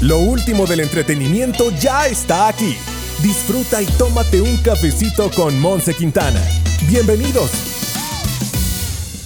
Lo 0.00 0.16
último 0.18 0.64
del 0.64 0.80
entretenimiento 0.80 1.70
ya 1.72 2.06
está 2.06 2.48
aquí. 2.48 2.74
Disfruta 3.22 3.82
y 3.82 3.86
tómate 3.98 4.40
un 4.40 4.56
cafecito 4.56 5.30
con 5.30 5.60
Monse 5.60 5.92
Quintana. 5.92 6.40
Bienvenidos. 6.88 7.50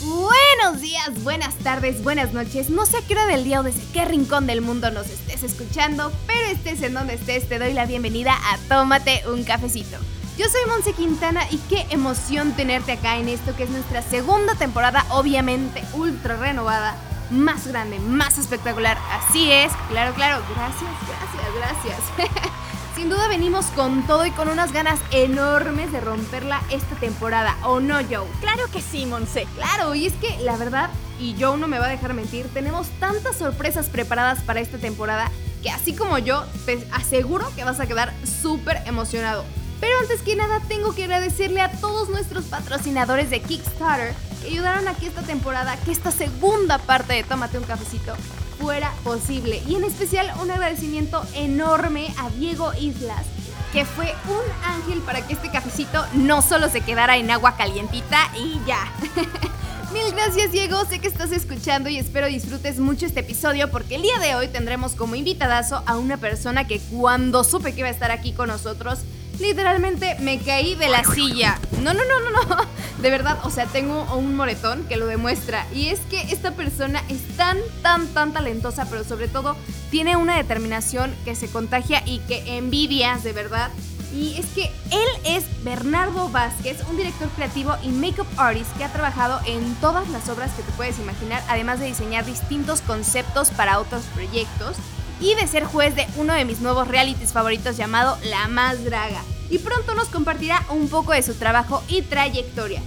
Buenos 0.03 0.81
días, 0.81 1.23
buenas 1.23 1.55
tardes, 1.59 2.03
buenas 2.03 2.33
noches. 2.33 2.71
No 2.71 2.87
sé 2.87 2.97
a 2.97 3.03
qué 3.03 3.15
hora 3.15 3.27
del 3.27 3.45
día 3.45 3.61
o 3.61 3.63
desde 3.63 3.85
qué 3.93 4.05
rincón 4.05 4.49
del 4.49 4.63
mundo 4.63 4.91
nos 4.91 5.07
estés 5.11 5.45
escuchando, 5.45 6.11
pero 6.27 6.51
estés 6.51 6.83
en 6.83 6.95
donde 6.95 7.15
estés, 7.15 7.49
te 7.49 7.61
doy 7.61 7.73
la 7.73 7.87
bienvenida 7.87 8.33
a 8.33 8.59
Tómate 8.69 9.23
un 9.33 9.45
cafecito. 9.45 9.97
Yo 10.37 10.47
soy 10.47 10.69
Monse 10.69 10.93
Quintana 10.93 11.43
y 11.53 11.59
qué 11.69 11.87
emoción 11.91 12.51
tenerte 12.57 12.91
acá 12.91 13.19
en 13.19 13.29
esto 13.29 13.55
que 13.55 13.63
es 13.63 13.71
nuestra 13.71 14.03
segunda 14.03 14.57
temporada, 14.57 15.07
obviamente 15.11 15.85
ultra 15.95 16.37
renovada 16.37 16.97
más 17.31 17.67
grande, 17.67 17.99
más 17.99 18.39
espectacular. 18.39 18.99
Así 19.13 19.51
es, 19.51 19.73
claro, 19.89 20.15
claro. 20.15 20.43
Gracias, 20.55 20.91
gracias, 21.09 21.99
gracias. 22.17 22.33
Sin 22.95 23.09
duda 23.09 23.27
venimos 23.27 23.67
con 23.67 24.07
todo 24.07 24.25
y 24.25 24.31
con 24.31 24.49
unas 24.49 24.73
ganas 24.73 25.01
enormes 25.11 25.91
de 25.91 26.01
romperla 26.01 26.63
esta 26.71 26.95
temporada, 26.95 27.57
¿o 27.65 27.81
no, 27.81 27.97
Joe? 27.97 28.29
Claro 28.41 28.63
que 28.73 28.81
sí, 28.81 29.05
Monse. 29.05 29.49
Claro, 29.57 29.97
y 29.97 30.07
es 30.07 30.13
que 30.15 30.39
la 30.43 30.57
verdad, 30.57 30.91
y 31.19 31.35
Joe 31.39 31.59
no 31.59 31.67
me 31.67 31.81
va 31.81 31.87
a 31.87 31.89
dejar 31.89 32.15
mentir, 32.15 32.47
tenemos 32.55 32.89
tantas 33.01 33.37
sorpresas 33.37 33.89
preparadas 33.89 34.43
para 34.43 34.61
esta 34.61 34.79
temporada 34.79 35.29
que 35.61 35.71
así 35.71 35.95
como 35.95 36.19
yo, 36.19 36.45
te 36.67 36.87
aseguro 36.93 37.51
que 37.57 37.65
vas 37.65 37.81
a 37.81 37.87
quedar 37.87 38.13
súper 38.23 38.81
emocionado. 38.87 39.45
Pero 39.81 39.99
antes 40.01 40.23
que 40.23 40.37
nada, 40.37 40.61
tengo 40.69 40.95
que 40.95 41.05
agradecerle 41.05 41.63
a 41.63 41.73
todos 41.73 42.11
nuestros 42.11 42.45
patrocinadores 42.45 43.29
de 43.29 43.41
Kickstarter 43.41 44.15
que 44.45 44.51
ayudaron 44.51 44.87
a 44.89 44.95
que 44.95 45.07
esta 45.07 45.23
temporada, 45.23 45.77
que 45.79 45.91
esta 45.91 46.11
segunda 46.11 46.77
parte 46.79 47.15
de 47.15 47.25
Tómate 47.25 47.57
un 47.57 47.65
cafecito 47.65 48.15
fuera 48.61 48.93
posible. 49.03 49.63
Y 49.67 49.75
en 49.75 49.85
especial 49.85 50.31
un 50.41 50.51
agradecimiento 50.51 51.25
enorme 51.35 52.13
a 52.19 52.29
Diego 52.29 52.73
Islas, 52.79 53.25
que 53.73 53.87
fue 53.87 54.15
un 54.29 54.69
ángel 54.71 55.01
para 55.01 55.27
que 55.27 55.33
este 55.33 55.51
cafecito 55.51 56.05
no 56.13 56.43
solo 56.43 56.69
se 56.69 56.83
quedara 56.83 57.17
en 57.17 57.31
agua 57.31 57.57
calientita 57.57 58.19
y 58.37 58.61
ya. 58.67 58.93
Mil 59.93 60.13
gracias 60.13 60.53
Diego, 60.53 60.85
sé 60.85 60.99
que 60.99 61.09
estás 61.09 61.33
escuchando 61.33 61.89
y 61.89 61.99
espero 61.99 62.27
disfrutes 62.27 62.81
mucho 62.81 63.07
este 63.07 63.21
episodio 63.21 63.71
porque 63.71 63.95
el 63.95 64.03
día 64.03 64.19
de 64.19 64.35
hoy 64.35 64.49
tendremos 64.49 64.93
como 64.93 65.15
invitadazo 65.15 65.83
a 65.87 65.97
una 65.97 66.17
persona 66.17 66.67
que 66.67 66.81
cuando 66.81 67.45
supe 67.45 67.73
que 67.73 67.81
iba 67.81 67.89
a 67.89 67.93
estar 67.93 68.11
aquí 68.11 68.33
con 68.33 68.49
nosotros, 68.49 68.99
literalmente 69.41 70.17
me 70.21 70.39
caí 70.39 70.75
de 70.75 70.89
la 70.89 71.05
silla. 71.05 71.59
No, 71.83 71.93
no, 71.95 72.01
no, 72.05 72.31
no, 72.31 72.57
no. 72.57 72.57
De 73.03 73.11
verdad, 73.11 73.39
o 73.45 73.51
sea, 73.51 73.67
tengo 73.67 74.05
un 74.15 74.35
moretón 74.35 74.85
que 74.85 74.97
lo 74.97 75.07
demuestra. 75.07 75.67
Y 75.75 75.89
es 75.89 76.01
que 76.11 76.23
esta 76.33 76.53
persona 76.53 77.03
es 77.09 77.23
tan, 77.37 77.59
tan, 77.83 78.07
tan 78.09 78.33
talentosa, 78.33 78.87
pero 78.89 79.05
sobre 79.05 79.29
todo 79.29 79.57
tiene 79.91 80.17
una 80.17 80.37
determinación 80.37 81.15
que 81.25 81.35
se 81.35 81.49
contagia 81.49 82.03
y 82.07 82.21
que 82.21 82.57
envidias 82.57 83.23
de 83.23 83.33
verdad. 83.33 83.71
Y 84.15 84.39
es 84.39 84.47
que 84.55 84.71
él 84.93 85.09
es 85.25 85.45
Bernardo 85.65 86.29
Vázquez, 86.29 86.79
un 86.89 86.97
director 86.97 87.29
creativo 87.31 87.75
y 87.83 87.89
makeup 87.89 88.29
artist 88.37 88.71
que 88.77 88.85
ha 88.85 88.93
trabajado 88.93 89.41
en 89.45 89.75
todas 89.77 90.09
las 90.11 90.29
obras 90.29 90.53
que 90.53 90.63
te 90.63 90.71
puedes 90.73 91.01
imaginar, 91.01 91.43
además 91.49 91.81
de 91.81 91.87
diseñar 91.87 92.25
distintos 92.25 92.81
conceptos 92.81 93.51
para 93.51 93.81
otros 93.81 94.05
proyectos 94.15 94.77
y 95.21 95.35
de 95.35 95.47
ser 95.47 95.65
juez 95.65 95.95
de 95.95 96.07
uno 96.17 96.35
de 96.35 96.45
mis 96.45 96.61
nuevos 96.61 96.89
realities 96.89 97.33
favoritos 97.33 97.77
llamado 97.77 98.19
La 98.25 98.49
Más 98.49 98.85
Draga. 98.85 99.23
Y 99.51 99.59
pronto 99.59 99.95
nos 99.95 100.09
compartirá 100.09 100.65
un 100.71 100.89
poco 100.89 101.13
de 101.13 101.23
su 101.23 101.35
trabajo 101.35 101.83
y 101.89 102.03
trayectoria. 102.03 102.83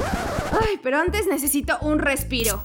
Ay, 0.51 0.79
pero 0.81 0.99
antes 0.99 1.27
necesito 1.27 1.77
un 1.81 1.99
respiro. 1.99 2.61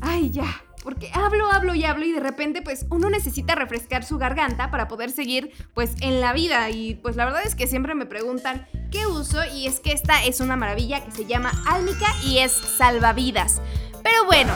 Ay, 0.00 0.30
ya. 0.30 0.62
Porque 0.82 1.10
hablo, 1.14 1.50
hablo 1.50 1.74
y 1.74 1.84
hablo 1.84 2.04
y 2.04 2.12
de 2.12 2.20
repente 2.20 2.60
pues 2.60 2.84
uno 2.90 3.08
necesita 3.08 3.54
refrescar 3.54 4.04
su 4.04 4.18
garganta 4.18 4.70
para 4.70 4.86
poder 4.86 5.10
seguir 5.10 5.50
pues 5.72 5.92
en 6.00 6.20
la 6.20 6.34
vida. 6.34 6.68
Y 6.68 6.96
pues 6.96 7.16
la 7.16 7.24
verdad 7.24 7.42
es 7.44 7.54
que 7.54 7.66
siempre 7.66 7.94
me 7.94 8.04
preguntan 8.04 8.66
qué 8.90 9.06
uso 9.06 9.42
y 9.46 9.66
es 9.66 9.80
que 9.80 9.92
esta 9.92 10.22
es 10.24 10.40
una 10.40 10.56
maravilla 10.56 11.02
que 11.02 11.10
se 11.10 11.24
llama 11.24 11.52
Álmica 11.66 12.06
y 12.22 12.38
es 12.38 12.52
salvavidas. 12.52 13.62
Pero 14.02 14.26
bueno, 14.26 14.52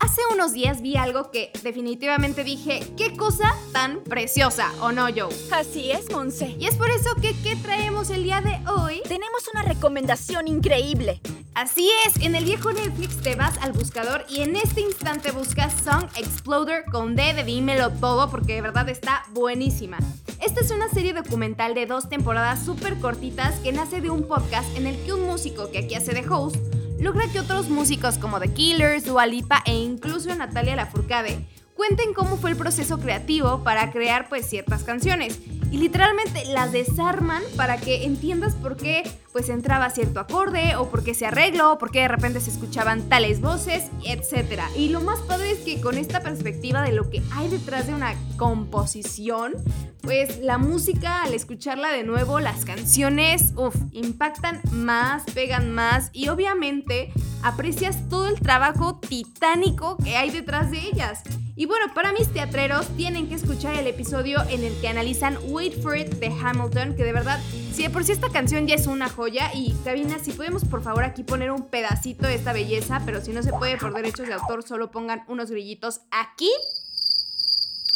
Hace 0.00 0.22
unos 0.32 0.54
días 0.54 0.80
vi 0.80 0.96
algo 0.96 1.30
que 1.30 1.52
definitivamente 1.62 2.42
dije, 2.42 2.80
qué 2.96 3.14
cosa 3.14 3.54
tan 3.72 4.00
preciosa, 4.00 4.72
¿o 4.80 4.92
no, 4.92 5.08
Joe? 5.14 5.28
Así 5.52 5.90
es, 5.90 6.10
Monse. 6.10 6.56
Y 6.58 6.64
es 6.64 6.76
por 6.76 6.88
eso 6.88 7.14
que, 7.16 7.34
¿qué 7.42 7.54
traemos 7.56 8.08
el 8.08 8.24
día 8.24 8.40
de 8.40 8.58
hoy? 8.66 9.02
Tenemos 9.06 9.46
una 9.52 9.62
recomendación 9.62 10.48
increíble. 10.48 11.20
Así 11.52 11.90
es, 12.06 12.16
en 12.24 12.34
el 12.34 12.44
viejo 12.44 12.72
Netflix 12.72 13.20
te 13.20 13.34
vas 13.34 13.58
al 13.58 13.72
buscador 13.72 14.24
y 14.30 14.40
en 14.40 14.56
este 14.56 14.80
instante 14.80 15.32
buscas 15.32 15.74
Song 15.84 16.06
Exploder 16.16 16.84
con 16.90 17.14
D 17.14 17.34
de 17.34 17.44
Dímelo 17.44 17.90
Todo 17.90 18.30
porque 18.30 18.54
de 18.54 18.62
verdad 18.62 18.88
está 18.88 19.24
buenísima. 19.32 19.98
Esta 20.40 20.62
es 20.62 20.70
una 20.70 20.88
serie 20.88 21.12
documental 21.12 21.74
de 21.74 21.84
dos 21.84 22.08
temporadas 22.08 22.64
súper 22.64 22.98
cortitas 23.00 23.60
que 23.60 23.72
nace 23.72 24.00
de 24.00 24.08
un 24.08 24.26
podcast 24.26 24.74
en 24.78 24.86
el 24.86 24.96
que 25.04 25.12
un 25.12 25.26
músico 25.26 25.70
que 25.70 25.80
aquí 25.80 25.94
hace 25.94 26.14
de 26.14 26.26
host 26.26 26.56
logra 27.00 27.26
que 27.28 27.40
otros 27.40 27.68
músicos 27.68 28.18
como 28.18 28.38
The 28.38 28.52
Killers, 28.52 29.04
Dua 29.04 29.26
Lipa 29.26 29.62
e 29.64 29.72
incluso 29.72 30.34
Natalia 30.34 30.76
Lafourcade 30.76 31.46
cuenten 31.74 32.12
cómo 32.12 32.36
fue 32.36 32.50
el 32.50 32.56
proceso 32.56 32.98
creativo 32.98 33.64
para 33.64 33.90
crear 33.90 34.28
pues 34.28 34.46
ciertas 34.46 34.84
canciones. 34.84 35.40
Y 35.70 35.78
literalmente 35.78 36.44
las 36.44 36.72
desarman 36.72 37.42
para 37.56 37.78
que 37.78 38.04
entiendas 38.04 38.54
por 38.54 38.76
qué 38.76 39.10
pues 39.32 39.48
entraba 39.48 39.90
cierto 39.90 40.20
acorde 40.20 40.76
o 40.76 40.90
por 40.90 41.04
qué 41.04 41.14
se 41.14 41.26
arregló 41.26 41.72
o 41.72 41.78
por 41.78 41.90
qué 41.90 42.00
de 42.00 42.08
repente 42.08 42.40
se 42.40 42.50
escuchaban 42.50 43.08
tales 43.08 43.40
voces, 43.40 43.84
etc. 44.04 44.62
Y 44.76 44.88
lo 44.88 45.00
más 45.00 45.20
padre 45.20 45.52
es 45.52 45.58
que 45.60 45.80
con 45.80 45.96
esta 45.98 46.20
perspectiva 46.20 46.82
de 46.82 46.92
lo 46.92 47.10
que 47.10 47.22
hay 47.32 47.48
detrás 47.48 47.86
de 47.86 47.94
una 47.94 48.14
composición, 48.36 49.54
pues 50.02 50.38
la 50.40 50.58
música 50.58 51.22
al 51.22 51.34
escucharla 51.34 51.92
de 51.92 52.04
nuevo, 52.04 52.40
las 52.40 52.64
canciones, 52.64 53.52
uff, 53.56 53.76
impactan 53.92 54.60
más, 54.72 55.24
pegan 55.34 55.70
más 55.70 56.10
y 56.12 56.28
obviamente 56.28 57.12
aprecias 57.42 58.08
todo 58.08 58.26
el 58.26 58.40
trabajo 58.40 58.98
titánico 58.98 59.96
que 60.02 60.16
hay 60.16 60.30
detrás 60.30 60.70
de 60.70 60.78
ellas. 60.78 61.22
Y 61.56 61.66
bueno, 61.66 61.92
para 61.94 62.12
mis 62.12 62.28
teatreros 62.28 62.88
tienen 62.96 63.28
que 63.28 63.34
escuchar 63.34 63.76
el 63.76 63.86
episodio 63.86 64.40
en 64.48 64.64
el 64.64 64.72
que 64.80 64.88
analizan 64.88 65.36
Wait 65.48 65.82
for 65.82 65.94
It 65.94 66.14
de 66.14 66.28
Hamilton, 66.28 66.96
que 66.96 67.04
de 67.04 67.12
verdad, 67.12 67.38
si 67.72 67.82
de 67.82 67.90
por 67.90 68.04
sí 68.04 68.12
esta 68.12 68.30
canción 68.30 68.66
ya 68.66 68.74
es 68.74 68.86
una 68.86 69.08
joya, 69.08 69.50
y 69.54 69.74
Cabina, 69.84 70.18
si 70.18 70.32
podemos 70.32 70.64
por 70.64 70.82
favor 70.82 71.04
aquí 71.04 71.22
poner 71.22 71.50
un 71.50 71.68
pedacito 71.68 72.26
de 72.26 72.34
esta 72.34 72.52
belleza, 72.52 73.02
pero 73.04 73.20
si 73.20 73.32
no 73.32 73.42
se 73.42 73.52
puede 73.52 73.76
por 73.76 73.94
derechos 73.94 74.26
de 74.26 74.34
autor, 74.34 74.62
solo 74.62 74.90
pongan 74.90 75.24
unos 75.28 75.50
grillitos 75.50 76.00
aquí. 76.10 76.50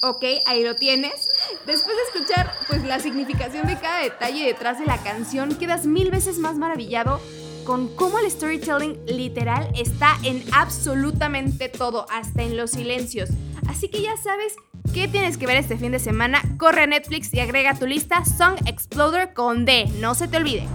Ok, 0.03 0.23
ahí 0.47 0.63
lo 0.63 0.77
tienes. 0.77 1.29
Después 1.67 1.97
de 1.97 2.03
escuchar 2.21 2.53
pues 2.69 2.85
la 2.85 3.01
significación 3.01 3.67
de 3.67 3.79
cada 3.79 4.03
detalle 4.03 4.45
detrás 4.45 4.79
de 4.79 4.87
la 4.87 4.99
canción, 5.03 5.55
quedas 5.57 5.87
mil 5.87 6.11
veces 6.11 6.39
más 6.39 6.57
maravillado 6.57 7.21
con 7.65 7.89
cómo 7.89 8.19
el 8.19 8.31
storytelling 8.31 8.99
literal 9.07 9.71
está 9.75 10.19
en 10.23 10.45
absolutamente 10.53 11.71
todo, 11.71 12.07
hasta 12.11 12.43
en 12.43 12.57
los 12.57 12.73
silencios. 12.73 13.31
Así 13.67 13.89
que 13.89 14.03
ya 14.03 14.17
sabes 14.19 14.55
qué 14.95 15.09
tienes 15.09 15.37
que 15.37 15.47
ver 15.47 15.57
este 15.57 15.77
fin 15.77 15.91
de 15.91 15.99
semana. 15.99 16.41
Corre 16.57 16.85
a 16.85 16.87
Netflix 16.87 17.35
y 17.35 17.41
agrega 17.41 17.73
a 17.73 17.79
tu 17.79 17.85
lista 17.85 18.25
Song 18.25 18.55
Exploder 18.65 19.35
con 19.35 19.65
D, 19.65 19.87
no 19.99 20.15
se 20.15 20.29
te 20.29 20.37
olvide. 20.37 20.69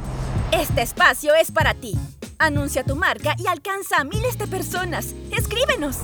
Este 0.51 0.81
espacio 0.81 1.33
es 1.35 1.51
para 1.51 1.73
ti. 1.73 1.97
Anuncia 2.37 2.83
tu 2.83 2.97
marca 2.97 3.35
y 3.37 3.47
alcanza 3.47 4.01
a 4.01 4.03
miles 4.03 4.37
de 4.37 4.47
personas. 4.47 5.15
Escríbenos. 5.31 5.99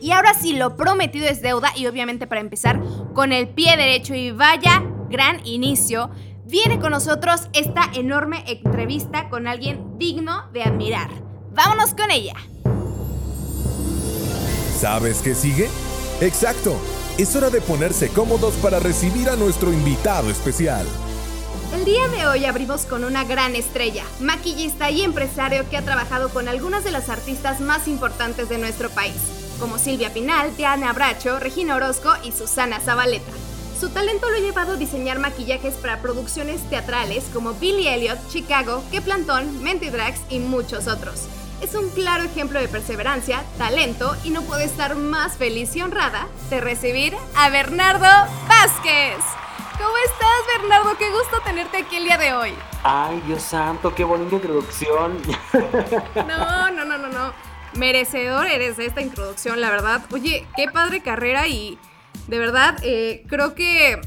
Y 0.00 0.12
ahora 0.12 0.32
sí, 0.34 0.52
lo 0.52 0.76
prometido 0.76 1.26
es 1.26 1.42
deuda 1.42 1.72
y 1.74 1.86
obviamente 1.86 2.28
para 2.28 2.40
empezar 2.40 2.80
con 3.14 3.32
el 3.32 3.48
pie 3.48 3.76
derecho 3.76 4.14
y 4.14 4.30
vaya 4.30 4.84
gran 5.10 5.44
inicio, 5.44 6.10
viene 6.44 6.78
con 6.78 6.92
nosotros 6.92 7.48
esta 7.52 7.90
enorme 7.94 8.44
entrevista 8.46 9.28
con 9.28 9.48
alguien 9.48 9.98
digno 9.98 10.48
de 10.52 10.62
admirar. 10.62 11.10
Vámonos 11.52 11.94
con 11.94 12.10
ella. 12.12 12.34
¿Sabes 14.78 15.20
qué 15.22 15.34
sigue? 15.34 15.68
Exacto. 16.20 16.76
Es 17.18 17.34
hora 17.34 17.50
de 17.50 17.60
ponerse 17.60 18.08
cómodos 18.08 18.54
para 18.54 18.78
recibir 18.78 19.28
a 19.28 19.36
nuestro 19.36 19.72
invitado 19.72 20.30
especial. 20.30 20.86
El 21.74 21.84
día 21.84 22.06
de 22.08 22.26
hoy 22.26 22.44
abrimos 22.44 22.86
con 22.86 23.04
una 23.04 23.24
gran 23.24 23.56
estrella, 23.56 24.04
maquillista 24.20 24.90
y 24.90 25.02
empresario 25.02 25.68
que 25.68 25.76
ha 25.76 25.82
trabajado 25.82 26.28
con 26.28 26.48
algunas 26.48 26.84
de 26.84 26.92
las 26.92 27.08
artistas 27.08 27.60
más 27.60 27.88
importantes 27.88 28.48
de 28.48 28.58
nuestro 28.58 28.90
país, 28.90 29.16
como 29.58 29.78
Silvia 29.78 30.12
Pinal, 30.12 30.56
Diana 30.56 30.92
Bracho, 30.92 31.40
Regina 31.40 31.74
Orozco 31.74 32.12
y 32.22 32.30
Susana 32.30 32.78
Zabaleta. 32.78 33.32
Su 33.78 33.88
talento 33.88 34.30
lo 34.30 34.36
ha 34.36 34.40
llevado 34.40 34.74
a 34.74 34.76
diseñar 34.76 35.18
maquillajes 35.18 35.74
para 35.74 36.00
producciones 36.00 36.60
teatrales 36.70 37.24
como 37.32 37.54
Billy 37.54 37.88
Elliot, 37.88 38.18
Chicago, 38.28 38.84
Que 38.92 39.02
Plantón, 39.02 39.62
Mentidrags 39.62 40.20
y 40.30 40.38
muchos 40.38 40.86
otros. 40.86 41.22
Es 41.60 41.74
un 41.74 41.88
claro 41.90 42.24
ejemplo 42.24 42.60
de 42.60 42.68
perseverancia, 42.68 43.42
talento 43.58 44.14
y 44.24 44.30
no 44.30 44.42
puede 44.42 44.64
estar 44.64 44.96
más 44.96 45.36
feliz 45.36 45.74
y 45.76 45.82
honrada 45.82 46.28
de 46.50 46.60
recibir 46.60 47.14
a 47.36 47.48
Bernardo 47.48 48.06
Vázquez. 48.48 49.16
¿Cómo 49.72 49.96
estás, 50.04 50.58
Bernardo? 50.60 50.96
Qué 50.98 51.10
gusto 51.10 51.40
tenerte 51.44 51.78
aquí 51.78 51.96
el 51.96 52.04
día 52.04 52.18
de 52.18 52.32
hoy. 52.34 52.54
Ay, 52.82 53.20
Dios 53.26 53.42
santo, 53.42 53.94
qué 53.94 54.04
bonita 54.04 54.36
introducción. 54.36 55.18
No, 56.14 56.70
no, 56.70 56.84
no, 56.84 56.98
no, 56.98 57.08
no. 57.08 57.32
Merecedor 57.74 58.46
eres 58.46 58.76
de 58.76 58.86
esta 58.86 59.00
introducción, 59.00 59.60
la 59.60 59.70
verdad. 59.70 60.02
Oye, 60.12 60.46
qué 60.56 60.68
padre 60.68 61.00
carrera 61.02 61.48
y 61.48 61.78
De 62.28 62.38
verdad, 62.38 62.76
eh, 62.82 63.24
creo 63.28 63.54
que 63.54 64.00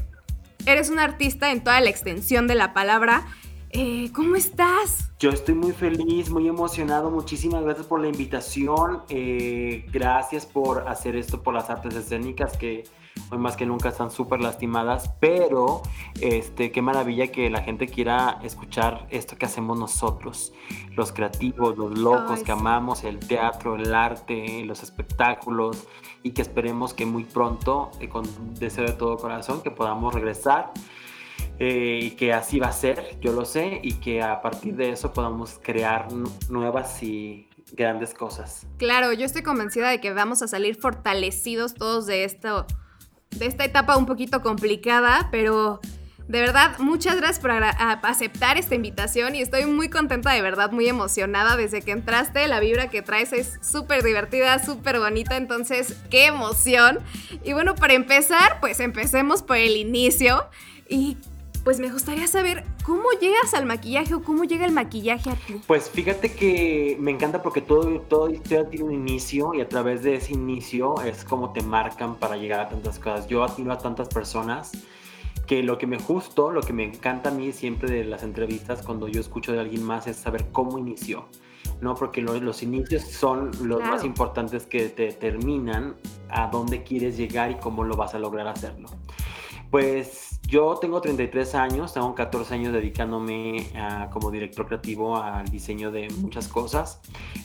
eres 0.66 0.90
un 0.90 0.98
artista 0.98 1.50
en 1.50 1.62
toda 1.62 1.80
la 1.80 1.90
extensión 1.90 2.46
de 2.46 2.54
la 2.54 2.72
palabra. 2.72 3.26
Eh, 3.70 4.10
¿Cómo 4.14 4.34
estás? 4.34 5.10
Yo 5.18 5.28
estoy 5.28 5.54
muy 5.54 5.72
feliz, 5.72 6.30
muy 6.30 6.48
emocionado. 6.48 7.10
Muchísimas 7.10 7.62
gracias 7.62 7.86
por 7.86 8.00
la 8.00 8.08
invitación. 8.08 9.02
Eh, 9.10 9.84
gracias 9.92 10.46
por 10.46 10.88
hacer 10.88 11.16
esto 11.16 11.42
por 11.42 11.52
las 11.52 11.68
artes 11.68 11.94
escénicas 11.94 12.56
que 12.56 12.84
hoy 13.30 13.36
más 13.36 13.56
que 13.56 13.66
nunca 13.66 13.90
están 13.90 14.10
súper 14.10 14.40
lastimadas, 14.40 15.10
pero 15.20 15.82
este, 16.20 16.70
qué 16.70 16.80
maravilla 16.80 17.26
que 17.28 17.50
la 17.50 17.62
gente 17.62 17.88
quiera 17.88 18.38
escuchar 18.42 19.06
esto 19.10 19.36
que 19.36 19.44
hacemos 19.44 19.78
nosotros, 19.78 20.52
los 20.96 21.12
creativos, 21.12 21.76
los 21.76 21.98
locos 21.98 22.42
que 22.42 22.52
amamos 22.52 23.04
el 23.04 23.18
teatro, 23.18 23.76
el 23.76 23.94
arte, 23.94 24.64
los 24.64 24.82
espectáculos 24.82 25.86
y 26.22 26.30
que 26.30 26.40
esperemos 26.40 26.94
que 26.94 27.04
muy 27.04 27.24
pronto, 27.24 27.90
eh, 28.00 28.08
con 28.08 28.24
deseo 28.54 28.84
de 28.84 28.92
todo 28.92 29.18
corazón, 29.18 29.62
que 29.62 29.70
podamos 29.70 30.14
regresar. 30.14 30.72
Eh, 31.60 32.00
y 32.02 32.10
que 32.12 32.32
así 32.32 32.60
va 32.60 32.68
a 32.68 32.72
ser, 32.72 33.18
yo 33.20 33.32
lo 33.32 33.44
sé, 33.44 33.80
y 33.82 33.94
que 33.94 34.22
a 34.22 34.40
partir 34.40 34.76
de 34.76 34.90
eso 34.90 35.12
podamos 35.12 35.58
crear 35.62 36.06
nuevas 36.48 37.02
y 37.02 37.48
grandes 37.72 38.14
cosas. 38.14 38.66
Claro, 38.78 39.12
yo 39.12 39.26
estoy 39.26 39.42
convencida 39.42 39.90
de 39.90 40.00
que 40.00 40.12
vamos 40.12 40.40
a 40.42 40.48
salir 40.48 40.76
fortalecidos 40.76 41.74
todos 41.74 42.06
de 42.06 42.24
esto 42.24 42.66
de 43.30 43.46
esta 43.46 43.64
etapa 43.64 43.96
un 43.96 44.06
poquito 44.06 44.40
complicada, 44.42 45.28
pero 45.30 45.80
de 46.28 46.40
verdad, 46.40 46.78
muchas 46.78 47.16
gracias 47.16 47.40
por 47.40 47.50
aceptar 47.50 48.58
esta 48.58 48.74
invitación 48.74 49.34
y 49.34 49.40
estoy 49.40 49.64
muy 49.64 49.88
contenta, 49.88 50.32
de 50.32 50.42
verdad, 50.42 50.70
muy 50.72 50.86
emocionada 50.86 51.56
desde 51.56 51.80
que 51.80 51.92
entraste. 51.92 52.46
La 52.48 52.60
vibra 52.60 52.90
que 52.90 53.00
traes 53.00 53.32
es 53.32 53.58
súper 53.62 54.02
divertida, 54.02 54.62
súper 54.62 54.98
bonita, 54.98 55.38
entonces, 55.38 55.96
qué 56.10 56.26
emoción. 56.26 56.98
Y 57.44 57.54
bueno, 57.54 57.74
para 57.74 57.94
empezar, 57.94 58.60
pues 58.60 58.80
empecemos 58.80 59.42
por 59.42 59.56
el 59.56 59.76
inicio. 59.76 60.44
¿Y 60.86 61.16
pues 61.64 61.80
me 61.80 61.90
gustaría 61.90 62.26
saber 62.26 62.64
cómo 62.84 63.04
llegas 63.20 63.54
al 63.54 63.66
maquillaje 63.66 64.14
o 64.14 64.22
cómo 64.22 64.44
llega 64.44 64.64
el 64.64 64.72
maquillaje 64.72 65.30
a 65.30 65.34
ti. 65.34 65.60
Pues 65.66 65.90
fíjate 65.90 66.32
que 66.32 66.96
me 67.00 67.10
encanta 67.10 67.42
porque 67.42 67.60
todo, 67.60 68.00
todo 68.00 68.30
historia 68.30 68.68
tiene 68.68 68.86
un 68.86 68.92
inicio 68.92 69.54
y 69.54 69.60
a 69.60 69.68
través 69.68 70.02
de 70.02 70.16
ese 70.16 70.32
inicio 70.32 71.00
es 71.02 71.24
como 71.24 71.52
te 71.52 71.62
marcan 71.62 72.16
para 72.16 72.36
llegar 72.36 72.60
a 72.60 72.68
tantas 72.68 72.98
cosas. 72.98 73.26
Yo 73.28 73.44
admiro 73.44 73.72
a 73.72 73.78
tantas 73.78 74.08
personas 74.08 74.72
que 75.46 75.62
lo 75.62 75.78
que 75.78 75.86
me 75.86 75.98
justo, 75.98 76.50
lo 76.50 76.60
que 76.60 76.72
me 76.72 76.84
encanta 76.84 77.30
a 77.30 77.32
mí 77.32 77.52
siempre 77.52 77.90
de 77.90 78.04
las 78.04 78.22
entrevistas 78.22 78.82
cuando 78.82 79.08
yo 79.08 79.20
escucho 79.20 79.52
de 79.52 79.60
alguien 79.60 79.82
más 79.82 80.06
es 80.06 80.16
saber 80.16 80.46
cómo 80.52 80.78
inició. 80.78 81.26
¿no? 81.80 81.94
Porque 81.94 82.22
los 82.22 82.62
inicios 82.62 83.02
son 83.02 83.50
los 83.62 83.80
más 83.80 84.04
importantes 84.04 84.66
que 84.66 84.88
te 84.88 85.04
determinan 85.04 85.96
a 86.28 86.48
dónde 86.48 86.82
quieres 86.82 87.16
llegar 87.16 87.50
y 87.50 87.54
cómo 87.56 87.84
lo 87.84 87.96
vas 87.96 88.14
a 88.14 88.18
lograr 88.18 88.48
hacerlo. 88.48 88.88
Pues 89.70 90.27
yo 90.48 90.78
tengo 90.80 91.02
33 91.02 91.54
años, 91.56 91.92
tengo 91.92 92.14
14 92.14 92.54
años 92.54 92.72
dedicándome 92.72 93.70
como 94.10 94.30
director 94.30 94.66
creativo 94.66 95.18
al 95.18 95.44
diseño 95.44 95.90
de 95.90 96.08
muchas 96.08 96.48
cosas, 96.48 97.00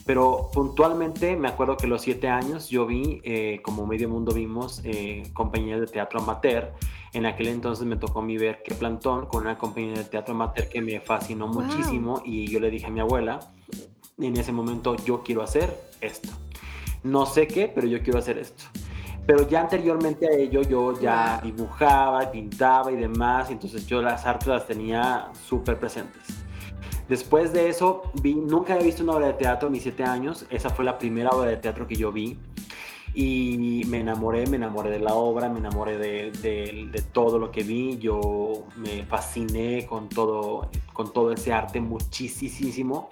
pero 0.06 0.50
puntualmente 0.54 1.36
me 1.36 1.50
acuerdo 1.50 1.76
que 1.76 1.86
los 1.86 2.02
7 2.02 2.30
años 2.30 2.70
yo 2.70 2.86
vi, 2.86 3.20
eh, 3.26 3.60
como 3.62 3.86
medio 3.86 4.08
mundo 4.08 4.34
vimos, 4.34 4.82
eh, 4.86 5.24
compañías 5.34 5.82
de 5.82 5.88
teatro 5.88 6.22
amateur. 6.22 6.72
En 7.12 7.26
aquel 7.26 7.50
entonces 7.50 7.86
me 7.86 7.98
tocó 7.98 8.20
a 8.20 8.24
mí 8.24 8.38
ver 8.38 8.64
qué 8.64 8.74
plantón 8.74 9.26
con 9.26 9.42
una 9.42 9.58
compañía 9.58 9.96
de 9.96 10.06
teatro 10.06 10.34
amateur 10.34 10.70
que 10.70 10.82
me 10.82 11.02
fascinó 11.02 11.48
muchísimo 11.48 12.22
y 12.24 12.50
yo 12.50 12.62
le 12.62 12.72
dije 12.72 12.86
a 12.86 12.90
mi 12.90 13.02
abuela, 13.02 13.52
en 14.18 14.38
ese 14.38 14.54
momento 14.54 14.96
yo 14.96 15.24
quiero 15.24 15.44
hacer 15.44 15.78
esto. 16.00 16.30
No 17.04 17.26
sé 17.26 17.48
qué, 17.48 17.68
pero 17.68 17.86
yo 17.86 18.02
quiero 18.02 18.20
hacer 18.20 18.38
esto. 18.38 18.64
Pero 19.26 19.48
ya 19.48 19.62
anteriormente 19.62 20.28
a 20.28 20.32
ello 20.32 20.62
yo 20.64 21.00
ya 21.00 21.40
dibujaba, 21.42 22.30
pintaba 22.30 22.92
y 22.92 22.98
demás, 22.98 23.50
entonces 23.50 23.88
yo 23.88 24.02
las 24.02 24.26
artes 24.26 24.48
las 24.48 24.68
tenía 24.68 25.30
súper 25.48 25.80
presentes. 25.80 26.22
Después 27.08 27.54
de 27.54 27.70
eso, 27.70 28.04
vi, 28.22 28.36
nunca 28.36 28.74
había 28.74 28.86
visto 28.86 29.04
una 29.04 29.14
obra 29.14 29.28
de 29.28 29.34
teatro 29.34 29.70
ni 29.70 29.80
siete 29.80 30.04
años, 30.04 30.46
esa 30.50 30.70
fue 30.70 30.84
la 30.84 30.98
primera 30.98 31.30
obra 31.30 31.50
de 31.50 31.58
teatro 31.58 31.88
que 31.88 31.96
yo 31.96 32.12
vi 32.12 32.38
y 33.16 33.84
me 33.88 34.00
enamoré, 34.00 34.48
me 34.48 34.58
enamoré 34.58 34.90
de 34.90 35.00
la 35.00 35.14
obra, 35.14 35.48
me 35.48 35.60
enamoré 35.60 35.98
de, 35.98 36.32
de, 36.32 37.02
todo 37.12 37.38
lo 37.38 37.52
que 37.52 37.62
vi, 37.64 37.98
yo 38.00 38.64
me 38.78 39.04
fasciné 39.06 39.86
con 39.86 40.10
todo, 40.10 40.70
con 40.94 41.14
todo 41.14 41.32
ese 41.32 41.54
arte 41.54 41.80
muchísimo. 41.80 43.10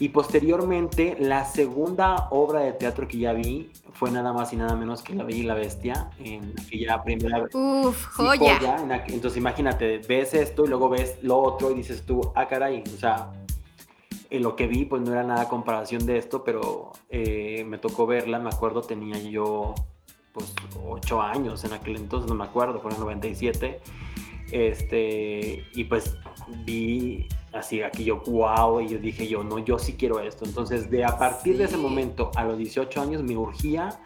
Y 0.00 0.08
posteriormente, 0.08 1.16
la 1.20 1.44
segunda 1.44 2.28
obra 2.30 2.60
de 2.60 2.72
teatro 2.72 3.06
que 3.06 3.18
ya 3.18 3.32
vi 3.32 3.70
fue 3.92 4.10
nada 4.10 4.32
más 4.32 4.52
y 4.52 4.56
nada 4.56 4.74
menos 4.74 5.02
que 5.02 5.14
La 5.14 5.22
Bella 5.22 5.38
y 5.38 5.42
la 5.44 5.54
Bestia, 5.54 6.10
en 6.18 6.52
aquella 6.60 7.02
primera 7.04 7.42
vez. 7.42 7.54
Uf, 7.54 8.06
joya. 8.06 8.58
entonces 9.06 9.38
imagínate, 9.38 9.98
ves 9.98 10.34
esto 10.34 10.64
y 10.64 10.68
luego 10.68 10.88
ves 10.88 11.18
lo 11.22 11.38
otro 11.38 11.70
y 11.70 11.74
dices 11.74 12.02
tú, 12.04 12.32
ah, 12.34 12.48
caray, 12.48 12.82
o 12.92 12.98
sea, 12.98 13.30
en 14.36 14.42
lo 14.42 14.56
que 14.56 14.66
vi, 14.66 14.84
pues 14.84 15.02
no 15.02 15.12
era 15.12 15.22
nada 15.22 15.48
comparación 15.48 16.06
de 16.06 16.18
esto, 16.18 16.44
pero 16.44 16.92
eh, 17.08 17.64
me 17.66 17.78
tocó 17.78 18.06
verla, 18.06 18.38
me 18.38 18.48
acuerdo, 18.48 18.82
tenía 18.82 19.18
yo 19.18 19.74
pues 20.32 20.52
8 20.84 21.22
años 21.22 21.64
en 21.64 21.72
aquel 21.72 21.96
entonces, 21.96 22.28
no 22.28 22.34
me 22.34 22.44
acuerdo, 22.44 22.80
fue 22.80 22.90
en 22.90 22.96
el 22.96 23.02
97. 23.02 23.80
Este, 24.50 25.64
y 25.74 25.84
pues 25.84 26.16
vi 26.64 27.26
así 27.52 27.82
aquí 27.82 28.04
yo, 28.04 28.20
wow, 28.26 28.80
y 28.80 28.88
yo 28.88 28.98
dije 28.98 29.26
yo, 29.26 29.42
no, 29.44 29.58
yo 29.58 29.78
sí 29.78 29.94
quiero 29.94 30.20
esto. 30.20 30.44
Entonces, 30.44 30.90
de 30.90 31.04
a 31.04 31.18
partir 31.18 31.56
de 31.56 31.64
ese 31.64 31.76
momento, 31.76 32.30
a 32.34 32.44
los 32.44 32.58
18 32.58 33.00
años, 33.00 33.22
me 33.22 33.36
urgía 33.36 34.00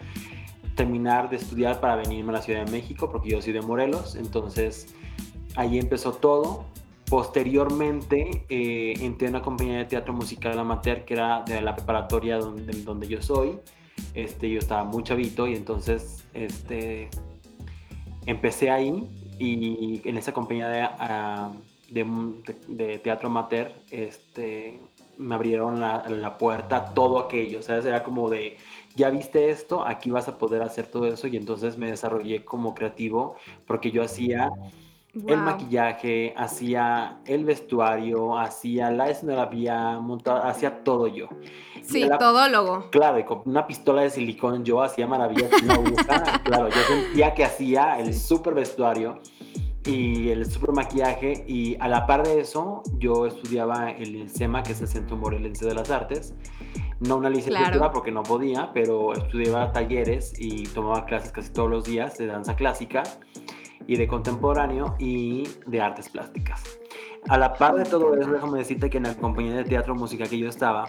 terminar 0.77 1.29
de 1.29 1.37
estudiar 1.37 1.81
para 1.81 1.97
venirme 1.97 2.31
a 2.31 2.35
la 2.35 2.43
Ciudad 2.43 2.65
de 2.65 2.71
México, 2.71 3.11
porque 3.11 3.31
yo 3.31 3.43
soy 3.43 3.53
de 3.53 3.63
Morelos. 3.63 4.15
Entonces, 4.15 4.95
ahí 5.57 5.79
empezó 5.79 6.13
todo. 6.13 6.67
Posteriormente, 7.09 8.45
eh, 8.49 8.95
entré 9.01 9.29
en 9.29 9.35
una 9.35 9.43
compañía 9.43 9.79
de 9.79 9.85
teatro 9.87 10.13
musical 10.13 10.59
amateur, 10.59 11.05
que 11.05 11.15
era 11.15 11.43
de 11.43 11.61
la 11.61 11.75
preparatoria 11.75 12.39
donde, 12.39 12.73
donde 12.83 13.09
yo 13.09 13.23
soy. 13.23 13.59
Este, 14.15 14.51
yo 14.51 14.59
estaba 14.59 14.85
muy 14.85 15.03
chavito 15.03 15.47
y 15.47 15.55
entonces 15.55 16.25
este, 16.35 17.09
empecé 18.27 18.71
ahí 18.71 19.09
y 19.39 20.03
en 20.09 20.17
esa 20.17 20.33
compañía 20.33 20.69
de... 20.69 20.83
Ah, 20.83 21.53
de, 21.89 23.01
teatro 23.03 23.29
amateur, 23.29 23.73
este, 23.91 24.79
me 25.17 25.35
abrieron 25.35 25.81
la, 25.81 26.39
puerta 26.39 26.93
todo 26.95 27.19
aquello, 27.19 27.61
o 27.61 27.63
sea, 27.63 27.79
era 27.79 28.03
como 28.03 28.29
de, 28.29 28.57
ya 28.95 29.11
viste 29.11 29.51
esto, 29.51 29.87
aquí 29.87 30.11
vas 30.11 30.29
a 30.29 30.39
poder 30.39 30.63
hacer 30.63 30.87
todo 30.87 31.07
eso 31.07 31.27
y 31.27 31.37
entonces 31.37 31.79
me 31.79 31.91
desarrollé 31.91 32.45
como 32.45 32.75
creativo 32.75 33.37
porque 33.67 33.91
yo 33.91 34.03
hacía 34.03 34.50
el 35.27 35.39
maquillaje, 35.39 36.35
hacía 36.37 37.19
el 37.27 37.45
vestuario, 37.45 38.39
hacía 38.39 38.91
la 38.91 39.11
escenografía, 39.11 39.99
montaba, 39.99 40.49
hacía 40.49 40.85
todo 40.85 41.07
yo. 41.07 41.29
Sí, 41.83 42.09
todo 42.19 42.49
logo. 42.49 42.91
Claro, 42.91 43.25
con 43.25 43.43
una 43.47 43.67
pistola 43.67 44.03
de 44.03 44.11
silicón 44.11 44.65
yo 44.65 44.83
hacía 44.83 45.07
maravillas 45.07 45.51
claro, 46.45 46.69
yo 46.69 46.83
sentía 46.83 47.35
que 47.35 47.45
hacía 47.45 47.99
el 47.99 48.15
super 48.15 48.55
vestuario 48.55 49.21
y 49.87 50.29
el 50.29 50.45
super 50.51 50.73
maquillaje 50.73 51.45
y 51.47 51.77
a 51.81 51.89
la 51.89 52.07
par 52.07 52.27
de 52.27 52.41
eso 52.41 52.83
yo 52.99 53.27
estudiaba 53.27 53.91
el 53.91 54.29
SEMA, 54.29 54.63
que 54.63 54.73
es 54.73 54.81
el 54.83 54.89
Centro 54.89 55.17
Morelense 55.17 55.65
de 55.65 55.75
las 55.75 55.91
Artes. 55.91 56.35
No 57.01 57.17
una 57.17 57.31
licenciatura 57.31 57.93
porque 57.93 58.11
no 58.11 58.23
podía, 58.25 58.71
pero 58.75 59.15
estudiaba 59.15 59.73
talleres 59.73 60.35
y 60.39 60.65
tomaba 60.65 61.07
clases 61.07 61.31
casi 61.31 61.53
todos 61.53 61.71
los 61.71 61.85
días 61.85 62.19
de 62.19 62.27
danza 62.27 62.57
clásica 62.57 63.05
y 63.87 63.97
de 63.97 64.06
contemporáneo 64.06 64.97
y 64.99 65.49
de 65.66 65.80
artes 65.80 66.08
plásticas. 66.08 66.62
A 67.28 67.38
la 67.38 67.54
par 67.54 67.75
de 67.75 67.85
todo 67.85 68.14
eso, 68.14 68.30
déjame 68.30 68.58
decirte 68.58 68.90
que 68.90 68.99
en 68.99 69.04
la 69.04 69.14
compañía 69.14 69.54
de 69.54 69.64
teatro 69.64 69.94
música 69.94 70.26
que 70.26 70.38
yo 70.38 70.49
estaba, 70.49 70.88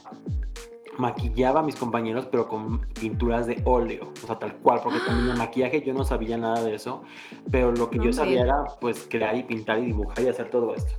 maquillaba 0.99 1.61
a 1.61 1.63
mis 1.63 1.75
compañeros, 1.75 2.27
pero 2.29 2.47
con 2.47 2.81
pinturas 2.99 3.47
de 3.47 3.61
óleo, 3.65 4.11
o 4.23 4.27
sea, 4.27 4.37
tal 4.37 4.55
cual, 4.57 4.81
porque 4.83 4.99
también 4.99 5.29
el 5.29 5.37
maquillaje 5.37 5.81
yo 5.81 5.93
no 5.93 6.03
sabía 6.03 6.37
nada 6.37 6.61
de 6.61 6.75
eso, 6.75 7.03
pero 7.49 7.71
lo 7.71 7.89
que 7.89 7.99
yo 7.99 8.11
sabía 8.11 8.41
era 8.41 8.65
pues 8.81 9.07
crear 9.09 9.35
y 9.35 9.43
pintar 9.43 9.79
y 9.79 9.87
dibujar 9.87 10.21
y 10.21 10.27
hacer 10.27 10.49
todo 10.49 10.75
esto. 10.75 10.93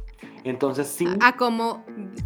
Entonces 0.44 0.88
sí. 0.88 1.06
Ah, 1.20 1.36
como 1.36 1.84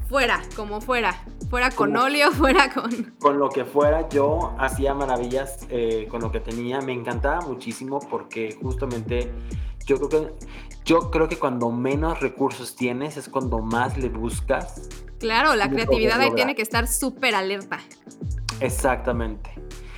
fuera, 0.08 0.40
como 0.56 0.80
fuera. 0.80 1.14
Fuera 1.48 1.70
con 1.70 1.96
óleo, 1.96 2.30
fuera 2.32 2.72
con. 2.72 3.14
Con 3.18 3.38
lo 3.38 3.48
que 3.48 3.64
fuera, 3.64 4.08
yo 4.08 4.54
hacía 4.58 4.94
maravillas 4.94 5.66
eh, 5.70 6.06
con 6.10 6.20
lo 6.20 6.30
que 6.30 6.40
tenía. 6.40 6.80
Me 6.80 6.92
encantaba 6.92 7.40
muchísimo 7.42 8.00
porque 8.10 8.56
justamente 8.60 9.32
yo 9.86 9.96
creo 9.96 10.08
que 10.08 10.34
yo 10.84 11.10
creo 11.10 11.28
que 11.28 11.38
cuando 11.38 11.70
menos 11.70 12.20
recursos 12.20 12.76
tienes 12.76 13.16
es 13.16 13.28
cuando 13.28 13.60
más 13.60 13.96
le 13.96 14.10
buscas 14.10 14.88
Claro, 15.24 15.54
la 15.54 15.70
creatividad 15.70 16.20
ahí 16.20 16.32
tiene 16.34 16.54
que 16.54 16.60
estar 16.60 16.86
súper 16.86 17.34
alerta. 17.34 17.80
Exactamente. 18.60 19.50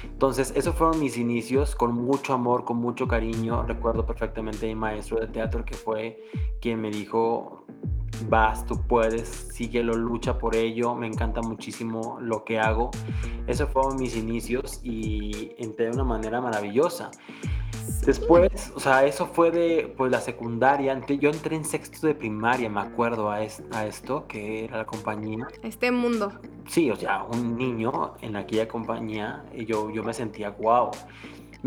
Entonces, 0.05 0.53
esos 0.55 0.75
fueron 0.77 1.01
mis 1.01 1.19
inicios, 1.19 1.75
con 1.75 1.95
mucho 1.95 2.33
amor, 2.33 2.65
con 2.65 2.77
mucho 2.77 3.09
cariño. 3.09 3.65
Recuerdo 3.65 4.07
perfectamente 4.07 4.67
a 4.67 4.69
mi 4.69 4.77
maestro 4.77 5.19
de 5.19 5.27
teatro 5.27 5.65
que 5.65 5.75
fue 5.75 6.23
quien 6.61 6.81
me 6.81 6.91
dijo, 6.91 7.67
vas, 8.29 8.65
tú 8.67 8.81
puedes, 8.87 9.29
síguelo, 9.29 9.95
lucha 9.95 10.39
por 10.39 10.57
ello, 10.57 10.95
me 10.95 11.07
encanta 11.07 11.41
muchísimo 11.43 12.19
lo 12.21 12.45
que 12.45 12.59
hago. 12.59 12.91
Esos 13.47 13.71
fueron 13.71 13.97
mis 13.97 14.17
inicios 14.17 14.81
y 14.83 15.53
entré 15.59 15.87
de 15.87 15.93
una 15.93 16.05
manera 16.05 16.41
maravillosa. 16.41 17.11
Después, 18.05 18.73
o 18.75 18.81
sea, 18.81 19.05
eso 19.05 19.27
fue 19.27 19.51
de 19.51 19.93
pues, 19.97 20.13
la 20.13 20.21
secundaria. 20.21 21.01
Yo 21.07 21.31
entré 21.31 21.57
en 21.57 21.65
sexto 21.65 22.07
de 22.07 22.15
primaria, 22.15 22.69
me 22.69 22.81
acuerdo, 22.81 23.31
a, 23.31 23.37
a 23.37 23.87
esto, 23.87 24.27
que 24.29 24.65
era 24.65 24.79
la 24.79 24.85
compañía. 24.87 25.49
Este 25.63 25.91
mundo. 25.91 26.33
Sí, 26.69 26.91
o 26.91 26.97
sea, 26.97 27.25
un 27.25 27.57
niño 27.57 28.15
en 28.23 28.37
aquella 28.37 28.69
compañía, 28.69 29.45
y 29.55 29.65
yo, 29.67 29.91
yo 29.91 30.03
me 30.05 30.15
sentía 30.15 30.51
wow. 30.51 30.91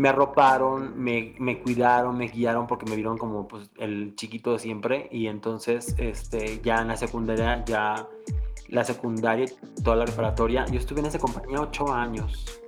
Me 0.00 0.08
arroparon, 0.08 0.98
me, 0.98 1.34
me, 1.38 1.60
cuidaron, 1.60 2.16
me 2.16 2.28
guiaron 2.28 2.66
porque 2.66 2.86
me 2.86 2.96
vieron 2.96 3.18
como 3.18 3.46
pues, 3.46 3.70
el 3.78 4.14
chiquito 4.16 4.52
de 4.52 4.58
siempre. 4.58 5.08
Y 5.10 5.26
entonces, 5.26 5.94
este, 5.98 6.60
ya 6.62 6.80
en 6.80 6.88
la 6.88 6.96
secundaria, 6.96 7.64
ya 7.66 8.08
la 8.68 8.84
secundaria, 8.84 9.46
toda 9.84 9.96
la 9.96 10.04
preparatoria, 10.06 10.64
yo 10.66 10.78
estuve 10.78 11.00
en 11.00 11.06
esa 11.06 11.18
compañía 11.18 11.60
ocho 11.60 11.92
años. 11.92 12.60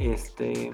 Este, 0.00 0.72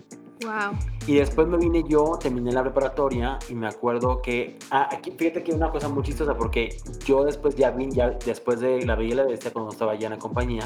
y 1.07 1.17
después 1.17 1.47
me 1.47 1.57
vine 1.59 1.85
yo, 1.89 2.19
terminé 2.21 2.53
la 2.53 2.63
preparatoria 2.63 3.39
y 3.49 3.55
me 3.55 3.67
acuerdo 3.67 4.21
que, 4.21 4.59
ah, 4.71 4.89
aquí, 4.91 5.13
fíjate 5.13 5.43
que 5.43 5.53
una 5.53 5.71
cosa 5.71 5.89
muy 5.89 6.03
chistosa 6.03 6.37
porque 6.37 6.77
yo 7.05 7.25
después 7.25 7.57
ya 7.57 7.71
vine, 7.71 7.93
ya 7.93 8.11
después 8.11 8.61
de 8.61 8.85
La 8.85 8.95
Bella 8.95 9.13
y 9.13 9.17
la 9.17 9.25
Bestia, 9.25 9.53
cuando 9.53 9.71
estaba 9.71 9.95
ya 9.95 10.09
en 10.09 10.15
la 10.15 10.19
compañía, 10.19 10.65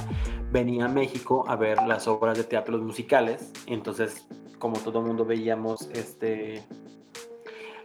venía 0.50 0.86
a 0.86 0.88
México 0.88 1.44
a 1.48 1.56
ver 1.56 1.78
las 1.86 2.08
obras 2.08 2.38
de 2.38 2.44
teatro 2.44 2.76
los 2.76 2.86
musicales. 2.86 3.52
Entonces, 3.66 4.26
como 4.58 4.78
todo 4.78 5.02
mundo 5.02 5.24
veíamos, 5.24 5.88
este, 5.94 6.64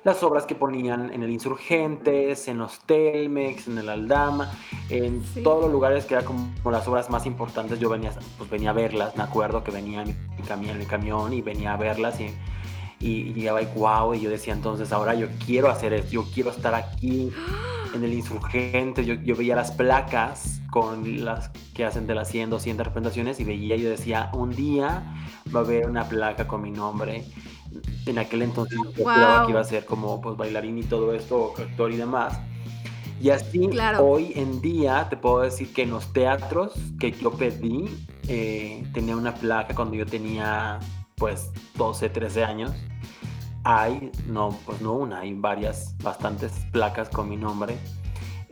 las 0.04 0.22
obras 0.24 0.46
que 0.46 0.56
ponían 0.56 1.14
en 1.14 1.24
el 1.24 1.32
Insurgentes, 1.32 2.48
en 2.48 2.58
los 2.58 2.80
Telmex, 2.80 3.68
en 3.68 3.78
el 3.78 3.90
Aldama, 3.90 4.52
en 4.90 5.24
todos 5.44 5.64
los 5.64 5.72
lugares 5.72 6.06
que 6.06 6.16
eran 6.16 6.26
como 6.26 6.72
las 6.72 6.88
obras 6.88 7.10
más 7.10 7.26
importantes, 7.26 7.80
yo 7.80 7.90
venía, 7.90 8.12
pues 8.38 8.50
venía 8.50 8.72
a 8.72 8.74
verlas, 8.74 9.16
me 9.16 9.24
acuerdo 9.24 9.64
que 9.64 9.72
venía 9.72 10.04
en 10.04 10.18
mi 10.38 10.44
camión, 10.44 10.76
en 10.76 10.82
el 10.82 10.88
camión 10.88 11.34
y 11.34 11.42
venía 11.42 11.74
a 11.74 11.78
verlas 11.78 12.20
y, 12.20 12.34
y, 13.00 13.34
llegaba 13.34 13.62
y 13.62 13.66
wow, 13.76 14.14
y 14.14 14.22
yo 14.22 14.30
decía 14.30 14.54
entonces, 14.54 14.92
ahora 14.92 15.14
yo 15.14 15.28
quiero 15.46 15.70
hacer 15.70 15.94
esto, 15.94 16.12
yo 16.12 16.26
quiero 16.34 16.52
estar 16.52 16.76
aquí 16.76 17.32
en 17.98 18.04
el 18.04 18.14
Insurgente, 18.14 19.06
yo, 19.06 19.16
yo 19.16 19.36
veía 19.36 19.56
las 19.56 19.72
placas 19.72 20.62
con 20.72 21.24
las 21.24 21.50
que 21.74 21.86
hacen 21.86 22.08
de 22.08 22.16
las 22.16 22.30
100, 22.30 22.50
200 22.50 22.88
representaciones 22.88 23.40
y 23.40 23.44
veía, 23.44 23.76
yo 23.76 23.90
decía, 23.90 24.30
un 24.34 24.56
día 24.56 25.04
va 25.54 25.60
a 25.60 25.64
haber 25.64 25.88
una 25.88 26.08
placa 26.08 26.48
con 26.48 26.62
mi 26.62 26.72
nombre 26.72 27.26
en 28.06 28.20
aquel 28.20 28.44
entonces 28.44 28.78
yo 28.78 28.94
que 28.94 29.02
iba 29.52 29.60
a 29.60 29.64
ser 29.64 29.86
como 29.86 30.22
pues 30.22 30.38
bailarín 30.38 30.78
y 30.78 30.84
todo 30.84 31.14
esto, 31.14 31.54
actor 31.58 31.92
y 31.92 31.98
demás. 31.98 32.40
Y 33.22 33.30
así 33.30 33.70
hoy 34.00 34.34
en 34.36 34.60
día 34.62 35.08
te 35.10 35.16
puedo 35.16 35.42
decir 35.42 35.72
que 35.72 35.84
en 35.84 35.92
los 35.92 36.12
teatros 36.12 36.74
que 37.00 37.12
yo 37.12 37.32
pedí, 37.32 37.86
eh, 38.28 38.84
tenía 38.94 39.16
una 39.16 39.34
placa 39.34 39.74
cuando 39.74 39.96
yo 39.96 40.06
tenía 40.06 40.80
pues 41.16 41.50
12, 41.76 42.10
13 42.10 42.44
años. 42.44 42.72
Hay, 43.64 44.12
no, 44.28 44.58
pues 44.66 44.82
no 44.82 44.94
una, 44.94 45.20
hay 45.20 45.34
varias, 45.34 45.96
bastantes 46.00 46.52
placas 46.72 47.10
con 47.10 47.30
mi 47.30 47.38
nombre. 47.38 47.78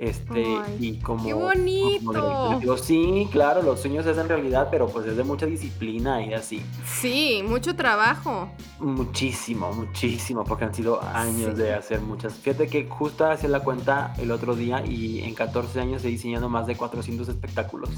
Este, 0.02 0.44
y 0.80 0.98
como. 0.98 1.24
¡Qué 1.24 1.34
bonito! 1.34 2.58
digo, 2.60 2.76
sí, 2.76 3.28
claro, 3.32 3.62
los 3.62 3.82
sueños 3.82 4.04
es 4.08 4.18
en 4.18 4.28
realidad, 4.28 4.70
pero 4.72 4.88
pues 4.88 5.06
es 5.06 5.16
de 5.16 5.24
mucha 5.24 5.46
disciplina 5.46 6.26
y 6.26 6.34
así. 6.34 6.64
Sí, 6.88 7.44
mucho 7.48 7.76
trabajo. 7.76 8.50
Muchísimo, 8.80 9.72
muchísimo, 9.74 10.44
porque 10.44 10.66
han 10.66 10.74
sido 10.74 11.00
años 11.04 11.56
de 11.56 11.76
hacer 11.76 12.02
muchas. 12.02 12.34
Fíjate 12.34 12.66
que 12.66 12.88
justo 12.90 13.28
hacía 13.28 13.50
la 13.50 13.60
cuenta 13.60 14.16
el 14.18 14.32
otro 14.32 14.56
día 14.56 14.84
y 14.84 15.20
en 15.20 15.36
14 15.36 15.80
años 15.80 16.04
he 16.04 16.08
diseñado 16.08 16.50
más 16.50 16.66
de 16.66 16.76
400 16.76 17.30
espectáculos. 17.30 17.90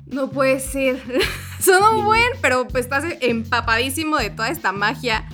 No 0.07 0.29
puede 0.29 0.61
ser. 0.61 1.03
Son 1.59 1.83
un 1.83 2.05
buen, 2.05 2.29
pero 2.43 2.69
pues 2.69 2.85
estás 2.85 3.03
empapadísimo 3.23 4.19
de 4.19 4.29
toda 4.29 4.51
esta 4.51 4.71
magia. 4.71 5.27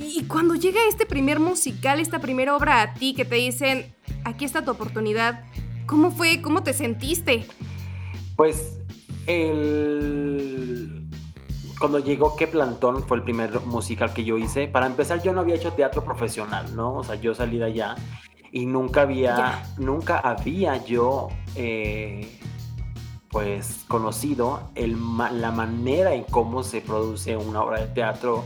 Y 0.00 0.22
cuando 0.28 0.54
llega 0.54 0.78
este 0.88 1.06
primer 1.06 1.40
musical, 1.40 1.98
esta 1.98 2.20
primera 2.20 2.56
obra 2.56 2.82
a 2.82 2.94
ti, 2.94 3.14
que 3.14 3.24
te 3.24 3.34
dicen, 3.34 3.92
aquí 4.24 4.44
está 4.44 4.64
tu 4.64 4.70
oportunidad. 4.70 5.44
¿Cómo 5.86 6.12
fue? 6.12 6.40
¿Cómo 6.40 6.62
te 6.62 6.72
sentiste? 6.72 7.44
Pues 8.36 8.78
el... 9.26 11.04
Cuando 11.80 11.98
llegó 11.98 12.36
Qué 12.36 12.46
Plantón 12.46 13.02
fue 13.08 13.16
el 13.16 13.24
primer 13.24 13.60
musical 13.62 14.12
que 14.12 14.22
yo 14.22 14.38
hice. 14.38 14.68
Para 14.68 14.86
empezar, 14.86 15.20
yo 15.20 15.32
no 15.32 15.40
había 15.40 15.56
hecho 15.56 15.72
teatro 15.72 16.04
profesional, 16.04 16.76
¿no? 16.76 16.94
O 16.94 17.02
sea, 17.02 17.16
yo 17.16 17.34
salí 17.34 17.58
de 17.58 17.64
allá 17.64 17.96
y 18.52 18.66
nunca 18.66 19.02
había, 19.02 19.64
nunca 19.78 20.18
había 20.20 20.84
yo, 20.84 21.26
eh, 21.56 22.38
pues, 23.30 23.84
conocido 23.88 24.70
el, 24.76 24.96
la 25.32 25.50
manera 25.50 26.14
en 26.14 26.22
cómo 26.22 26.62
se 26.62 26.82
produce 26.82 27.36
una 27.36 27.62
obra 27.62 27.80
de 27.80 27.88
teatro 27.88 28.44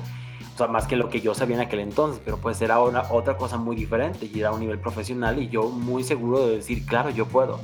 o 0.54 0.59
sea, 0.59 0.66
más 0.66 0.87
que 0.87 0.97
lo 0.97 1.09
que 1.09 1.21
yo 1.21 1.35
sabía 1.35 1.56
en 1.56 1.62
aquel 1.62 1.80
entonces, 1.80 2.21
pero 2.25 2.37
pues 2.37 2.61
era 2.61 2.80
una, 2.80 3.02
otra 3.11 3.37
cosa 3.37 3.56
muy 3.56 3.75
diferente 3.75 4.30
y 4.32 4.40
era 4.40 4.50
a 4.50 4.52
un 4.52 4.61
nivel 4.61 4.78
profesional 4.78 5.40
y 5.42 5.49
yo 5.49 5.71
muy 5.71 6.04
seguro 6.04 6.47
de 6.47 6.56
decir, 6.56 6.85
claro, 6.85 7.11
yo 7.11 7.26
puedo. 7.26 7.61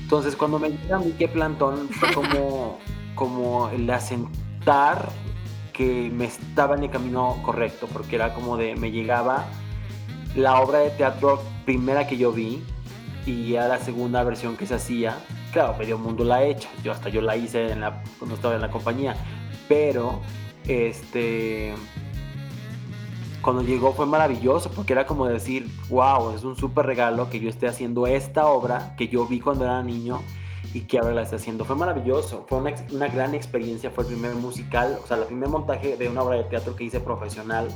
Entonces, 0.00 0.36
cuando 0.36 0.58
me 0.58 0.70
llega 0.70 0.96
a 0.96 0.98
mí 1.00 1.14
qué 1.18 1.26
plantón, 1.26 1.88
fue 1.88 2.12
como, 2.12 2.78
como 3.14 3.70
el 3.70 3.90
asentar 3.90 5.08
que 5.72 6.10
me 6.14 6.26
estaba 6.26 6.76
en 6.76 6.84
el 6.84 6.90
camino 6.90 7.38
correcto, 7.42 7.88
porque 7.92 8.16
era 8.16 8.34
como 8.34 8.56
de, 8.56 8.76
me 8.76 8.90
llegaba 8.92 9.46
la 10.36 10.60
obra 10.60 10.80
de 10.80 10.90
teatro 10.90 11.42
primera 11.64 12.06
que 12.06 12.16
yo 12.16 12.30
vi 12.30 12.62
y 13.26 13.50
ya 13.50 13.68
la 13.68 13.78
segunda 13.78 14.22
versión 14.22 14.56
que 14.56 14.66
se 14.66 14.74
hacía. 14.74 15.16
Claro, 15.52 15.74
medio 15.76 15.98
mundo 15.98 16.24
la 16.24 16.36
ha 16.36 16.44
hecho, 16.44 16.68
yo 16.84 16.92
hasta 16.92 17.08
yo 17.08 17.20
la 17.20 17.36
hice 17.36 17.72
en 17.72 17.80
la, 17.80 18.02
cuando 18.18 18.36
estaba 18.36 18.54
en 18.54 18.60
la 18.60 18.70
compañía, 18.70 19.16
pero 19.68 20.20
este 20.66 21.74
cuando 23.42 23.62
llegó 23.62 23.92
fue 23.92 24.06
maravilloso 24.06 24.70
porque 24.70 24.92
era 24.92 25.06
como 25.06 25.26
decir, 25.26 25.68
wow, 25.90 26.34
es 26.34 26.44
un 26.44 26.56
súper 26.56 26.86
regalo 26.86 27.28
que 27.28 27.40
yo 27.40 27.48
esté 27.48 27.66
haciendo 27.66 28.06
esta 28.06 28.46
obra 28.46 28.94
que 28.96 29.08
yo 29.08 29.26
vi 29.26 29.40
cuando 29.40 29.64
era 29.64 29.82
niño 29.82 30.20
y 30.72 30.82
que 30.82 30.98
ahora 30.98 31.12
la 31.12 31.22
esté 31.22 31.36
haciendo. 31.36 31.64
Fue 31.64 31.76
maravilloso, 31.76 32.46
fue 32.48 32.58
una, 32.58 32.72
una 32.90 33.08
gran 33.08 33.34
experiencia, 33.34 33.90
fue 33.90 34.04
el 34.04 34.10
primer 34.10 34.34
musical, 34.36 34.98
o 35.02 35.06
sea, 35.06 35.18
el 35.18 35.24
primer 35.24 35.48
montaje 35.48 35.96
de 35.96 36.08
una 36.08 36.22
obra 36.22 36.36
de 36.36 36.44
teatro 36.44 36.74
que 36.76 36.84
hice 36.84 37.00
profesional. 37.00 37.68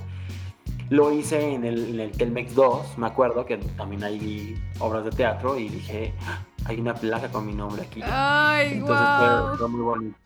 Lo 0.88 1.12
hice 1.12 1.54
en 1.54 1.64
el, 1.64 1.94
en 1.94 2.00
el 2.00 2.12
Telmex 2.12 2.54
2, 2.54 2.99
me 2.99 3.08
acuerdo 3.08 3.44
que 3.44 3.56
también 3.56 4.04
hay 4.04 4.54
obras 4.78 5.04
de 5.04 5.11
teatro 5.11 5.58
y 5.58 5.68
dije, 5.68 6.14
ah, 6.26 6.44
hay 6.64 6.80
una 6.80 6.94
placa 6.94 7.28
con 7.28 7.44
mi 7.44 7.54
nombre 7.54 7.82
aquí. 7.82 8.00
Ay, 8.04 8.75
Entonces 8.75 9.58
fue 9.58 9.68
muy 9.68 9.80
bonito. 9.80 10.18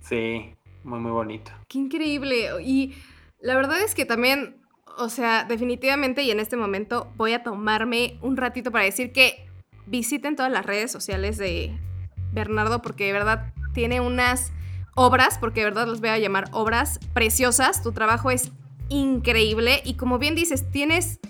Sí, 0.00 0.54
muy, 0.84 1.00
muy 1.00 1.10
bonito. 1.10 1.50
Qué 1.66 1.78
increíble. 1.78 2.62
Y 2.62 2.94
la 3.40 3.56
verdad 3.56 3.80
es 3.80 3.96
que 3.96 4.04
también 4.04 4.62
o 4.98 5.08
sea, 5.08 5.44
definitivamente 5.44 6.22
y 6.22 6.30
en 6.30 6.40
este 6.40 6.56
momento 6.56 7.12
voy 7.16 7.32
a 7.32 7.42
tomarme 7.42 8.18
un 8.22 8.36
ratito 8.36 8.70
para 8.70 8.84
decir 8.84 9.12
que 9.12 9.46
visiten 9.86 10.36
todas 10.36 10.50
las 10.50 10.64
redes 10.64 10.90
sociales 10.90 11.38
de 11.38 11.78
Bernardo 12.32 12.82
porque 12.82 13.06
de 13.06 13.12
verdad 13.12 13.52
tiene 13.74 14.00
unas 14.00 14.52
obras, 14.94 15.38
porque 15.38 15.60
de 15.60 15.66
verdad 15.66 15.86
los 15.86 16.00
voy 16.00 16.08
a 16.08 16.18
llamar 16.18 16.48
obras 16.52 16.98
preciosas. 17.12 17.82
Tu 17.82 17.92
trabajo 17.92 18.30
es 18.30 18.50
increíble 18.88 19.82
y 19.84 19.94
como 19.94 20.18
bien 20.18 20.34
dices, 20.34 20.70
tienes, 20.70 21.20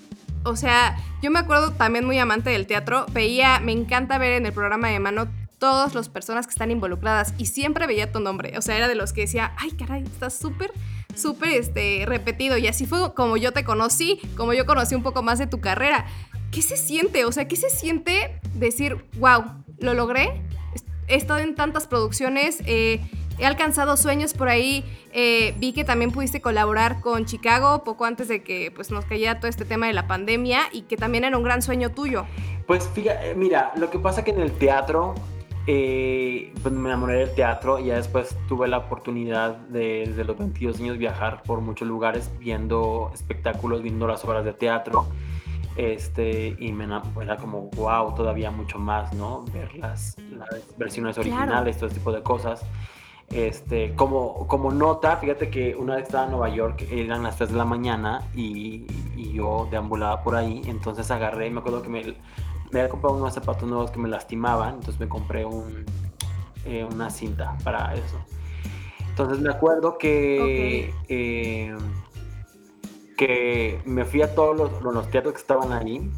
o 0.44 0.56
sea, 0.56 0.96
yo 1.22 1.30
me 1.30 1.40
acuerdo 1.40 1.72
también 1.72 2.04
muy 2.04 2.18
amante 2.18 2.50
del 2.50 2.66
teatro, 2.66 3.06
veía, 3.12 3.60
me 3.60 3.72
encanta 3.72 4.18
ver 4.18 4.32
en 4.32 4.46
el 4.46 4.52
programa 4.52 4.88
de 4.88 5.00
mano 5.00 5.26
todas 5.58 5.94
las 5.94 6.08
personas 6.08 6.46
que 6.46 6.50
están 6.50 6.70
involucradas 6.70 7.34
y 7.38 7.46
siempre 7.46 7.86
veía 7.86 8.12
tu 8.12 8.20
nombre, 8.20 8.56
o 8.56 8.62
sea, 8.62 8.76
era 8.76 8.88
de 8.88 8.94
los 8.94 9.12
que 9.12 9.22
decía, 9.22 9.54
ay 9.58 9.72
caray, 9.72 10.04
estás 10.04 10.38
súper 10.38 10.70
súper 11.16 11.50
este, 11.50 12.04
repetido. 12.06 12.56
Y 12.56 12.66
así 12.66 12.86
fue 12.86 13.14
como 13.14 13.36
yo 13.36 13.52
te 13.52 13.64
conocí, 13.64 14.20
como 14.36 14.52
yo 14.52 14.66
conocí 14.66 14.94
un 14.94 15.02
poco 15.02 15.22
más 15.22 15.38
de 15.38 15.46
tu 15.46 15.60
carrera. 15.60 16.06
¿Qué 16.50 16.62
se 16.62 16.76
siente? 16.76 17.24
O 17.24 17.32
sea, 17.32 17.48
¿qué 17.48 17.56
se 17.56 17.70
siente 17.70 18.40
decir, 18.54 19.04
wow, 19.18 19.44
lo 19.78 19.94
logré? 19.94 20.42
He 21.08 21.16
estado 21.16 21.40
en 21.40 21.54
tantas 21.54 21.86
producciones, 21.86 22.62
eh, 22.66 23.00
he 23.38 23.46
alcanzado 23.46 23.96
sueños 23.96 24.34
por 24.34 24.48
ahí. 24.48 24.84
Eh, 25.12 25.54
vi 25.58 25.72
que 25.72 25.84
también 25.84 26.10
pudiste 26.10 26.40
colaborar 26.40 27.00
con 27.00 27.26
Chicago 27.26 27.84
poco 27.84 28.04
antes 28.04 28.28
de 28.28 28.42
que 28.42 28.70
pues, 28.74 28.90
nos 28.90 29.04
cayera 29.04 29.38
todo 29.38 29.48
este 29.48 29.64
tema 29.64 29.86
de 29.86 29.92
la 29.92 30.06
pandemia 30.06 30.62
y 30.72 30.82
que 30.82 30.96
también 30.96 31.24
era 31.24 31.36
un 31.36 31.44
gran 31.44 31.62
sueño 31.62 31.90
tuyo. 31.90 32.26
Pues 32.66 32.88
fíjate, 32.92 33.34
mira, 33.34 33.72
lo 33.76 33.90
que 33.90 33.98
pasa 33.98 34.24
que 34.24 34.32
en 34.32 34.40
el 34.40 34.52
teatro 34.52 35.14
eh, 35.68 36.52
pues 36.62 36.72
me 36.72 36.88
enamoré 36.88 37.18
del 37.18 37.34
teatro 37.34 37.80
y 37.80 37.86
ya 37.86 37.96
después 37.96 38.36
tuve 38.48 38.68
la 38.68 38.78
oportunidad 38.78 39.56
de, 39.56 40.04
desde 40.06 40.24
los 40.24 40.38
22 40.38 40.80
años 40.80 40.98
viajar 40.98 41.42
por 41.42 41.60
muchos 41.60 41.88
lugares 41.88 42.30
viendo 42.38 43.10
espectáculos, 43.12 43.82
viendo 43.82 44.06
las 44.06 44.24
obras 44.24 44.44
de 44.44 44.52
teatro. 44.52 45.06
Este, 45.76 46.56
y 46.58 46.72
me 46.72 46.86
era 47.20 47.36
como 47.36 47.68
wow, 47.76 48.14
todavía 48.14 48.50
mucho 48.50 48.78
más, 48.78 49.12
¿no? 49.12 49.44
Ver 49.52 49.74
las, 49.76 50.16
versiones 50.78 51.18
originales, 51.18 51.76
todo 51.76 51.86
ese 51.88 51.98
tipo 51.98 52.12
de 52.12 52.22
cosas. 52.22 52.64
Este, 53.28 53.92
como, 53.94 54.46
como 54.46 54.70
nota, 54.70 55.16
fíjate 55.16 55.50
que 55.50 55.74
una 55.74 55.96
vez 55.96 56.04
estaba 56.04 56.24
en 56.24 56.30
Nueva 56.30 56.48
York, 56.48 56.86
eran 56.90 57.24
las 57.24 57.36
3 57.36 57.50
de 57.50 57.56
la 57.56 57.64
mañana 57.64 58.22
y, 58.34 58.86
y 59.16 59.32
yo 59.32 59.66
deambulaba 59.68 60.22
por 60.22 60.36
ahí, 60.36 60.62
entonces 60.66 61.10
agarré, 61.10 61.50
me 61.50 61.58
acuerdo 61.58 61.82
que 61.82 61.88
me 61.88 62.14
me 62.72 62.80
había 62.80 62.90
comprado 62.90 63.16
unos 63.16 63.34
zapatos 63.34 63.68
nuevos 63.68 63.90
que 63.90 63.98
me 63.98 64.08
lastimaban, 64.08 64.74
entonces 64.74 64.98
me 64.98 65.08
compré 65.08 65.44
un, 65.44 65.84
eh, 66.64 66.84
una 66.84 67.10
cinta 67.10 67.56
para 67.64 67.94
eso. 67.94 68.18
Entonces 69.08 69.40
me 69.40 69.50
acuerdo 69.50 69.96
que 69.98 70.92
eh, 71.08 71.74
que 73.16 73.80
me 73.84 74.04
fui 74.04 74.22
a 74.22 74.34
todos 74.34 74.56
los, 74.56 74.82
los 74.82 75.10
teatros 75.10 75.34
que 75.34 75.40
estaban 75.40 75.72
ahí 75.72 76.10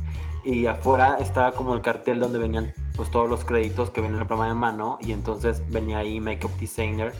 y 0.45 0.67
afuera 0.67 1.19
estaba 1.21 1.53
como 1.53 1.75
el 1.75 1.81
cartel 1.81 2.19
donde 2.19 2.39
venían 2.39 2.73
pues 2.97 3.11
todos 3.11 3.29
los 3.29 3.45
créditos 3.45 3.91
que 3.91 4.01
venían 4.01 4.17
en 4.17 4.23
el 4.23 4.27
programa 4.27 4.53
de 4.53 4.59
mano 4.59 4.99
y 5.01 5.13
entonces 5.13 5.63
venía 5.71 5.99
ahí 5.99 6.21
Makeup 6.21 6.51
Designer, 6.59 7.13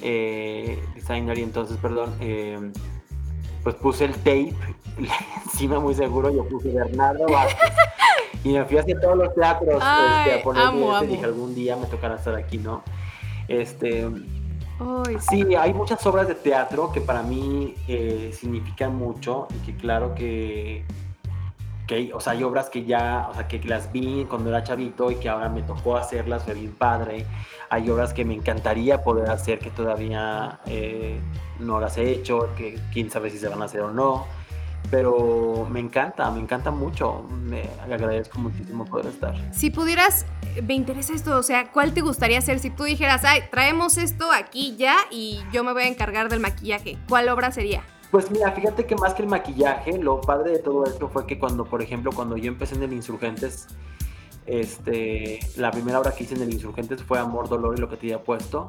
eh, 0.00 0.82
Designer 0.94 1.36
y 1.38 1.42
entonces, 1.42 1.76
perdón, 1.76 2.14
pues 3.62 3.74
puse 3.76 4.04
el 4.04 4.14
tape 4.14 4.54
encima 5.44 5.80
muy 5.80 5.94
seguro, 5.94 6.30
yo 6.30 6.44
puse 6.48 6.70
Bernardo 6.70 7.26
Vázquez 7.26 7.72
y 8.44 8.52
me 8.52 8.64
fui 8.64 8.78
hacia 8.78 9.00
todos 9.00 9.16
los 9.16 9.34
teatros 9.34 9.74
este, 9.74 10.34
a 10.34 10.42
poner 10.42 11.04
y 11.04 11.06
dije 11.06 11.24
algún 11.24 11.54
día 11.54 11.76
me 11.76 11.86
tocará 11.86 12.16
estar 12.16 12.34
aquí, 12.34 12.58
¿no? 12.58 12.82
Este, 13.48 14.08
sí, 15.30 15.54
hay 15.54 15.74
muchas 15.74 16.04
obras 16.06 16.28
de 16.28 16.34
teatro 16.34 16.92
que 16.92 17.00
para 17.00 17.22
mí 17.22 17.74
eh, 17.88 18.30
significan 18.32 18.94
mucho 18.96 19.48
y 19.50 19.66
que 19.66 19.76
claro 19.76 20.14
que, 20.14 20.84
que, 21.86 22.12
o 22.14 22.20
sea, 22.20 22.32
hay 22.32 22.42
obras 22.42 22.70
que 22.70 22.84
ya, 22.84 23.28
o 23.30 23.34
sea, 23.34 23.48
que 23.48 23.62
las 23.64 23.92
vi 23.92 24.26
cuando 24.28 24.50
era 24.50 24.62
chavito 24.62 25.10
y 25.10 25.16
que 25.16 25.28
ahora 25.28 25.48
me 25.48 25.62
tocó 25.62 25.96
hacerlas, 25.96 26.44
fue 26.44 26.54
bien 26.54 26.72
padre. 26.72 27.26
Hay 27.68 27.88
obras 27.90 28.12
que 28.12 28.24
me 28.24 28.34
encantaría 28.34 29.02
poder 29.02 29.30
hacer 29.30 29.58
que 29.58 29.70
todavía 29.70 30.60
eh, 30.66 31.20
no 31.66 31.80
las 31.80 31.96
he 31.98 32.10
hecho, 32.10 32.50
que 32.56 32.78
quién 32.92 33.10
sabe 33.10 33.30
si 33.30 33.38
se 33.38 33.48
van 33.48 33.62
a 33.62 33.66
hacer 33.66 33.80
o 33.80 33.92
no 33.92 34.26
pero 34.92 35.66
me 35.70 35.80
encanta, 35.80 36.30
me 36.30 36.38
encanta 36.38 36.70
mucho. 36.70 37.22
Me 37.30 37.62
agradezco 37.82 38.38
muchísimo 38.38 38.84
poder 38.84 39.06
estar. 39.06 39.34
Si 39.50 39.70
pudieras, 39.70 40.26
me 40.62 40.74
interesa 40.74 41.14
esto, 41.14 41.38
o 41.38 41.42
sea, 41.42 41.70
¿cuál 41.72 41.94
te 41.94 42.02
gustaría 42.02 42.38
hacer 42.38 42.58
si 42.58 42.68
tú 42.68 42.84
dijeras, 42.84 43.24
ay, 43.24 43.40
traemos 43.50 43.96
esto 43.96 44.30
aquí 44.30 44.76
ya 44.76 44.96
y 45.10 45.40
yo 45.50 45.64
me 45.64 45.72
voy 45.72 45.84
a 45.84 45.88
encargar 45.88 46.28
del 46.28 46.40
maquillaje? 46.40 46.98
¿Cuál 47.08 47.30
obra 47.30 47.50
sería? 47.52 47.82
Pues 48.10 48.30
mira, 48.30 48.52
fíjate 48.52 48.84
que 48.84 48.94
más 48.94 49.14
que 49.14 49.22
el 49.22 49.28
maquillaje, 49.28 49.96
lo 49.96 50.20
padre 50.20 50.50
de 50.50 50.58
todo 50.58 50.84
esto 50.84 51.08
fue 51.08 51.26
que 51.26 51.38
cuando, 51.38 51.64
por 51.64 51.80
ejemplo, 51.80 52.10
cuando 52.12 52.36
yo 52.36 52.48
empecé 52.48 52.74
en 52.74 52.82
el 52.82 52.92
Insurgentes, 52.92 53.68
este, 54.44 55.38
la 55.56 55.70
primera 55.70 56.00
obra 56.00 56.12
que 56.12 56.24
hice 56.24 56.34
en 56.34 56.42
el 56.42 56.52
Insurgentes 56.52 57.02
fue 57.02 57.18
Amor, 57.18 57.48
Dolor 57.48 57.78
y 57.78 57.80
lo 57.80 57.88
que 57.88 57.96
te 57.96 58.08
había 58.08 58.22
puesto. 58.22 58.68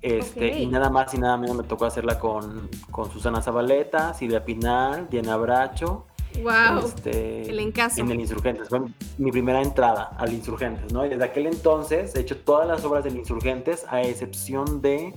Este, 0.00 0.60
Y 0.60 0.66
nada 0.66 0.90
más 0.90 1.12
y 1.14 1.18
nada 1.18 1.36
menos 1.36 1.56
me 1.56 1.64
tocó 1.64 1.84
hacerla 1.84 2.18
con, 2.18 2.68
con 2.90 3.10
Susana 3.10 3.42
Zabaleta, 3.42 4.14
Silvia 4.14 4.44
Pinal, 4.44 5.08
Diana 5.10 5.36
Bracho. 5.36 6.06
Wow. 6.42 6.86
Este, 6.86 7.50
el 7.50 7.58
encaso. 7.58 8.00
En 8.00 8.10
el 8.10 8.20
Insurgentes. 8.20 8.68
Fue 8.68 8.80
mi 9.16 9.32
primera 9.32 9.60
entrada 9.60 10.14
al 10.18 10.32
Insurgentes, 10.32 10.92
¿no? 10.92 11.04
Y 11.04 11.08
desde 11.08 11.24
aquel 11.24 11.46
entonces 11.46 12.14
he 12.14 12.20
hecho 12.20 12.36
todas 12.38 12.68
las 12.68 12.84
obras 12.84 13.04
del 13.04 13.16
Insurgentes, 13.16 13.86
a 13.88 14.02
excepción 14.02 14.80
de. 14.80 15.14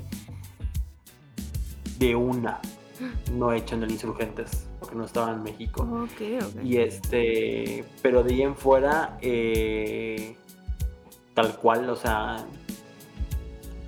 de 2.00 2.16
una. 2.16 2.60
No 3.34 3.52
he 3.52 3.58
hecho 3.58 3.76
en 3.76 3.84
el 3.84 3.92
Insurgentes, 3.92 4.68
porque 4.80 4.96
no 4.96 5.06
estaba 5.06 5.32
en 5.32 5.44
México. 5.44 5.84
Ok, 5.84 6.44
ok. 6.44 6.64
Y 6.64 6.78
este. 6.78 7.86
Pero 8.02 8.24
de 8.24 8.34
ahí 8.34 8.42
en 8.42 8.56
fuera. 8.56 9.18
Eh, 9.22 10.36
tal 11.34 11.56
cual, 11.58 11.90
o 11.90 11.96
sea, 11.96 12.46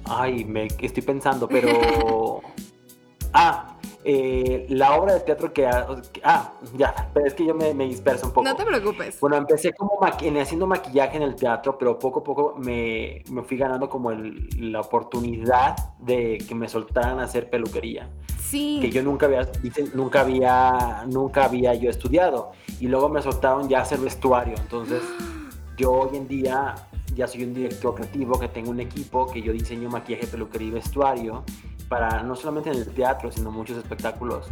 Ay, 0.06 0.44
me 0.46 0.66
estoy 0.66 1.04
pensando, 1.04 1.48
pero. 1.48 2.42
ah, 3.34 3.74
eh, 4.06 4.66
la 4.70 4.96
obra 4.96 5.14
de 5.14 5.20
teatro 5.22 5.54
que. 5.54 5.66
Ah, 5.66 6.54
ya, 6.76 7.10
pero 7.14 7.26
es 7.26 7.34
que 7.34 7.46
yo 7.46 7.56
me, 7.56 7.74
disperso 7.74 8.28
un 8.28 8.34
poco. 8.34 8.46
No 8.46 8.56
te 8.56 8.66
preocupes. 8.66 9.20
Bueno, 9.20 9.38
empecé 9.38 9.74
como 9.74 9.98
haciendo 10.02 10.68
maquillaje 10.68 11.18
en 11.18 11.24
el 11.24 11.36
teatro, 11.36 11.78
pero 11.78 11.98
poco 11.98 12.20
a 12.20 12.24
poco 12.24 12.56
me, 12.58 13.24
fui 13.48 13.58
ganando 13.58 13.90
como 13.90 14.12
la 14.12 14.82
oportunidad 14.82 15.76
de 16.00 16.38
que 16.48 16.54
me 16.54 16.68
soltaran 16.68 17.20
a 17.20 17.24
hacer 17.24 17.50
peluquería. 17.50 18.10
Sí. 18.40 18.80
Que 18.82 18.90
yo 18.90 19.02
nunca 19.02 19.26
había, 19.26 19.50
nunca 19.94 20.22
había, 20.22 21.06
nunca 21.08 21.46
había 21.46 21.74
yo 21.74 21.90
estudiado. 21.90 22.52
Y 22.80 22.88
luego 22.88 23.08
me 23.08 23.22
soltaron 23.22 23.70
ya 23.70 23.80
a 23.80 23.82
hacer 23.84 24.00
vestuario. 24.00 24.56
Entonces, 24.58 25.02
yo 25.78 25.92
hoy 25.92 26.18
en 26.18 26.28
día 26.28 26.76
ya 27.16 27.28
soy 27.28 27.44
un 27.44 27.54
director 27.54 27.96
creativo, 27.96 28.40
que 28.40 28.48
tengo 28.48 28.72
un 28.72 28.80
equipo, 28.80 29.28
que 29.32 29.42
yo 29.42 29.54
diseño 29.54 29.90
maquillaje, 29.90 30.28
peluquería 30.28 30.68
y 30.68 30.72
vestuario 30.72 31.44
para 31.88 32.24
no 32.24 32.36
solamente 32.36 32.70
en 32.70 32.78
el 32.78 32.88
teatro, 32.94 33.32
sino 33.32 33.52
muchos 33.52 33.78
espectáculos. 33.78 34.50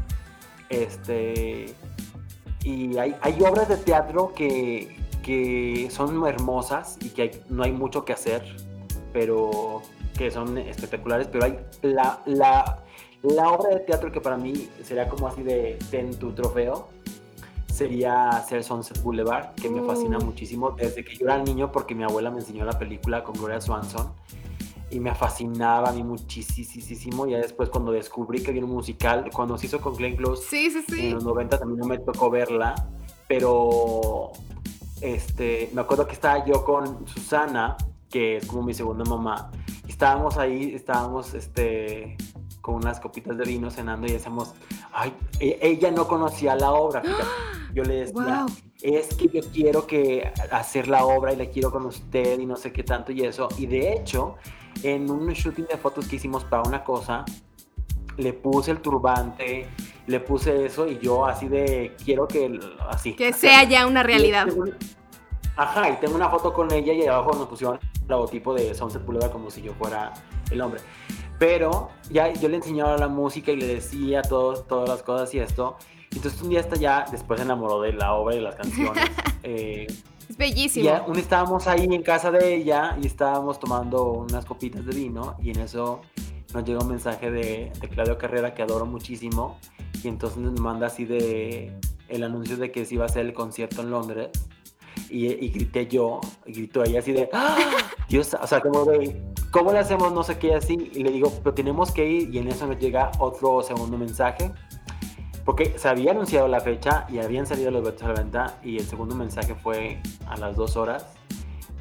Este, 0.70 1.74
y 2.64 2.98
hay, 2.98 3.16
hay 3.22 3.42
obras 3.44 3.68
de 3.68 3.78
teatro 3.78 4.34
que, 4.34 4.96
que 5.24 5.90
son 5.92 6.26
hermosas 6.28 6.98
y 7.02 7.10
que 7.10 7.42
no 7.50 7.64
hay 7.64 7.72
mucho 7.72 8.06
que 8.06 8.14
hacer, 8.14 8.44
pero 9.12 9.82
que 10.18 10.30
son 10.32 10.58
espectaculares, 10.58 11.28
pero 11.32 11.46
hay 11.46 11.60
la, 11.82 12.22
la, 12.26 12.84
la 13.24 13.50
obra 13.50 13.76
de 13.76 13.80
teatro 13.82 14.12
que 14.12 14.22
para 14.22 14.38
mí 14.38 14.70
sería 14.84 15.08
como 15.10 15.28
así 15.28 15.42
de 15.42 15.80
ten 15.90 16.16
tu 16.16 16.32
trofeo 16.34 16.90
sería 17.72 18.30
hacer 18.30 18.64
Sunset 18.64 19.02
Boulevard, 19.02 19.56
que 19.56 19.70
me 19.70 19.82
fascina 19.82 20.20
mm. 20.20 20.26
muchísimo 20.26 20.72
desde 20.72 21.04
que 21.04 21.16
yo 21.16 21.26
era 21.26 21.38
niño 21.38 21.72
porque 21.72 21.96
mi 21.96 22.04
abuela 22.04 22.30
me 22.30 22.40
enseñó 22.40 22.66
la 22.66 22.78
película 22.78 23.24
con 23.24 23.36
Gloria 23.36 23.62
Swanson 23.62 24.12
y 24.92 25.00
me 25.00 25.16
fascinaba 25.16 25.90
a 25.90 25.94
mí 25.94 26.04
muchísimo. 26.04 27.26
Ya 27.26 27.38
después 27.38 27.70
cuando 27.70 27.92
descubrí 27.92 28.44
que 28.44 28.52
había 28.52 28.64
un 28.64 28.72
musical, 28.72 29.30
cuando 29.34 29.58
se 29.58 29.68
hizo 29.68 29.80
con 29.80 29.96
Glenn 29.96 30.18
Close 30.18 30.44
sí, 30.48 30.70
sí, 30.70 30.84
sí. 30.88 31.08
en 31.08 31.16
los 31.16 31.24
90 31.24 31.58
también 31.58 31.80
no 31.80 31.86
me 31.86 31.98
tocó 31.98 32.30
verla, 32.30 32.76
pero 33.28 34.32
este, 35.00 35.70
me 35.74 35.82
acuerdo 35.82 36.06
que 36.06 36.14
estaba 36.14 36.46
yo 36.46 36.64
con 36.64 37.08
Susana, 37.08 37.78
que 38.10 38.38
es 38.38 38.46
como 38.46 38.64
mi 38.64 38.74
segunda 38.74 39.06
mamá, 39.06 39.50
y 39.88 39.92
estábamos 39.92 40.38
ahí, 40.38 40.76
estábamos 40.76 41.34
este, 41.34 42.18
con 42.60 42.76
unas 42.76 43.00
copitas 43.00 43.38
de 43.38 43.46
vino 43.46 43.72
cenando 43.72 44.08
y 44.08 44.12
decíamos, 44.12 44.54
ay, 44.94 45.14
e, 45.40 45.60
ella 45.62 45.92
no 45.92 46.08
conocía 46.08 46.56
la 46.56 46.72
obra, 46.72 47.02
Yo 47.74 47.84
le 47.84 48.06
decía, 48.06 48.46
es 48.82 49.16
que 49.16 49.30
yo 49.30 49.42
quiero 49.54 49.88
que 49.88 50.32
hacer 50.52 50.88
la 50.88 51.06
obra 51.06 51.32
y 51.32 51.38
la 51.38 51.46
quiero 51.46 51.72
con 51.72 51.86
usted 51.86 52.40
y 52.40 52.46
no 52.46 52.58
sé 52.58 52.74
qué 52.74 52.84
tanto 52.84 53.12
y 53.12 53.22
eso. 53.24 53.48
Y 53.58 53.66
de 53.66 53.94
hecho, 53.94 54.36
en 54.84 55.10
un 55.10 55.30
shooting 55.30 55.68
de 55.68 55.78
fotos 55.78 56.08
que 56.08 56.18
hicimos 56.18 56.44
para 56.44 56.64
una 56.64 56.84
cosa, 56.84 57.24
le 58.18 58.34
puse 58.34 58.72
el 58.72 58.82
turbante, 58.82 59.68
le 60.08 60.20
puse 60.20 60.66
eso 60.66 60.88
y 60.88 61.00
yo 61.00 61.26
así 61.26 61.48
de, 61.48 61.96
quiero 62.04 62.28
que, 62.28 62.60
así. 62.90 63.14
Que 63.16 63.32
sea 63.34 63.64
ya 63.64 63.88
una 63.88 64.04
realidad. 64.04 64.48
Ajá, 65.56 65.90
y 65.90 65.96
tengo 65.98 66.16
una 66.16 66.30
foto 66.30 66.54
con 66.54 66.72
ella 66.74 66.94
y 66.94 67.06
abajo 67.06 67.34
nos 67.34 67.48
pusieron 67.48 67.80
el 67.82 68.08
logotipo 68.08 68.54
de 68.54 68.74
Sunset 68.74 69.06
Boulevard 69.06 69.32
como 69.32 69.50
si 69.50 69.62
yo 69.62 69.74
fuera 69.74 70.14
el 70.50 70.62
hombre. 70.62 70.82
Pero 71.42 71.90
ya 72.12 72.32
yo 72.32 72.50
le 72.50 72.58
enseñaba 72.58 72.96
la 73.00 73.08
música 73.08 73.52
y 73.52 73.56
le 73.56 73.66
decía 73.66 74.22
todo, 74.22 74.62
todas 74.62 74.88
las 74.88 75.02
cosas 75.02 75.34
y 75.34 75.40
esto. 75.40 75.76
Entonces 76.12 76.40
un 76.44 76.50
día 76.50 76.60
hasta 76.60 76.76
ya, 76.76 77.04
después 77.10 77.40
se 77.40 77.46
enamoró 77.46 77.82
de 77.82 77.94
la 77.94 78.14
obra 78.14 78.36
y 78.36 78.38
de 78.38 78.44
las 78.44 78.56
canciones. 78.56 79.04
Eh, 79.44 79.88
es 80.30 80.38
bellísimo. 80.38 80.86
Ya 80.86 81.04
un 81.08 81.18
estábamos 81.18 81.66
ahí 81.66 81.86
en 81.86 82.04
casa 82.04 82.30
de 82.30 82.54
ella 82.54 82.96
y 83.02 83.08
estábamos 83.08 83.60
tomando 83.60 84.12
unas 84.12 84.46
copitas 84.46 84.86
de 84.86 84.94
vino 84.94 85.36
y 85.42 85.50
en 85.50 85.62
eso 85.62 86.02
nos 86.54 86.64
llegó 86.64 86.82
un 86.82 86.90
mensaje 86.90 87.32
de, 87.32 87.72
de 87.82 87.90
Claudio 87.90 88.20
Carrera 88.20 88.54
que 88.54 88.62
adoro 88.62 88.86
muchísimo 88.86 89.58
y 90.04 90.10
entonces 90.10 90.38
nos 90.38 90.60
manda 90.60 90.86
así 90.86 91.06
de 91.06 91.76
el 92.08 92.24
anuncio 92.24 92.56
de 92.58 92.72
que 92.72 92.86
se 92.86 92.94
iba 92.94 93.06
a 93.06 93.08
hacer 93.08 93.26
el 93.26 93.34
concierto 93.34 93.82
en 93.82 93.90
Londres 93.90 94.30
y, 95.10 95.50
grité 95.50 95.88
yo, 95.88 96.22
y 96.46 96.54
gritó 96.54 96.84
ella 96.84 97.00
así 97.00 97.12
de, 97.12 97.30
¡Ah! 97.34 97.58
Dios, 98.08 98.36
o 98.40 98.48
sea, 98.48 98.62
como 98.62 98.86
de, 98.86 99.20
¿cómo 99.52 99.72
le 99.72 99.80
hacemos? 99.80 100.12
No 100.12 100.24
sé 100.24 100.40
qué, 100.40 100.56
así, 100.56 100.92
y 100.94 101.04
le 101.04 101.12
digo, 101.12 101.32
pero 101.44 101.54
tenemos 101.54 101.92
que 101.92 102.08
ir, 102.08 102.34
y 102.34 102.40
en 102.40 102.48
eso 102.48 102.68
me 102.68 102.76
llega 102.76 103.12
otro 103.20 103.62
segundo 103.62 103.98
mensaje, 103.98 104.52
porque 105.46 105.78
se 105.78 105.88
había 105.88 106.12
anunciado 106.12 106.48
la 106.48 106.60
fecha 106.60 107.06
y 107.10 107.20
habían 107.20 107.46
salido 107.46 107.72
los 107.72 107.82
boletos 107.82 108.04
a 108.04 108.08
la 108.08 108.14
venta, 108.14 108.60
y 108.64 108.78
el 108.78 108.86
segundo 108.86 109.16
mensaje 109.16 109.56
fue 109.56 110.02
a 110.28 110.38
las 110.38 110.56
dos 110.56 110.78
horas, 110.78 111.06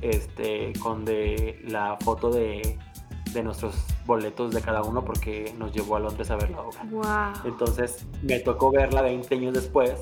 este, 0.03 0.73
con 0.81 1.05
de 1.05 1.63
la 1.69 1.97
foto 2.01 2.31
de, 2.31 2.79
de 3.33 3.43
nuestros 3.43 3.75
boletos 4.07 4.53
de 4.53 4.61
cada 4.61 4.83
uno, 4.83 5.05
porque 5.05 5.55
nos 5.57 5.73
llevó 5.73 5.97
a 5.97 6.01
Londres 6.01 6.31
a 6.31 6.37
ver 6.37 6.51
la 6.51 6.63
obra. 6.63 6.83
Wow. 6.91 7.51
Entonces 7.51 8.07
me 8.23 8.41
tocó 8.41 8.71
verla 8.71 9.03
20 9.03 9.35
años 9.35 9.55
después 9.55 9.95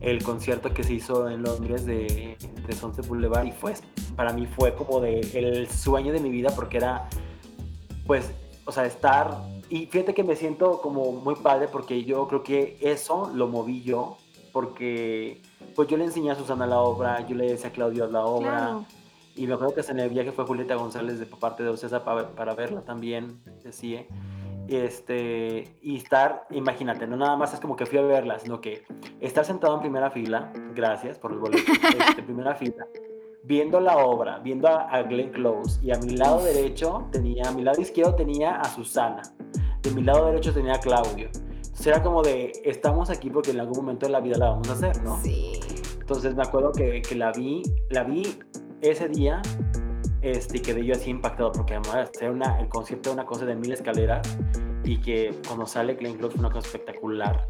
el 0.00 0.22
concierto 0.22 0.72
que 0.72 0.82
se 0.82 0.94
hizo 0.94 1.28
en 1.28 1.42
Londres 1.42 1.84
de, 1.84 2.36
de 2.66 2.72
Sunset 2.72 3.06
Boulevard 3.06 3.46
y 3.46 3.52
fue, 3.52 3.74
para 4.16 4.32
mí 4.32 4.46
fue 4.46 4.74
como 4.74 5.00
de 5.00 5.20
el 5.34 5.68
sueño 5.68 6.12
de 6.12 6.20
mi 6.20 6.30
vida 6.30 6.50
porque 6.54 6.78
era, 6.78 7.08
pues, 8.06 8.30
o 8.64 8.72
sea, 8.72 8.86
estar, 8.86 9.36
y 9.68 9.86
fíjate 9.86 10.14
que 10.14 10.24
me 10.24 10.36
siento 10.36 10.80
como 10.80 11.12
muy 11.12 11.34
padre 11.36 11.68
porque 11.68 12.04
yo 12.04 12.26
creo 12.28 12.42
que 12.42 12.78
eso 12.80 13.30
lo 13.34 13.46
moví 13.48 13.82
yo, 13.82 14.16
porque 14.52 15.42
pues 15.76 15.88
yo 15.88 15.96
le 15.96 16.04
enseñé 16.04 16.30
a 16.30 16.34
Susana 16.34 16.66
la 16.66 16.80
obra, 16.80 17.26
yo 17.26 17.36
le 17.36 17.50
decía 17.50 17.68
a 17.68 17.72
Claudio 17.72 18.06
la 18.06 18.24
obra. 18.24 18.80
Y 19.36 19.46
me 19.46 19.54
acuerdo 19.54 19.74
que 19.74 19.80
en 19.80 20.00
el 20.00 20.10
viaje 20.10 20.32
fue 20.32 20.44
Julieta 20.44 20.74
González 20.74 21.20
de 21.20 21.24
parte 21.24 21.62
de 21.62 21.68
Ocesa 21.68 22.04
para, 22.04 22.28
para 22.30 22.54
verla 22.54 22.82
también, 22.82 23.40
decía 23.62 24.04
este, 24.76 25.76
y 25.82 25.96
estar, 25.96 26.46
imagínate, 26.50 27.06
no 27.06 27.16
nada 27.16 27.36
más 27.36 27.54
es 27.54 27.60
como 27.60 27.76
que 27.76 27.86
fui 27.86 27.98
a 27.98 28.02
verla, 28.02 28.38
sino 28.38 28.60
que 28.60 28.84
estar 29.20 29.44
sentado 29.44 29.74
en 29.74 29.80
primera 29.80 30.10
fila, 30.10 30.52
gracias 30.74 31.18
por 31.18 31.32
los 31.32 31.40
boletos, 31.40 31.64
este, 32.08 32.22
primera 32.22 32.54
fila, 32.54 32.86
viendo 33.42 33.80
la 33.80 33.98
obra, 33.98 34.38
viendo 34.38 34.68
a, 34.68 35.02
Glenn 35.02 35.30
Close, 35.30 35.84
y 35.84 35.90
a 35.90 35.98
mi 35.98 36.16
lado 36.16 36.42
derecho 36.44 37.08
tenía, 37.10 37.48
a 37.48 37.52
mi 37.52 37.62
lado 37.62 37.80
izquierdo 37.80 38.14
tenía 38.14 38.56
a 38.56 38.64
Susana, 38.64 39.22
de 39.82 39.90
mi 39.90 40.02
lado 40.02 40.26
derecho 40.26 40.52
tenía 40.52 40.74
a 40.74 40.80
Claudio. 40.80 41.28
Será 41.72 42.02
como 42.02 42.22
de, 42.22 42.52
estamos 42.64 43.08
aquí 43.08 43.30
porque 43.30 43.52
en 43.52 43.60
algún 43.60 43.78
momento 43.78 44.06
de 44.06 44.12
la 44.12 44.20
vida 44.20 44.36
la 44.36 44.50
vamos 44.50 44.68
a 44.68 44.72
hacer, 44.72 45.02
¿no? 45.02 45.18
Sí. 45.22 45.58
Entonces 45.98 46.34
me 46.34 46.42
acuerdo 46.42 46.72
que, 46.72 47.00
que 47.00 47.14
la 47.14 47.32
vi, 47.32 47.62
la 47.88 48.04
vi 48.04 48.38
ese 48.82 49.08
día 49.08 49.40
este, 50.22 50.58
y 50.58 50.60
quedé 50.60 50.84
yo 50.84 50.94
así 50.94 51.10
impactado 51.10 51.52
porque 51.52 51.74
además 51.74 52.10
hacer 52.14 52.30
una, 52.30 52.60
el 52.60 52.68
concierto 52.68 53.10
de 53.10 53.14
una 53.14 53.26
cosa 53.26 53.44
de 53.46 53.54
mil 53.54 53.72
escaleras 53.72 54.26
y 54.84 54.98
que 54.98 55.34
cuando 55.46 55.66
sale 55.66 55.94
Glenn 55.94 56.16
Close 56.16 56.36
fue 56.36 56.40
una 56.40 56.52
cosa 56.52 56.66
espectacular. 56.66 57.48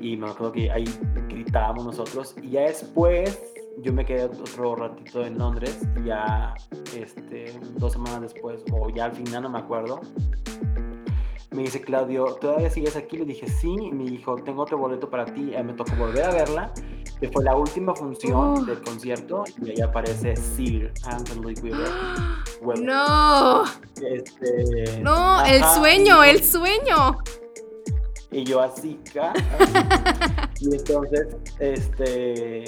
Y 0.00 0.16
me 0.16 0.28
acuerdo 0.28 0.52
que 0.52 0.70
ahí 0.70 0.84
gritábamos 1.28 1.84
nosotros 1.84 2.34
y 2.42 2.50
ya 2.50 2.62
después 2.62 3.40
yo 3.78 3.92
me 3.92 4.04
quedé 4.04 4.24
otro 4.24 4.76
ratito 4.76 5.24
en 5.24 5.38
Londres 5.38 5.78
y 6.00 6.06
ya 6.06 6.54
este, 6.96 7.58
dos 7.76 7.92
semanas 7.92 8.22
después 8.22 8.62
o 8.72 8.90
ya 8.90 9.06
al 9.06 9.12
final 9.12 9.44
no 9.44 9.50
me 9.50 9.58
acuerdo 9.58 10.00
me 11.52 11.62
dice 11.62 11.80
Claudio, 11.80 12.36
¿todavía 12.40 12.70
sigues 12.70 12.96
aquí? 12.96 13.18
Le 13.18 13.24
dije, 13.26 13.48
sí, 13.48 13.74
y 13.80 13.92
me 13.92 14.04
dijo, 14.04 14.36
tengo 14.36 14.62
otro 14.62 14.78
boleto 14.78 15.08
para 15.08 15.24
ti. 15.26 15.52
me 15.64 15.72
tocó 15.74 15.94
volver 15.96 16.24
a 16.24 16.30
verla, 16.30 16.72
que 17.20 17.28
fue 17.28 17.44
la 17.44 17.54
última 17.54 17.94
función 17.94 18.66
del 18.66 18.80
concierto, 18.80 19.44
y 19.62 19.70
ahí 19.70 19.80
aparece 19.80 20.34
Sir 20.36 20.92
Anthony 21.04 21.54
Weaver. 21.62 22.80
no. 22.82 23.64
Este, 24.00 25.00
no, 25.02 25.44
el 25.44 25.62
sueño, 25.64 26.24
el 26.24 26.42
sueño. 26.42 27.18
Y 28.30 28.44
yo 28.44 28.62
así, 28.62 28.98
y 30.60 30.74
entonces, 30.74 31.36
este, 31.58 32.64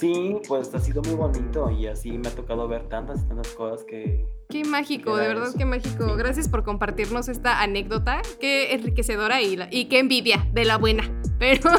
sí, 0.00 0.36
pues 0.48 0.74
ha 0.74 0.80
sido 0.80 1.02
muy 1.02 1.14
bonito 1.14 1.70
y 1.70 1.86
así 1.86 2.18
me 2.18 2.28
ha 2.28 2.34
tocado 2.34 2.66
ver 2.66 2.88
tantas, 2.88 3.26
tantas 3.28 3.48
cosas 3.48 3.84
que, 3.84 4.26
Qué 4.50 4.64
mágico, 4.64 5.16
de 5.16 5.28
verdad, 5.28 5.54
qué 5.56 5.64
mágico. 5.64 6.16
Gracias 6.16 6.48
por 6.48 6.64
compartirnos 6.64 7.28
esta 7.28 7.62
anécdota. 7.62 8.20
Qué 8.40 8.74
enriquecedora 8.74 9.40
y, 9.40 9.56
y 9.70 9.84
qué 9.84 10.00
envidia 10.00 10.44
de 10.52 10.64
la 10.64 10.76
buena. 10.76 11.08
Pero 11.38 11.70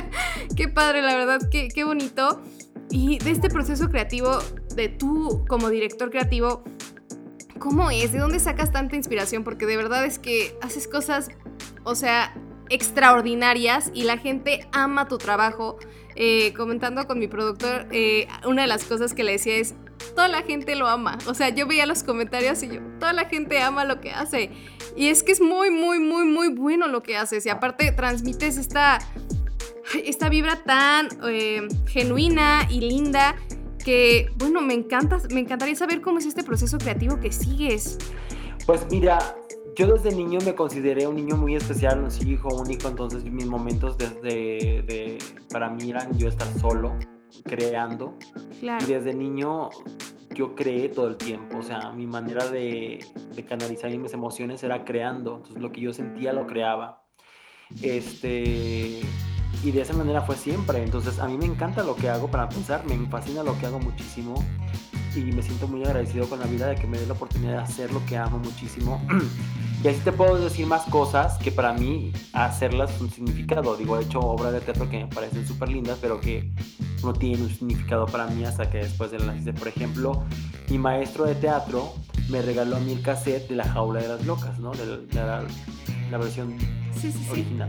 qué 0.56 0.66
padre, 0.66 1.02
la 1.02 1.14
verdad, 1.14 1.48
qué, 1.48 1.68
qué 1.72 1.84
bonito. 1.84 2.40
Y 2.90 3.18
de 3.20 3.30
este 3.30 3.48
proceso 3.48 3.88
creativo, 3.88 4.38
de 4.74 4.88
tú 4.88 5.44
como 5.48 5.70
director 5.70 6.10
creativo, 6.10 6.64
¿cómo 7.60 7.92
es? 7.92 8.12
¿De 8.12 8.18
dónde 8.18 8.40
sacas 8.40 8.72
tanta 8.72 8.96
inspiración? 8.96 9.44
Porque 9.44 9.64
de 9.64 9.76
verdad 9.76 10.04
es 10.04 10.18
que 10.18 10.56
haces 10.62 10.88
cosas, 10.88 11.28
o 11.84 11.94
sea, 11.94 12.34
extraordinarias 12.70 13.90
y 13.94 14.04
la 14.04 14.18
gente 14.18 14.68
ama 14.72 15.08
tu 15.08 15.18
trabajo. 15.18 15.78
Eh, 16.18 16.54
comentando 16.54 17.06
con 17.06 17.18
mi 17.18 17.28
productor, 17.28 17.88
eh, 17.90 18.26
una 18.46 18.62
de 18.62 18.68
las 18.68 18.84
cosas 18.84 19.12
que 19.12 19.22
le 19.22 19.32
decía 19.32 19.56
es, 19.56 19.74
toda 20.14 20.28
la 20.28 20.42
gente 20.42 20.74
lo 20.74 20.88
ama. 20.88 21.18
O 21.26 21.34
sea, 21.34 21.50
yo 21.50 21.66
veía 21.66 21.84
los 21.84 22.02
comentarios 22.02 22.62
y 22.62 22.68
yo, 22.68 22.80
toda 22.98 23.12
la 23.12 23.26
gente 23.26 23.60
ama 23.60 23.84
lo 23.84 24.00
que 24.00 24.12
hace. 24.12 24.50
Y 24.96 25.08
es 25.08 25.22
que 25.22 25.32
es 25.32 25.40
muy, 25.40 25.70
muy, 25.70 25.98
muy, 25.98 26.24
muy 26.24 26.48
bueno 26.48 26.88
lo 26.88 27.02
que 27.02 27.16
haces. 27.16 27.44
Y 27.44 27.50
aparte 27.50 27.92
transmites 27.92 28.56
esta, 28.56 28.98
esta 30.04 30.28
vibra 30.30 30.56
tan 30.64 31.08
eh, 31.28 31.68
genuina 31.86 32.66
y 32.70 32.80
linda 32.80 33.36
que, 33.84 34.30
bueno, 34.36 34.62
me 34.62 34.74
encanta, 34.74 35.20
me 35.30 35.40
encantaría 35.40 35.76
saber 35.76 36.00
cómo 36.00 36.18
es 36.18 36.26
este 36.26 36.42
proceso 36.42 36.78
creativo 36.78 37.20
que 37.20 37.30
sigues. 37.30 37.98
Pues 38.64 38.86
mira, 38.90 39.18
yo 39.76 39.86
desde 39.86 40.16
niño 40.16 40.38
me 40.44 40.54
consideré 40.54 41.06
un 41.06 41.16
niño 41.16 41.36
muy 41.36 41.54
especial, 41.54 42.02
un 42.02 42.28
hijo 42.28 42.48
único, 42.48 42.88
entonces 42.88 43.22
mis 43.24 43.46
momentos 43.46 43.98
desde 43.98 44.82
de, 44.82 45.18
para 45.52 45.68
mí 45.68 45.90
eran 45.90 46.16
yo 46.16 46.28
estar 46.28 46.48
solo, 46.58 46.96
creando. 47.44 48.16
Y 48.62 48.84
desde 48.86 49.12
niño 49.12 49.68
yo 50.34 50.54
creé 50.54 50.88
todo 50.88 51.08
el 51.08 51.16
tiempo, 51.16 51.58
o 51.58 51.62
sea, 51.62 51.92
mi 51.92 52.06
manera 52.06 52.48
de, 52.48 53.04
de, 53.34 53.44
canalizar 53.44 53.90
mis 53.96 54.12
emociones 54.14 54.62
era 54.62 54.84
creando, 54.84 55.36
entonces 55.36 55.62
lo 55.62 55.70
que 55.72 55.82
yo 55.82 55.92
sentía 55.92 56.32
lo 56.32 56.46
creaba. 56.46 57.02
Este, 57.82 59.00
y 59.62 59.70
de 59.70 59.80
esa 59.80 59.92
manera 59.92 60.22
fue 60.22 60.36
siempre, 60.36 60.82
entonces 60.82 61.18
a 61.18 61.26
mí 61.26 61.36
me 61.36 61.46
encanta 61.46 61.82
lo 61.82 61.96
que 61.96 62.08
hago 62.08 62.30
para 62.30 62.48
pensar, 62.48 62.84
me 62.86 62.96
fascina 63.08 63.42
lo 63.42 63.58
que 63.58 63.66
hago 63.66 63.78
muchísimo 63.78 64.34
y 65.14 65.32
me 65.32 65.42
siento 65.42 65.66
muy 65.66 65.82
agradecido 65.84 66.28
con 66.28 66.40
la 66.40 66.46
vida 66.46 66.68
de 66.68 66.76
que 66.76 66.86
me 66.86 66.98
dé 66.98 67.06
la 67.06 67.14
oportunidad 67.14 67.52
de 67.52 67.58
hacer 67.58 67.92
lo 67.92 68.04
que 68.06 68.16
amo 68.16 68.38
muchísimo. 68.38 69.02
Y 69.82 69.88
así 69.88 70.00
te 70.00 70.12
puedo 70.12 70.36
decir 70.38 70.66
más 70.66 70.82
cosas 70.84 71.38
que 71.38 71.52
para 71.52 71.72
mí 71.72 72.12
hacerlas 72.32 73.00
un 73.00 73.10
significado. 73.10 73.76
Digo, 73.76 73.98
he 73.98 74.02
hecho 74.02 74.20
obras 74.20 74.52
de 74.52 74.60
teatro 74.60 74.88
que 74.88 74.98
me 74.98 75.06
parecen 75.06 75.46
súper 75.46 75.68
lindas, 75.68 75.98
pero 76.00 76.20
que 76.20 76.50
no 77.04 77.12
tienen 77.12 77.42
un 77.42 77.50
significado 77.50 78.06
para 78.06 78.26
mí 78.26 78.44
hasta 78.44 78.68
que 78.70 78.78
después 78.78 79.10
de 79.10 79.18
las 79.20 79.36
hice. 79.36 79.52
Por 79.52 79.68
ejemplo, 79.68 80.24
mi 80.68 80.78
maestro 80.78 81.24
de 81.24 81.34
teatro 81.34 81.94
me 82.28 82.42
regaló 82.42 82.76
a 82.76 82.80
mí 82.80 82.92
el 82.92 83.02
cassette 83.02 83.48
de 83.48 83.56
La 83.56 83.64
Jaula 83.64 84.00
de 84.00 84.08
las 84.08 84.26
Locas, 84.26 84.58
¿no? 84.58 84.72
De, 84.72 85.06
la, 86.10 86.18
versión 86.18 86.56
original. 87.30 87.68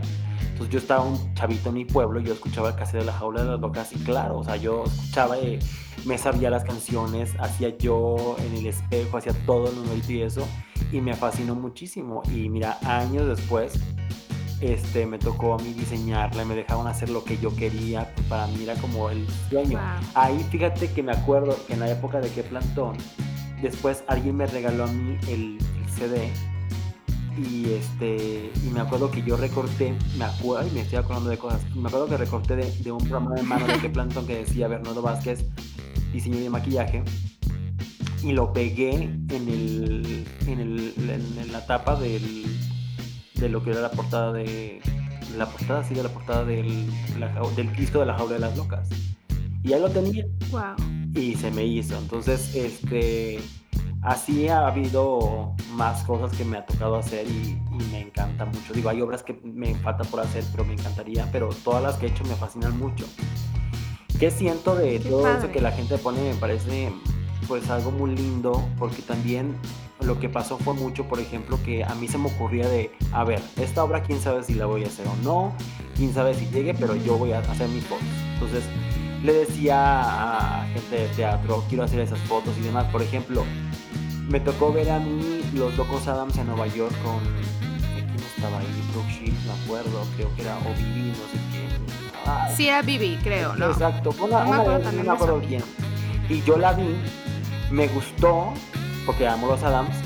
Entonces 0.58 0.72
yo 0.72 0.78
estaba 0.80 1.04
un 1.04 1.34
chavito 1.34 1.68
en 1.68 1.76
mi 1.76 1.84
pueblo 1.84 2.18
y 2.18 2.24
yo 2.24 2.32
escuchaba 2.32 2.70
el 2.70 2.74
cassette 2.74 3.00
de 3.00 3.04
La 3.04 3.12
Jaula 3.12 3.44
de 3.44 3.50
las 3.50 3.60
Locas 3.60 3.92
y 3.92 3.98
claro, 4.00 4.38
o 4.38 4.44
sea, 4.44 4.56
yo 4.56 4.82
escuchaba 4.84 5.38
y 5.38 5.60
me 6.04 6.18
sabía 6.18 6.50
las 6.50 6.64
canciones, 6.64 7.30
hacía 7.38 7.76
yo 7.78 8.34
en 8.40 8.56
el 8.56 8.66
espejo, 8.66 9.18
hacía 9.18 9.32
todo 9.46 9.68
el 9.68 9.76
numerito 9.76 10.12
y 10.12 10.22
eso 10.22 10.44
y 10.90 11.00
me 11.00 11.14
fascinó 11.14 11.54
muchísimo. 11.54 12.22
Y 12.34 12.48
mira, 12.48 12.76
años 12.84 13.28
después, 13.28 13.78
este, 14.60 15.06
me 15.06 15.20
tocó 15.20 15.54
a 15.54 15.58
mí 15.58 15.72
diseñarla, 15.74 16.44
me 16.44 16.56
dejaban 16.56 16.88
hacer 16.88 17.10
lo 17.10 17.22
que 17.22 17.38
yo 17.38 17.54
quería, 17.54 18.12
para 18.28 18.48
mí 18.48 18.64
era 18.64 18.74
como 18.74 19.10
el 19.10 19.28
sueño. 19.48 19.78
Ahí 20.14 20.44
fíjate 20.50 20.90
que 20.90 21.04
me 21.04 21.12
acuerdo 21.12 21.56
que 21.68 21.74
en 21.74 21.80
la 21.80 21.90
época 21.90 22.20
de 22.20 22.30
qué 22.30 22.42
plantón, 22.42 22.96
después 23.62 24.02
alguien 24.08 24.36
me 24.36 24.46
regaló 24.46 24.84
a 24.84 24.88
mí 24.88 25.16
el, 25.28 25.58
CD 25.94 26.30
y 27.38 27.72
este 27.72 28.50
y 28.64 28.70
me 28.70 28.80
acuerdo 28.80 29.10
que 29.10 29.22
yo 29.22 29.36
recorté, 29.36 29.94
me 30.16 30.24
acuerdo, 30.24 30.68
y 30.68 30.72
me 30.72 30.80
estoy 30.80 30.98
acordando 30.98 31.30
de 31.30 31.38
cosas, 31.38 31.60
me 31.74 31.88
acuerdo 31.88 32.06
que 32.08 32.16
recorté 32.16 32.56
de, 32.56 32.92
un 32.92 32.98
programa 32.98 33.34
de 33.34 33.42
mano 33.42 33.66
de 33.66 33.78
qué 33.78 33.88
plantón 33.88 34.26
que 34.26 34.36
decía 34.36 34.68
Bernardo 34.68 35.02
Vázquez, 35.02 35.46
diseño 36.12 36.38
de 36.38 36.50
maquillaje 36.50 37.04
y 38.22 38.32
lo 38.32 38.52
pegué 38.52 38.90
en, 38.90 39.28
el, 39.30 40.26
en, 40.46 40.60
el, 40.60 40.94
en 40.98 41.52
la 41.52 41.64
tapa 41.66 41.94
del, 42.00 42.44
de 43.34 43.48
lo 43.48 43.62
que 43.62 43.70
era 43.70 43.80
la 43.80 43.90
portada 43.90 44.32
de 44.32 44.80
la 45.36 45.46
portada 45.46 45.84
sí 45.84 45.94
de 45.94 46.02
la 46.02 46.08
portada 46.08 46.44
del, 46.44 46.86
del 47.56 47.72
Cristo 47.72 48.00
de 48.00 48.06
la 48.06 48.14
jaula 48.14 48.34
de 48.34 48.40
las 48.40 48.56
locas. 48.56 48.88
Y 49.62 49.72
ahí 49.72 49.80
lo 49.80 49.90
tenía. 49.90 50.24
Wow. 50.50 50.74
y 51.14 51.34
se 51.34 51.50
me 51.50 51.64
hizo. 51.64 51.96
Entonces 51.98 52.54
este 52.54 53.40
así 54.08 54.48
ha 54.48 54.66
habido 54.66 55.54
más 55.72 56.02
cosas 56.04 56.36
que 56.36 56.44
me 56.44 56.58
ha 56.58 56.66
tocado 56.66 56.96
hacer 56.96 57.26
y, 57.26 57.60
me 57.92 58.00
encanta 58.00 58.44
mucho 58.44 58.72
digo 58.72 58.88
hay 58.88 59.00
obras 59.00 59.22
que 59.22 59.38
me 59.44 59.72
falta 59.76 60.02
por 60.02 60.18
hacer 60.18 60.42
pero 60.50 60.64
me 60.64 60.72
encantaría 60.72 61.28
pero 61.30 61.48
todas 61.62 61.80
las 61.80 61.96
que 61.96 62.06
he 62.06 62.08
hecho 62.08 62.24
me 62.24 62.34
fascinan 62.34 62.76
mucho 62.76 63.06
¿Qué 64.18 64.32
siento 64.32 64.74
de 64.74 64.98
todo 64.98 65.28
eso 65.32 65.52
que 65.52 65.60
la 65.60 65.70
gente 65.70 65.96
pone? 65.96 66.20
Me 66.20 66.34
parece 66.34 66.92
pues 67.46 67.70
algo 67.70 67.92
muy 67.92 68.16
lindo 68.16 68.68
porque 68.76 69.00
también 69.00 69.54
lo 70.00 70.18
que 70.18 70.28
pasó 70.28 70.58
fue 70.58 70.74
mucho, 70.74 71.04
por 71.04 71.20
ejemplo, 71.20 71.56
que 71.64 71.84
a 71.84 71.94
mí 71.94 72.08
se 72.08 72.18
me 72.18 72.26
ocurría 72.26 72.68
de, 72.68 72.90
a 73.12 73.22
ver, 73.22 73.40
esta 73.56 73.84
obra 73.84 74.02
quién 74.02 74.20
sabe 74.20 74.42
si 74.42 74.54
la 74.54 74.66
voy 74.66 74.82
a 74.82 74.88
hacer 74.88 75.06
o 75.06 75.14
no, 75.22 75.54
quién 75.94 76.12
sabe 76.12 76.34
si 76.34 76.46
llegue, 76.46 76.74
pero 76.74 76.96
yo 76.96 77.16
voy 77.16 77.30
a 77.30 77.38
hacer 77.38 77.68
mis 77.68 77.84
fotos. 77.84 78.08
Entonces 78.34 78.64
le 79.22 79.32
decía 79.32 80.62
a 80.62 80.66
gente 80.66 80.96
de 80.96 81.08
teatro, 81.14 81.64
quiero 81.68 81.84
hacer 81.84 82.00
esas 82.00 82.18
fotos 82.20 82.56
y 82.58 82.62
demás. 82.62 82.86
Por 82.90 83.02
ejemplo, 83.02 83.44
me 84.28 84.40
tocó 84.40 84.72
ver 84.72 84.90
a 84.90 84.98
mí 84.98 85.42
los 85.54 85.76
Locos 85.76 86.06
Adams 86.06 86.36
en 86.36 86.46
Nueva 86.46 86.66
York 86.66 86.94
con, 87.02 87.20
¿quién 87.94 88.20
estaba 88.36 88.58
ahí? 88.58 88.66
Brooke 88.92 89.32
me 89.46 89.64
acuerdo, 89.64 90.06
creo 90.16 90.34
que 90.36 90.42
era, 90.42 90.58
o 90.58 90.74
Vivi, 90.76 91.08
no 91.08 91.14
sé 91.14 91.38
quién. 91.50 92.56
sí, 92.56 92.68
era 92.68 92.82
Vivi, 92.82 93.18
creo, 93.22 93.54
¿no? 93.56 93.70
Exacto, 93.70 94.14
una, 94.20 94.44
no 94.44 94.64
me 95.02 95.10
acuerdo, 95.10 95.40
quién. 95.46 95.62
Y 96.28 96.42
yo 96.42 96.58
la 96.58 96.72
vi 96.72 96.96
me 97.70 97.86
gustó, 97.88 98.52
porque 99.06 99.26
amo 99.26 99.46
los 99.46 99.62
Adams, 99.62 99.96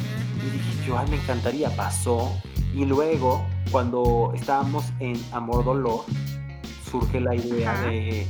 y 0.45 0.51
dije, 0.51 0.87
yo, 0.87 1.03
me 1.09 1.17
encantaría, 1.17 1.71
pasó. 1.71 2.33
Y 2.75 2.85
luego, 2.85 3.45
cuando 3.71 4.33
estábamos 4.35 4.85
en 4.99 5.21
Amor 5.33 5.65
Dolor, 5.65 6.05
surge 6.91 7.21
la 7.21 7.35
idea 7.35 7.81
de, 7.83 8.27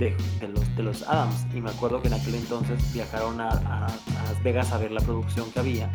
de, 0.00 0.48
los, 0.48 0.76
de 0.76 0.82
los 0.82 1.02
Adams. 1.08 1.46
Y 1.54 1.60
me 1.60 1.70
acuerdo 1.70 2.02
que 2.02 2.08
en 2.08 2.14
aquel 2.14 2.34
entonces 2.34 2.92
viajaron 2.92 3.40
a, 3.40 3.50
a, 3.50 3.86
Las 4.24 4.42
Vegas 4.42 4.72
a 4.72 4.78
ver 4.78 4.90
la 4.90 5.00
producción 5.00 5.50
que 5.52 5.60
había. 5.60 5.90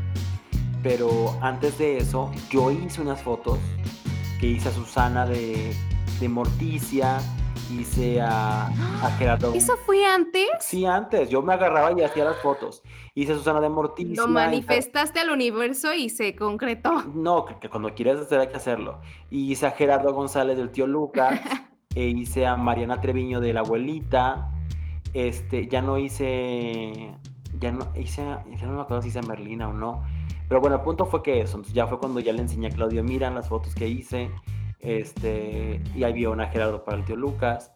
Pero 0.83 1.35
antes 1.41 1.77
de 1.79 1.97
eso, 1.97 2.31
yo 2.49 2.71
hice 2.71 3.01
unas 3.01 3.21
fotos 3.21 3.57
que 4.39 4.47
hice 4.47 4.69
a 4.69 4.71
Susana 4.71 5.25
de, 5.25 5.75
de 6.19 6.29
Morticia, 6.29 7.19
hice 7.71 8.21
a, 8.21 8.69
Gerardo. 9.17 9.53
¿Eso 9.55 9.75
fue 9.77 10.05
antes? 10.05 10.47
Sí, 10.59 10.85
antes. 10.85 11.29
Yo 11.29 11.41
me 11.41 11.53
agarraba 11.53 11.91
y 11.99 12.03
hacía 12.03 12.25
las 12.25 12.37
fotos. 12.37 12.83
Hice 13.15 13.33
a 13.33 13.35
Susana 13.35 13.61
de 13.61 13.69
Morticia. 13.69 14.15
Lo 14.15 14.27
manifestaste 14.27 15.19
al 15.19 15.31
universo 15.31 15.93
y 15.93 16.09
se 16.09 16.35
concretó. 16.35 17.03
No, 17.13 17.45
que, 17.45 17.69
cuando 17.69 17.93
quieres 17.95 18.19
hacer 18.19 18.39
hay 18.39 18.47
que 18.49 18.57
hacerlo. 18.57 18.99
Y 19.31 19.51
hice 19.51 19.65
a 19.65 19.71
Gerardo 19.71 20.13
González 20.13 20.57
del 20.57 20.69
tío 20.69 20.85
Lucas. 20.85 21.39
hice 21.95 22.45
a 22.45 22.55
Mariana 22.55 23.01
Treviño 23.01 23.39
de 23.39 23.53
la 23.53 23.61
abuelita. 23.61 24.51
Este, 25.13 25.67
ya 25.67 25.81
no 25.81 25.97
hice. 25.97 27.11
Ya 27.59 27.71
no 27.71 27.87
hice. 27.95 28.21
Ya 28.23 28.67
no 28.67 28.73
me 28.73 28.81
acuerdo 28.81 29.01
si 29.01 29.09
hice 29.09 29.19
a 29.19 29.23
Merlina 29.23 29.69
o 29.69 29.73
no. 29.73 30.03
Pero 30.47 30.61
bueno, 30.61 30.75
el 30.75 30.81
punto 30.81 31.05
fue 31.05 31.23
que 31.23 31.41
eso. 31.41 31.57
Entonces 31.57 31.73
ya 31.73 31.87
fue 31.87 31.99
cuando 31.99 32.19
ya 32.19 32.33
le 32.33 32.41
enseñé 32.41 32.67
a 32.67 32.69
Claudio, 32.69 33.03
mira 33.03 33.29
las 33.31 33.47
fotos 33.49 33.73
que 33.73 33.87
hice 33.87 34.29
Este, 34.79 35.81
y 35.95 36.03
ahí 36.03 36.13
vio 36.13 36.33
a 36.33 36.45
Gerardo 36.47 36.83
para 36.83 36.97
el 36.97 37.05
tío 37.05 37.15
Lucas. 37.15 37.73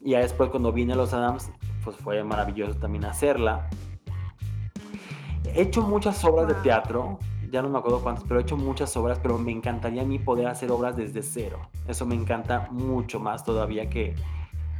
Y 0.00 0.10
ya 0.10 0.18
después 0.18 0.50
cuando 0.50 0.72
vine 0.72 0.94
a 0.94 0.96
los 0.96 1.12
Adams, 1.12 1.52
pues 1.84 1.96
fue 1.96 2.24
maravilloso 2.24 2.74
también 2.78 3.04
hacerla. 3.04 3.68
He 5.44 5.62
hecho 5.62 5.82
muchas 5.82 6.24
obras 6.24 6.48
de 6.48 6.54
teatro, 6.54 7.18
ya 7.52 7.60
no 7.60 7.68
me 7.68 7.78
acuerdo 7.78 8.00
cuántas, 8.02 8.24
pero 8.24 8.40
he 8.40 8.42
hecho 8.42 8.56
muchas 8.56 8.96
obras, 8.96 9.18
pero 9.22 9.36
me 9.36 9.52
encantaría 9.52 10.02
a 10.02 10.04
mí 10.06 10.18
poder 10.18 10.46
hacer 10.46 10.70
obras 10.70 10.96
desde 10.96 11.22
cero. 11.22 11.68
Eso 11.86 12.06
me 12.06 12.14
encanta 12.14 12.68
mucho 12.70 13.20
más 13.20 13.44
todavía 13.44 13.90
que 13.90 14.14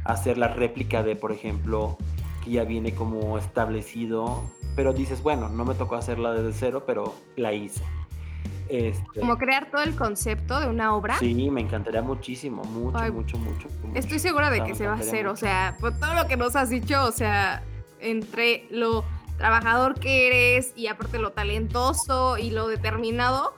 hacer 0.05 0.39
la 0.39 0.47
réplica 0.47 1.03
de, 1.03 1.15
por 1.15 1.31
ejemplo, 1.31 1.97
que 2.43 2.49
ya 2.49 2.63
viene 2.63 2.95
como 2.95 3.37
establecido, 3.37 4.41
pero 4.75 4.91
dices, 4.91 5.21
bueno, 5.21 5.49
no 5.49 5.65
me 5.65 5.75
tocó 5.75 5.95
hacerla 5.95 6.33
desde 6.33 6.51
cero, 6.51 6.83
pero 6.87 7.13
la 7.35 7.53
hice. 7.53 7.83
Este, 8.69 9.19
como 9.19 9.37
crear 9.37 9.69
todo 9.69 9.83
el 9.83 9.95
concepto 9.95 10.59
de 10.59 10.67
una 10.67 10.95
obra. 10.95 11.19
Sí, 11.19 11.51
me 11.51 11.61
encantaría 11.61 12.01
muchísimo, 12.01 12.63
mucho, 12.63 13.13
mucho, 13.13 13.37
mucho, 13.37 13.67
Estoy 13.93 14.17
segura 14.17 14.49
de 14.49 14.63
que 14.63 14.73
se 14.73 14.87
va 14.87 14.93
a 14.93 14.97
hacer, 14.97 15.27
o 15.27 15.35
sea, 15.35 15.77
por 15.79 15.93
todo 15.99 16.15
lo 16.15 16.27
que 16.27 16.37
nos 16.37 16.55
has 16.55 16.71
dicho, 16.71 17.03
o 17.03 17.11
sea, 17.11 17.61
entre 17.99 18.65
lo 18.71 19.05
trabajador 19.37 19.99
que 19.99 20.27
eres 20.27 20.73
y 20.75 20.87
aparte 20.87 21.19
lo 21.19 21.31
talentoso 21.31 22.37
y 22.37 22.51
lo 22.51 22.67
determinado, 22.67 23.53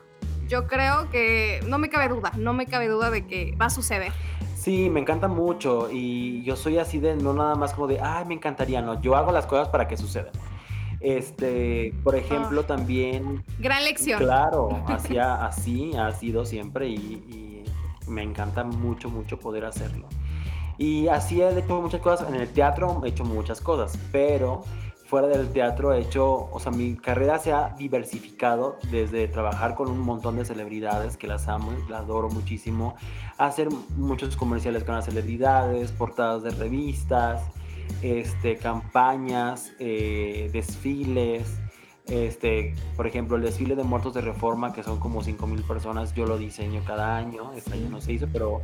yo 0.48 0.68
creo 0.68 1.10
que 1.10 1.62
no 1.68 1.78
me 1.78 1.90
cabe 1.90 2.08
duda, 2.10 2.32
no 2.38 2.54
me 2.54 2.66
cabe 2.66 2.88
duda 2.88 3.10
de 3.10 3.26
que 3.26 3.56
va 3.60 3.66
a 3.66 3.70
suceder. 3.70 4.12
Sí, 4.56 4.90
me 4.90 5.00
encanta 5.00 5.28
mucho 5.28 5.90
y 5.92 6.44
yo 6.44 6.56
soy 6.56 6.80
así 6.80 7.00
de 7.00 7.16
no 7.16 7.34
nada 7.34 7.56
más 7.56 7.74
como 7.74 7.88
de, 7.88 8.00
ay, 8.02 8.26
me 8.26 8.34
encantaría, 8.34 8.82
no, 8.82 9.00
yo 9.02 9.16
hago 9.16 9.32
las 9.32 9.46
cosas 9.46 9.70
para 9.70 9.88
que 9.88 9.98
sucedan. 9.98 10.32
Este, 11.02 11.94
por 12.04 12.16
ejemplo, 12.16 12.62
ah. 12.62 12.68
también... 12.68 13.44
Gran 13.60 13.84
lección. 13.84 14.20
Claro, 14.20 14.84
así 14.88 15.92
ha 15.96 16.12
sido 16.14 16.46
siempre 16.46 16.88
y, 16.88 16.96
y, 16.96 17.64
me 18.10 18.24
encanta 18.24 18.64
mucho, 18.64 19.10
mucho 19.10 19.40
poder 19.40 19.66
hacerlo. 19.66 20.08
Y 20.78 21.08
así 21.08 21.42
he 21.42 21.58
hecho 21.58 21.82
muchas 21.82 22.02
cosas, 22.02 22.30
en 22.30 22.36
el 22.36 22.50
teatro 22.50 23.02
he 23.06 23.10
hecho 23.10 23.24
muchas 23.24 23.62
cosas, 23.62 23.98
pero 24.12 24.64
fuera 25.06 25.28
del 25.28 25.50
teatro 25.50 25.94
he 25.94 26.02
hecho, 26.02 26.50
o 26.52 26.60
sea, 26.60 26.72
mi 26.72 26.96
carrera 26.96 27.38
se 27.40 27.54
ha 27.54 27.76
diversificado 27.78 28.78
desde 28.92 29.28
trabajar 29.28 29.76
con 29.76 29.90
un 29.90 30.00
montón 30.00 30.38
de 30.38 30.46
celebridades 30.46 31.16
que 31.18 31.28
las 31.28 31.48
amo, 31.48 31.74
las 31.90 32.02
adoro 32.02 32.30
muchísimo, 32.30 32.96
hacer 33.38 33.70
muchos 33.96 34.36
comerciales 34.36 34.84
con 34.84 34.96
las 34.96 35.06
celebridades, 35.06 35.92
portadas 35.92 36.44
de 36.44 36.52
revistas, 36.52 37.44
este, 38.02 38.58
campañas, 38.58 39.72
eh, 39.80 40.50
desfiles, 40.52 41.60
este, 42.08 42.76
por 42.96 43.08
ejemplo, 43.08 43.36
el 43.36 43.44
desfile 43.44 43.76
de 43.76 43.84
muertos 43.84 44.14
de 44.14 44.22
reforma, 44.22 44.74
que 44.74 44.84
son 44.84 45.00
como 45.00 45.24
5 45.24 45.48
mil 45.48 45.64
personas, 45.64 46.14
yo 46.14 46.26
lo 46.26 46.38
diseño 46.38 46.82
cada 46.86 47.18
año. 47.18 47.52
Este 47.54 47.74
año 47.74 47.90
no 47.90 48.00
se 48.00 48.14
hizo, 48.14 48.28
pero 48.32 48.62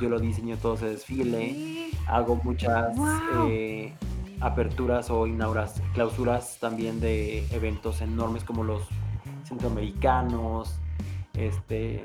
yo 0.00 0.08
lo 0.08 0.18
diseño 0.18 0.56
todo 0.56 0.74
ese 0.74 0.86
desfile. 0.86 1.90
Hago 2.08 2.36
muchas 2.42 2.96
eh, 3.48 3.94
aperturas 4.42 5.08
o 5.10 5.26
inauguras, 5.26 5.80
clausuras 5.94 6.58
también 6.60 7.00
de 7.00 7.46
eventos 7.54 8.00
enormes 8.00 8.44
como 8.44 8.64
los 8.64 8.82
centroamericanos. 9.44 10.74
Este, 11.34 12.04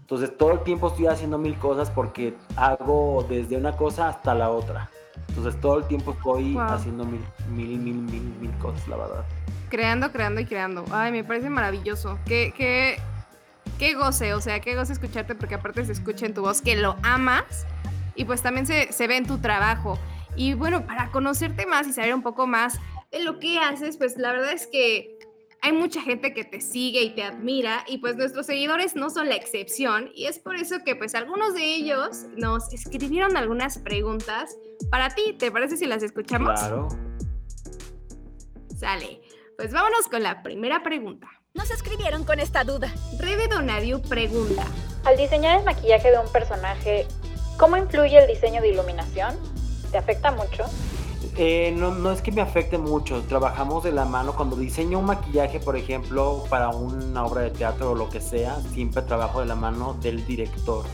entonces 0.00 0.36
todo 0.36 0.52
el 0.52 0.60
tiempo 0.60 0.88
estoy 0.88 1.08
haciendo 1.08 1.36
mil 1.36 1.56
cosas 1.58 1.90
porque 1.90 2.34
hago 2.56 3.26
desde 3.28 3.56
una 3.56 3.76
cosa 3.76 4.08
hasta 4.08 4.34
la 4.34 4.50
otra. 4.50 4.88
Entonces 5.28 5.60
todo 5.60 5.78
el 5.78 5.84
tiempo 5.84 6.12
estoy 6.12 6.56
haciendo 6.58 7.04
mil, 7.04 7.20
mil, 7.50 7.78
mil, 7.78 7.94
mil, 7.94 8.22
mil 8.40 8.52
cosas, 8.58 8.86
la 8.86 8.96
verdad. 8.96 9.24
Creando, 9.68 10.12
creando 10.12 10.40
y 10.40 10.46
creando. 10.46 10.84
Ay, 10.92 11.10
me 11.10 11.24
parece 11.24 11.50
maravilloso. 11.50 12.18
Qué, 12.26 12.54
qué, 12.56 12.98
qué 13.78 13.94
goce, 13.94 14.34
o 14.34 14.40
sea, 14.40 14.60
qué 14.60 14.76
goce 14.76 14.92
escucharte 14.92 15.34
porque 15.34 15.56
aparte 15.56 15.84
se 15.84 15.92
escucha 15.92 16.26
en 16.26 16.34
tu 16.34 16.42
voz 16.42 16.62
que 16.62 16.76
lo 16.76 16.96
amas 17.02 17.66
y 18.14 18.24
pues 18.24 18.42
también 18.42 18.66
se, 18.66 18.92
se 18.92 19.08
ve 19.08 19.16
en 19.16 19.26
tu 19.26 19.38
trabajo. 19.38 19.98
Y 20.36 20.54
bueno, 20.54 20.86
para 20.86 21.10
conocerte 21.10 21.66
más 21.66 21.86
y 21.86 21.92
saber 21.92 22.14
un 22.14 22.22
poco 22.22 22.46
más 22.46 22.78
de 23.10 23.22
lo 23.22 23.38
que 23.38 23.58
haces, 23.58 23.96
pues 23.96 24.16
la 24.16 24.32
verdad 24.32 24.52
es 24.52 24.66
que 24.66 25.18
hay 25.64 25.72
mucha 25.72 26.02
gente 26.02 26.34
que 26.34 26.44
te 26.44 26.60
sigue 26.60 27.02
y 27.02 27.14
te 27.14 27.22
admira 27.22 27.84
y 27.88 27.96
pues 27.96 28.16
nuestros 28.16 28.44
seguidores 28.44 28.94
no 28.96 29.08
son 29.08 29.30
la 29.30 29.34
excepción 29.34 30.10
y 30.14 30.26
es 30.26 30.38
por 30.38 30.56
eso 30.56 30.76
que 30.84 30.94
pues 30.94 31.14
algunos 31.14 31.54
de 31.54 31.64
ellos 31.64 32.26
nos 32.36 32.70
escribieron 32.74 33.38
algunas 33.38 33.78
preguntas 33.78 34.58
para 34.90 35.08
ti. 35.08 35.34
¿Te 35.38 35.50
parece 35.50 35.78
si 35.78 35.86
las 35.86 36.02
escuchamos? 36.02 36.60
Claro. 36.60 36.88
Sale. 38.76 39.22
Pues 39.56 39.72
vámonos 39.72 40.06
con 40.08 40.22
la 40.22 40.42
primera 40.42 40.82
pregunta. 40.82 41.28
Nos 41.54 41.70
escribieron 41.70 42.24
con 42.24 42.40
esta 42.40 42.64
duda. 42.64 42.92
Rebe 43.18 43.48
Donadio 43.48 44.02
pregunta. 44.02 44.66
Al 45.04 45.16
diseñar 45.16 45.60
el 45.60 45.64
maquillaje 45.64 46.10
de 46.10 46.18
un 46.18 46.30
personaje, 46.30 47.06
¿cómo 47.56 47.76
influye 47.78 48.18
el 48.18 48.26
diseño 48.26 48.60
de 48.60 48.68
iluminación? 48.68 49.38
¿Te 49.94 49.98
afecta 49.98 50.32
mucho? 50.32 50.64
Eh, 51.36 51.72
no, 51.78 51.94
no 51.94 52.10
es 52.10 52.20
que 52.20 52.32
me 52.32 52.40
afecte 52.40 52.78
mucho, 52.78 53.22
trabajamos 53.28 53.84
de 53.84 53.92
la 53.92 54.04
mano. 54.04 54.34
Cuando 54.34 54.56
diseño 54.56 54.98
un 54.98 55.04
maquillaje, 55.04 55.60
por 55.60 55.76
ejemplo, 55.76 56.42
para 56.50 56.70
una 56.70 57.24
obra 57.24 57.42
de 57.42 57.50
teatro 57.50 57.92
o 57.92 57.94
lo 57.94 58.08
que 58.08 58.20
sea, 58.20 58.60
siempre 58.72 59.02
trabajo 59.02 59.38
de 59.38 59.46
la 59.46 59.54
mano 59.54 59.94
del 60.02 60.26
director. 60.26 60.84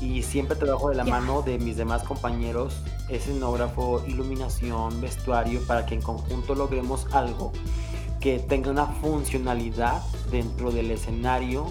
Y 0.00 0.22
siempre 0.22 0.54
trabajo 0.54 0.90
de 0.90 0.94
la 0.94 1.02
mano 1.02 1.42
de 1.42 1.58
mis 1.58 1.76
demás 1.76 2.04
compañeros, 2.04 2.84
escenógrafo, 3.08 4.04
iluminación, 4.06 5.00
vestuario, 5.00 5.60
para 5.66 5.84
que 5.84 5.96
en 5.96 6.02
conjunto 6.02 6.54
logremos 6.54 7.08
algo 7.12 7.50
que 8.20 8.38
tenga 8.38 8.70
una 8.70 8.86
funcionalidad 8.86 10.00
dentro 10.30 10.70
del 10.70 10.92
escenario 10.92 11.66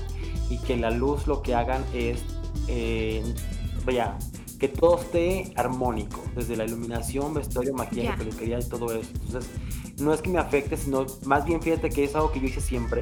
y 0.50 0.58
que 0.58 0.76
la 0.76 0.92
luz 0.92 1.28
lo 1.28 1.44
que 1.44 1.56
hagan 1.56 1.86
es, 1.94 2.22
eh, 2.68 3.24
vaya, 3.86 4.18
que 4.62 4.68
todo 4.68 5.00
esté 5.00 5.52
armónico, 5.56 6.22
desde 6.36 6.56
la 6.56 6.66
iluminación, 6.66 7.34
vestuario, 7.34 7.74
maquillaje, 7.74 8.16
peluquería 8.16 8.60
y 8.60 8.70
todo 8.70 8.94
eso. 8.94 9.10
Entonces, 9.26 9.50
no 10.00 10.14
es 10.14 10.22
que 10.22 10.30
me 10.30 10.38
afecte, 10.38 10.78
sino 10.78 11.08
más 11.26 11.46
bien 11.46 11.64
fíjate 11.64 11.90
que 11.90 12.04
es 12.04 12.14
algo 12.14 12.32
que 12.32 12.40
yo 12.40 12.46
hice 12.46 12.62
siempre. 12.62 13.02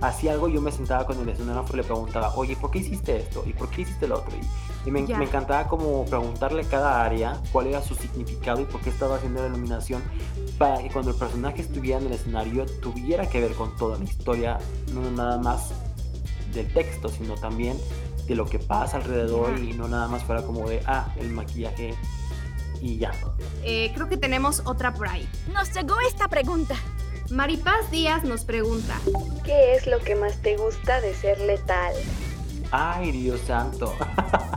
Hacía 0.00 0.32
algo, 0.32 0.48
yo 0.48 0.60
me 0.60 0.72
sentaba 0.72 1.06
con 1.06 1.20
el 1.20 1.28
escenario 1.28 1.64
y 1.72 1.76
le 1.76 1.84
preguntaba, 1.84 2.34
oye, 2.34 2.56
¿por 2.56 2.72
qué 2.72 2.80
hiciste 2.80 3.18
esto? 3.18 3.44
¿Y 3.46 3.52
por 3.52 3.70
qué 3.70 3.82
hiciste 3.82 4.08
lo 4.08 4.16
otro? 4.16 4.32
Y, 4.84 4.90
me, 4.90 5.02
me, 5.02 5.24
encantaba 5.24 5.68
como 5.68 6.04
preguntarle 6.06 6.64
cada 6.64 7.04
área 7.04 7.40
cuál 7.52 7.68
era 7.68 7.80
su 7.82 7.94
significado 7.94 8.60
y 8.60 8.64
por 8.64 8.80
qué 8.80 8.90
estaba 8.90 9.14
haciendo 9.14 9.42
la 9.42 9.46
iluminación 9.46 10.02
para 10.58 10.82
que 10.82 10.90
cuando 10.90 11.12
el 11.12 11.16
personaje 11.16 11.62
estuviera 11.62 12.00
en 12.00 12.08
el 12.08 12.14
escenario 12.14 12.66
tuviera 12.82 13.28
que 13.28 13.40
ver 13.40 13.54
con 13.54 13.76
toda 13.76 13.96
la 13.96 14.04
historia, 14.04 14.58
no 14.92 15.08
nada 15.12 15.38
más 15.38 15.70
del 16.52 16.72
texto, 16.72 17.08
sino 17.08 17.34
también 17.36 17.76
de 18.26 18.34
lo 18.34 18.46
que 18.46 18.58
pasa 18.58 18.96
alrededor 18.96 19.58
y 19.58 19.72
no 19.72 19.88
nada 19.88 20.08
más 20.08 20.24
fuera 20.24 20.42
como 20.42 20.68
de, 20.68 20.82
ah, 20.86 21.12
el 21.16 21.30
maquillaje 21.30 21.94
y 22.80 22.98
ya. 22.98 23.12
Eh, 23.62 23.92
creo 23.94 24.08
que 24.08 24.16
tenemos 24.16 24.62
otra 24.64 24.92
por 24.94 25.08
ahí. 25.08 25.28
Nos 25.52 25.72
llegó 25.72 25.98
esta 26.00 26.28
pregunta. 26.28 26.76
Maripaz 27.30 27.90
Díaz 27.90 28.24
nos 28.24 28.44
pregunta. 28.44 28.94
¿Qué 29.44 29.74
es 29.74 29.86
lo 29.86 29.98
que 29.98 30.14
más 30.14 30.36
te 30.42 30.56
gusta 30.56 31.00
de 31.00 31.14
ser 31.14 31.40
letal? 31.40 31.94
Ay, 32.70 33.12
Dios 33.12 33.40
santo. 33.40 33.92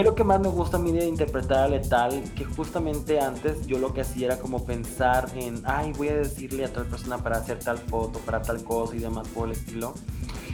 Creo 0.00 0.14
que 0.14 0.24
más 0.24 0.40
me 0.40 0.48
gusta 0.48 0.78
a 0.78 0.80
mí 0.80 0.92
de 0.92 1.04
interpretar 1.04 1.64
a 1.64 1.68
Letal, 1.68 2.24
que 2.34 2.46
justamente 2.46 3.20
antes 3.20 3.66
yo 3.66 3.78
lo 3.78 3.92
que 3.92 4.00
hacía 4.00 4.28
era 4.28 4.38
como 4.38 4.64
pensar 4.64 5.30
en, 5.34 5.62
ay, 5.66 5.92
voy 5.92 6.08
a 6.08 6.16
decirle 6.16 6.64
a 6.64 6.72
tal 6.72 6.86
persona 6.86 7.18
para 7.18 7.36
hacer 7.36 7.58
tal 7.58 7.76
foto, 7.76 8.18
para 8.20 8.40
tal 8.40 8.64
cosa 8.64 8.96
y 8.96 9.00
demás 9.00 9.28
por 9.28 9.48
el 9.48 9.52
estilo. 9.52 9.92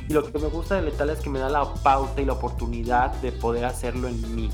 Y 0.09 0.15
lo 0.15 0.25
que 0.25 0.37
me 0.41 0.49
gusta 0.49 0.75
de 0.75 0.83
Letal 0.83 1.11
es 1.11 1.21
que 1.21 1.31
me 1.31 1.39
da 1.39 1.49
la 1.49 1.75
pauta 1.75 2.21
y 2.21 2.25
la 2.25 2.33
oportunidad 2.33 3.13
de 3.21 3.31
poder 3.31 3.67
hacerlo 3.67 4.09
en 4.09 4.35
mí. 4.35 4.51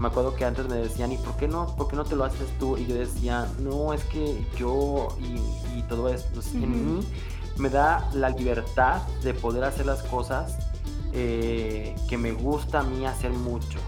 Me 0.00 0.08
acuerdo 0.08 0.34
que 0.34 0.44
antes 0.44 0.68
me 0.68 0.74
decían, 0.74 1.12
¿y 1.12 1.18
por 1.18 1.36
qué 1.36 1.46
no, 1.46 1.76
por 1.76 1.86
qué 1.86 1.94
no 1.94 2.02
te 2.02 2.16
lo 2.16 2.24
haces 2.24 2.48
tú? 2.58 2.76
Y 2.76 2.84
yo 2.84 2.96
decía, 2.96 3.46
no, 3.60 3.92
es 3.92 4.02
que 4.06 4.44
yo 4.58 5.06
y, 5.20 5.82
todo 5.82 6.08
esto, 6.08 6.28
pues, 6.34 6.52
en 6.52 6.96
mí 6.96 7.06
me 7.58 7.70
da 7.70 8.10
la 8.12 8.30
libertad 8.30 9.02
de 9.22 9.34
poder 9.34 9.62
hacer 9.62 9.86
las 9.86 10.02
cosas 10.02 10.58
eh, 11.12 11.94
que 12.08 12.18
me 12.18 12.32
gusta 12.32 12.80
a 12.80 12.82
mí 12.82 13.06
hacer 13.06 13.30
mucho. 13.30 13.78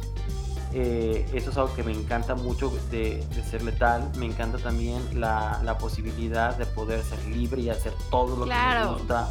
Eh, 0.72 1.26
eso 1.32 1.50
es 1.50 1.56
algo 1.56 1.74
que 1.74 1.82
me 1.82 1.92
encanta 1.92 2.34
mucho 2.34 2.72
de, 2.90 3.24
ser 3.50 3.62
letal. 3.62 4.10
Me 4.18 4.26
encanta 4.26 4.58
también 4.58 5.02
la, 5.18 5.60
la, 5.64 5.78
posibilidad 5.78 6.56
de 6.56 6.66
poder 6.66 7.02
ser 7.02 7.24
libre 7.26 7.62
y 7.62 7.70
hacer 7.70 7.92
todo 8.10 8.36
lo 8.36 8.44
que 8.44 8.54
me 8.54 8.92
gusta 8.92 9.28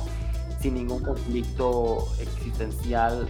sin 0.62 0.74
ningún 0.74 1.04
conflicto 1.04 2.08
existencial. 2.20 3.28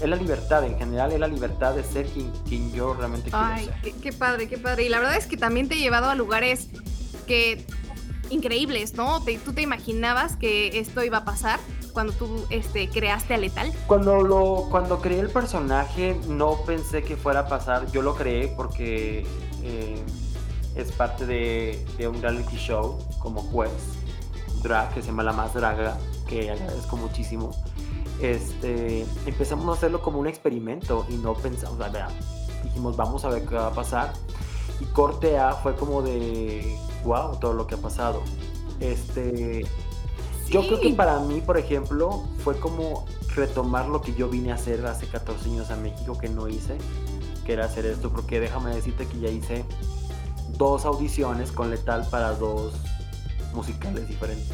Es 0.00 0.08
la 0.08 0.16
libertad, 0.16 0.64
en 0.64 0.76
general 0.78 1.12
es 1.12 1.20
la 1.20 1.28
libertad 1.28 1.74
de 1.74 1.84
ser 1.84 2.06
quien, 2.06 2.30
quien 2.48 2.72
yo 2.72 2.94
realmente 2.94 3.30
quiero 3.30 3.44
Ay, 3.44 3.66
ser. 3.82 3.92
Qué, 3.94 4.12
padre, 4.12 4.48
qué 4.48 4.58
padre. 4.58 4.84
Y 4.84 4.88
la 4.88 4.98
verdad 4.98 5.16
es 5.16 5.26
que 5.26 5.36
también 5.36 5.68
te 5.68 5.76
he 5.76 5.78
llevado 5.78 6.08
a 6.08 6.14
lugares 6.14 6.68
que 7.26 7.64
increíbles, 8.30 8.94
¿no? 8.94 9.22
¿Tú 9.44 9.52
te 9.52 9.62
imaginabas 9.62 10.36
que 10.36 10.78
esto 10.78 11.04
iba 11.04 11.18
a 11.18 11.24
pasar 11.24 11.60
cuando 11.94 12.12
tú 12.12 12.44
este, 12.50 12.90
creaste 12.90 13.32
a 13.32 13.38
Letal? 13.38 13.72
Cuando, 13.86 14.20
lo, 14.20 14.66
cuando 14.70 15.00
creé 15.00 15.20
el 15.20 15.30
personaje 15.30 16.20
no 16.28 16.56
pensé 16.66 17.02
que 17.02 17.16
fuera 17.16 17.40
a 17.40 17.48
pasar. 17.48 17.90
Yo 17.92 18.02
lo 18.02 18.14
creé 18.14 18.48
porque 18.48 19.24
eh, 19.62 20.04
es 20.74 20.92
parte 20.92 21.24
de, 21.24 21.82
de, 21.96 22.08
un 22.08 22.20
reality 22.20 22.56
show 22.56 22.98
como 23.20 23.40
juez 23.42 23.70
drag 24.62 24.92
que 24.92 25.00
se 25.00 25.08
llama 25.08 25.22
La 25.22 25.32
Más 25.32 25.54
Draga 25.54 25.96
que 26.26 26.50
agradezco 26.50 26.96
muchísimo. 26.96 27.50
este, 28.20 29.06
empezamos 29.26 29.68
a 29.68 29.72
hacerlo 29.72 30.02
como 30.02 30.18
un 30.18 30.26
experimento 30.26 31.06
y 31.08 31.14
no 31.14 31.34
pensamos, 31.34 31.78
o 31.78 31.90
sea, 31.90 32.08
dijimos, 32.62 32.96
vamos 32.96 33.24
a 33.24 33.28
ver 33.28 33.44
qué 33.46 33.54
va 33.54 33.68
a 33.68 33.72
pasar. 33.72 34.12
Y 34.80 34.86
corte 34.86 35.38
A 35.38 35.52
fue 35.52 35.76
como 35.76 36.02
de, 36.02 36.76
wow, 37.04 37.38
todo 37.38 37.52
lo 37.52 37.66
que 37.66 37.76
ha 37.76 37.78
pasado. 37.78 38.22
Este, 38.80 39.64
yo 40.48 40.66
creo 40.66 40.80
que 40.80 40.90
para 40.90 41.18
mí, 41.20 41.40
por 41.40 41.56
ejemplo, 41.58 42.24
fue 42.42 42.58
como 42.58 43.06
retomar 43.34 43.88
lo 43.88 44.00
que 44.00 44.14
yo 44.14 44.28
vine 44.28 44.52
a 44.52 44.54
hacer 44.54 44.84
hace 44.86 45.06
14 45.06 45.50
años 45.50 45.70
a 45.70 45.76
México 45.76 46.18
que 46.18 46.28
no 46.28 46.48
hice, 46.48 46.76
que 47.44 47.54
era 47.54 47.64
hacer 47.64 47.86
esto, 47.86 48.10
porque 48.10 48.40
déjame 48.40 48.74
decirte 48.74 49.06
que 49.06 49.18
ya 49.18 49.28
hice 49.28 49.64
dos 50.56 50.84
audiciones 50.84 51.52
con 51.52 51.70
Letal 51.70 52.06
para 52.10 52.34
dos 52.34 52.74
musicales 53.52 54.08
diferentes. 54.08 54.52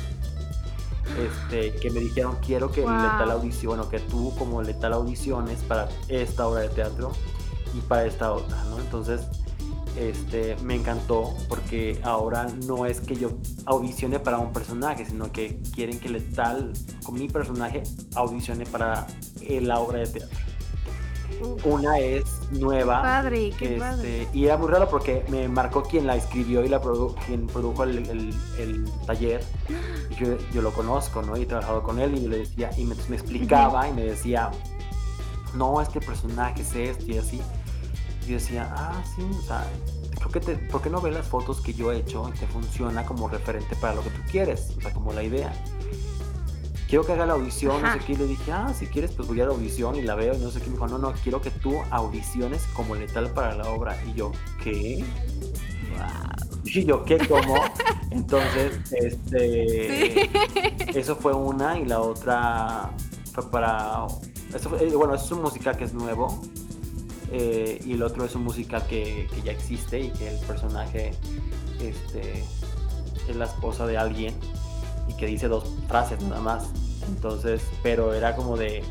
Este, 1.19 1.75
que 1.75 1.91
me 1.91 1.99
dijeron 1.99 2.37
quiero 2.45 2.71
que 2.71 2.83
Letal 2.83 3.31
audición, 3.33 3.77
bueno, 3.77 3.89
que 3.89 3.99
tú 3.99 4.33
como 4.39 4.63
Letal 4.63 4.93
audiciones 4.93 5.59
para 5.61 5.89
esta 6.09 6.47
obra 6.47 6.61
de 6.61 6.69
teatro 6.69 7.11
y 7.77 7.81
para 7.81 8.05
esta 8.05 8.33
otra, 8.33 8.63
¿no? 8.65 8.79
Entonces, 8.79 9.23
este, 9.97 10.57
me 10.63 10.77
encantó 10.77 11.35
porque 11.49 12.01
ahora 12.03 12.47
no 12.67 12.87
es 12.87 13.01
que 13.01 13.17
yo 13.17 13.31
audicione 13.67 14.19
para 14.19 14.39
un 14.39 14.53
personaje, 14.53 15.05
sino 15.05 15.31
que 15.33 15.61
quieren 15.75 15.99
que 15.99 16.09
Letal, 16.09 16.73
con 17.05 17.15
mi 17.15 17.29
personaje, 17.29 17.83
audicione 18.15 18.67
para 18.67 19.07
la 19.49 19.81
obra 19.81 20.01
de 20.01 20.07
teatro. 20.07 20.39
Una 21.65 21.99
es 21.99 22.25
nueva. 22.51 23.03
Padre, 23.03 23.53
qué 23.59 23.65
este, 23.65 23.79
padre. 23.79 24.29
Y 24.33 24.45
era 24.45 24.59
muy 24.59 24.69
raro 24.69 24.89
porque 24.89 25.25
me 25.29 25.49
marcó 25.49 25.83
quien 25.83 26.07
la 26.07 26.17
escribió 26.17 26.65
y 26.65 26.69
la 26.69 26.81
quien 27.27 27.47
produjo 27.47 27.85
el, 27.85 28.35
taller. 29.07 29.43
Y 30.11 30.55
yo, 30.55 30.63
lo 30.63 30.73
conozco, 30.73 31.23
¿no? 31.23 31.37
Y 31.37 31.43
he 31.43 31.47
trabajado 31.47 31.83
con 31.83 31.99
él 31.99 32.17
y 32.17 32.27
le 32.27 32.39
decía, 32.39 32.71
y 32.77 32.85
me, 32.85 32.95
explicaba 32.95 33.89
y 33.89 33.93
me 33.93 34.05
decía, 34.05 34.51
no, 35.55 35.81
este 35.81 36.01
personaje 36.01 36.63
es 36.63 36.75
este 36.75 37.13
y 37.13 37.19
así. 37.19 37.41
Y 38.23 38.29
yo 38.29 38.35
decía, 38.35 38.73
ah, 38.77 39.03
sí, 39.15 39.23
o 39.39 39.43
sea, 39.43 39.67
creo 40.17 40.31
que 40.31 40.41
te, 40.41 40.57
¿por 40.57 40.83
qué 40.83 40.91
no 40.91 41.01
ves 41.01 41.15
las 41.15 41.27
fotos 41.27 41.61
que 41.61 41.73
yo 41.75 41.93
he 41.93 41.99
hecho 41.99 42.31
y 42.35 42.39
te 42.39 42.47
funciona 42.47 43.05
como 43.05 43.29
referente 43.29 43.77
para 43.77 43.95
lo 43.95 44.03
que 44.03 44.11
tú 44.11 44.21
quieres? 44.31 44.75
O 44.77 44.81
sea, 44.81 44.93
como 44.93 45.13
la 45.13 45.23
idea 45.23 45.53
quiero 46.91 47.05
que 47.05 47.13
haga 47.13 47.25
la 47.25 47.35
audición, 47.35 47.81
no 47.81 47.93
sé 47.93 48.01
qué. 48.01 48.13
Y 48.13 48.17
le 48.17 48.27
dije, 48.27 48.53
ah, 48.53 48.75
si 48.77 48.87
quieres, 48.87 49.13
pues 49.13 49.29
voy 49.29 49.41
a 49.41 49.47
la 49.47 49.53
audición 49.53 49.95
y 49.95 50.03
la 50.03 50.17
veo 50.17 50.35
y 50.35 50.39
no 50.39 50.51
sé 50.51 50.61
qué. 50.61 50.67
Me 50.67 50.73
dijo, 50.73 50.89
no, 50.89 50.99
no, 50.99 51.13
quiero 51.23 51.41
que 51.41 51.51
tú 51.51 51.81
audiciones 51.91 52.67
como 52.75 52.97
letal 52.97 53.31
para 53.31 53.55
la 53.55 53.71
obra. 53.71 53.97
Y 54.05 54.15
yo, 54.15 54.33
¿qué? 54.63 55.05
Y 56.65 56.85
yo, 56.85 57.05
¿qué? 57.05 57.19
¿Cómo? 57.27 57.55
Entonces, 58.11 58.81
este. 58.93 60.29
Eso 60.99 61.15
fue 61.17 61.33
una 61.33 61.79
y 61.79 61.87
la 61.87 62.01
otra 62.01 62.91
fue 63.33 63.49
para. 63.51 64.07
Eso 64.53 64.77
eh, 64.79 64.91
bueno, 64.95 65.15
eso 65.15 65.25
es 65.25 65.33
un 65.33 65.43
musical 65.43 65.77
que 65.77 65.85
es 65.85 65.95
nuevo. 65.95 66.43
Eh, 67.33 67.81
y 67.85 67.93
el 67.93 68.03
otro 68.03 68.25
es 68.25 68.35
un 68.35 68.43
musical 68.43 68.85
que, 68.89 69.29
que, 69.33 69.43
ya 69.43 69.53
existe 69.53 70.01
y 70.01 70.11
que 70.11 70.29
el 70.29 70.39
personaje 70.47 71.13
este, 71.81 72.45
es 73.29 73.37
la 73.37 73.45
esposa 73.45 73.87
de 73.87 73.97
alguien 73.97 74.35
y 75.09 75.15
que 75.15 75.27
dice 75.27 75.49
dos 75.49 75.65
frases 75.89 76.21
nada 76.23 76.41
más. 76.41 76.65
Entonces, 77.09 77.63
pero 77.83 78.15
era 78.15 78.35
como 78.35 78.57
de, 78.57 78.83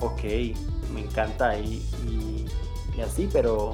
ok, 0.00 0.22
me 0.92 1.00
encanta 1.00 1.58
y, 1.58 1.82
y, 2.06 3.00
así, 3.00 3.28
pero, 3.32 3.72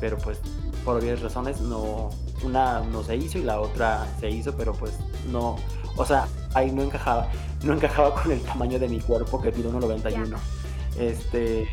pero 0.00 0.18
pues 0.18 0.40
por 0.84 0.96
obvias 0.96 1.20
razones 1.20 1.60
no, 1.60 2.10
una 2.42 2.80
no 2.80 3.04
se 3.04 3.16
hizo 3.16 3.38
y 3.38 3.42
la 3.42 3.60
otra 3.60 4.08
se 4.18 4.28
hizo, 4.28 4.56
pero 4.56 4.72
pues 4.72 4.92
no, 5.30 5.56
o 5.96 6.04
sea, 6.04 6.26
ahí 6.54 6.72
no 6.72 6.82
encajaba, 6.82 7.28
no 7.62 7.74
encajaba 7.74 8.14
con 8.14 8.32
el 8.32 8.40
tamaño 8.40 8.78
de 8.78 8.88
mi 8.88 9.00
cuerpo 9.00 9.40
que 9.40 9.52
tiene 9.52 9.70
1,91. 9.70 10.36
Este, 10.98 11.68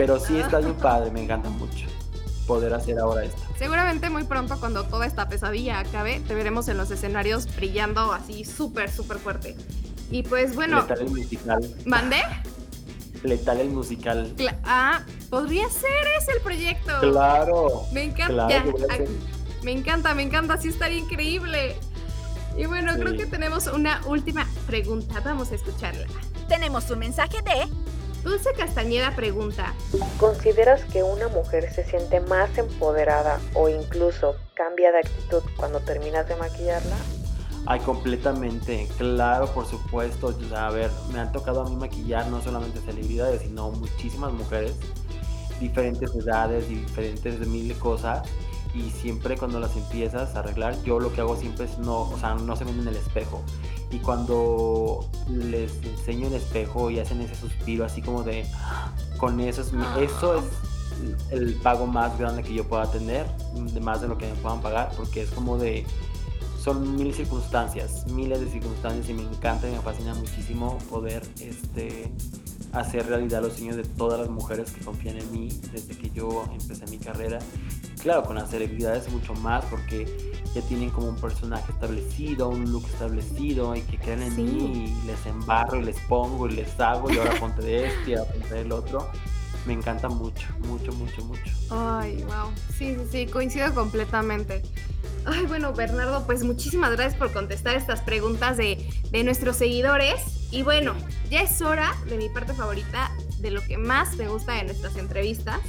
pero 0.00 0.18
sí 0.18 0.38
está 0.38 0.60
bien 0.60 0.72
padre, 0.76 1.10
me 1.10 1.22
encanta 1.22 1.50
mucho 1.50 1.86
poder 2.46 2.72
hacer 2.72 2.98
ahora 2.98 3.22
esto. 3.22 3.42
Seguramente 3.58 4.08
muy 4.08 4.24
pronto 4.24 4.58
cuando 4.58 4.84
toda 4.84 5.04
esta 5.04 5.28
pesadilla 5.28 5.78
acabe, 5.78 6.20
te 6.20 6.34
veremos 6.34 6.68
en 6.68 6.78
los 6.78 6.90
escenarios 6.90 7.46
brillando 7.54 8.10
así 8.10 8.46
súper, 8.46 8.90
súper 8.90 9.18
fuerte. 9.18 9.56
Y 10.10 10.22
pues 10.22 10.54
bueno... 10.54 10.80
Letal 10.80 11.00
el 11.02 11.10
musical. 11.10 11.74
¿Mandé? 11.84 12.22
Letal 13.24 13.60
el 13.60 13.68
musical. 13.68 14.34
ah, 14.64 15.02
podría 15.28 15.68
ser 15.68 15.90
ese 16.18 16.32
el 16.32 16.40
proyecto. 16.40 16.98
Claro. 17.00 17.82
Me 17.92 18.04
encanta. 18.04 18.48
me 19.62 19.72
encanta, 19.72 20.14
me 20.14 20.22
encanta, 20.22 20.56
sí 20.56 20.68
estaría 20.68 20.98
increíble. 20.98 21.76
Y 22.56 22.64
bueno, 22.64 22.94
creo 22.94 23.18
que 23.18 23.26
tenemos 23.26 23.66
una 23.66 24.00
última 24.06 24.48
pregunta. 24.66 25.20
Vamos 25.20 25.52
a 25.52 25.56
escucharla. 25.56 26.06
Tenemos 26.48 26.90
un 26.90 27.00
mensaje 27.00 27.42
de 27.42 27.68
Dulce 28.22 28.52
Castañeda 28.52 29.16
pregunta, 29.16 29.72
¿consideras 30.18 30.84
que 30.84 31.02
una 31.02 31.28
mujer 31.28 31.72
se 31.72 31.84
siente 31.84 32.20
más 32.20 32.56
empoderada 32.58 33.40
o 33.54 33.70
incluso 33.70 34.36
cambia 34.54 34.92
de 34.92 34.98
actitud 34.98 35.42
cuando 35.56 35.80
terminas 35.80 36.28
de 36.28 36.36
maquillarla? 36.36 36.96
Ay, 37.64 37.80
completamente, 37.80 38.88
claro, 38.98 39.46
por 39.54 39.64
supuesto. 39.66 40.34
A 40.54 40.70
ver, 40.70 40.90
me 41.12 41.20
han 41.20 41.32
tocado 41.32 41.62
a 41.62 41.64
mí 41.64 41.76
maquillar 41.76 42.26
no 42.26 42.42
solamente 42.42 42.80
celebridades, 42.80 43.40
sino 43.40 43.70
muchísimas 43.70 44.32
mujeres, 44.32 44.74
diferentes 45.58 46.14
edades, 46.14 46.68
diferentes 46.68 47.40
de 47.40 47.46
mil 47.46 47.78
cosas. 47.78 48.28
Y 48.74 48.90
siempre 48.90 49.36
cuando 49.36 49.58
las 49.58 49.76
empiezas 49.76 50.36
a 50.36 50.40
arreglar, 50.40 50.80
yo 50.84 51.00
lo 51.00 51.12
que 51.12 51.20
hago 51.20 51.36
siempre 51.36 51.66
es 51.66 51.78
no, 51.78 52.02
o 52.02 52.18
sea, 52.18 52.34
no 52.34 52.54
se 52.56 52.64
ven 52.64 52.78
en 52.78 52.88
el 52.88 52.96
espejo. 52.96 53.42
Y 53.90 53.98
cuando 53.98 55.08
les 55.28 55.72
enseño 55.84 56.28
el 56.28 56.34
espejo 56.34 56.90
y 56.90 57.00
hacen 57.00 57.20
ese 57.20 57.34
suspiro 57.34 57.84
así 57.84 58.02
como 58.02 58.22
de 58.22 58.46
con 59.18 59.40
eso 59.40 59.62
es 59.62 59.72
eso 59.98 60.38
es 60.38 60.44
el 61.30 61.54
pago 61.54 61.86
más 61.86 62.18
grande 62.18 62.42
que 62.42 62.54
yo 62.54 62.64
pueda 62.64 62.90
tener 62.90 63.26
de 63.54 63.80
más 63.80 64.00
de 64.00 64.08
lo 64.08 64.18
que 64.18 64.26
me 64.26 64.34
puedan 64.34 64.60
pagar 64.60 64.92
porque 64.96 65.22
es 65.22 65.30
como 65.30 65.56
de 65.56 65.86
son 66.62 66.94
mil 66.96 67.14
circunstancias 67.14 68.06
miles 68.08 68.40
de 68.40 68.50
circunstancias 68.50 69.08
y 69.08 69.14
me 69.14 69.22
encanta 69.22 69.68
y 69.68 69.72
me 69.72 69.80
fascina 69.80 70.14
muchísimo 70.14 70.78
poder 70.90 71.22
este 71.40 72.12
hacer 72.72 73.06
realidad 73.06 73.42
los 73.42 73.54
sueños 73.54 73.76
de 73.76 73.84
todas 73.84 74.20
las 74.20 74.28
mujeres 74.28 74.70
que 74.70 74.84
confían 74.84 75.16
en 75.16 75.32
mí 75.32 75.48
desde 75.72 75.96
que 75.96 76.10
yo 76.10 76.44
empecé 76.52 76.86
mi 76.86 76.98
carrera 76.98 77.38
claro 78.00 78.22
con 78.22 78.36
las 78.36 78.50
celebridades 78.50 79.10
mucho 79.10 79.34
más 79.34 79.64
porque 79.66 80.06
ya 80.54 80.62
tienen 80.62 80.90
como 80.90 81.08
un 81.08 81.16
personaje 81.16 81.70
establecido, 81.70 82.48
un 82.48 82.70
look 82.72 82.84
establecido 82.86 83.74
y 83.76 83.82
que 83.82 83.98
creen 83.98 84.22
en 84.22 84.36
mí 84.36 84.84
y 85.02 85.06
les 85.06 85.24
embarro 85.26 85.78
y 85.78 85.84
les 85.84 85.98
pongo 86.00 86.48
y 86.48 86.52
les 86.52 86.78
hago 86.80 87.10
y 87.10 87.18
ahora 87.18 87.38
ponte 87.38 87.62
de 87.62 87.86
este 87.86 88.10
y 88.10 88.14
ahora 88.14 88.32
ponte 88.32 88.54
del 88.54 88.72
otro. 88.72 89.08
Me 89.66 89.74
encanta 89.74 90.08
mucho, 90.08 90.48
mucho, 90.66 90.90
mucho, 90.92 91.22
mucho. 91.24 91.52
Ay, 91.68 92.24
wow. 92.24 92.50
Sí, 92.76 92.96
sí, 92.96 93.02
sí, 93.12 93.26
coincido 93.26 93.72
completamente. 93.74 94.62
Ay, 95.26 95.44
bueno, 95.46 95.74
Bernardo, 95.74 96.24
pues 96.24 96.42
muchísimas 96.42 96.92
gracias 96.92 97.14
por 97.14 97.30
contestar 97.32 97.76
estas 97.76 98.00
preguntas 98.00 98.56
de, 98.56 98.88
de 99.10 99.22
nuestros 99.22 99.56
seguidores. 99.56 100.39
Y 100.50 100.62
bueno, 100.62 100.94
ya 101.30 101.42
es 101.42 101.62
hora 101.62 101.94
de 102.06 102.16
mi 102.16 102.28
parte 102.28 102.54
favorita, 102.54 103.10
de 103.38 103.52
lo 103.52 103.62
que 103.62 103.78
más 103.78 104.16
me 104.16 104.26
gusta 104.26 104.54
de 104.54 104.64
nuestras 104.64 104.96
entrevistas, 104.96 105.60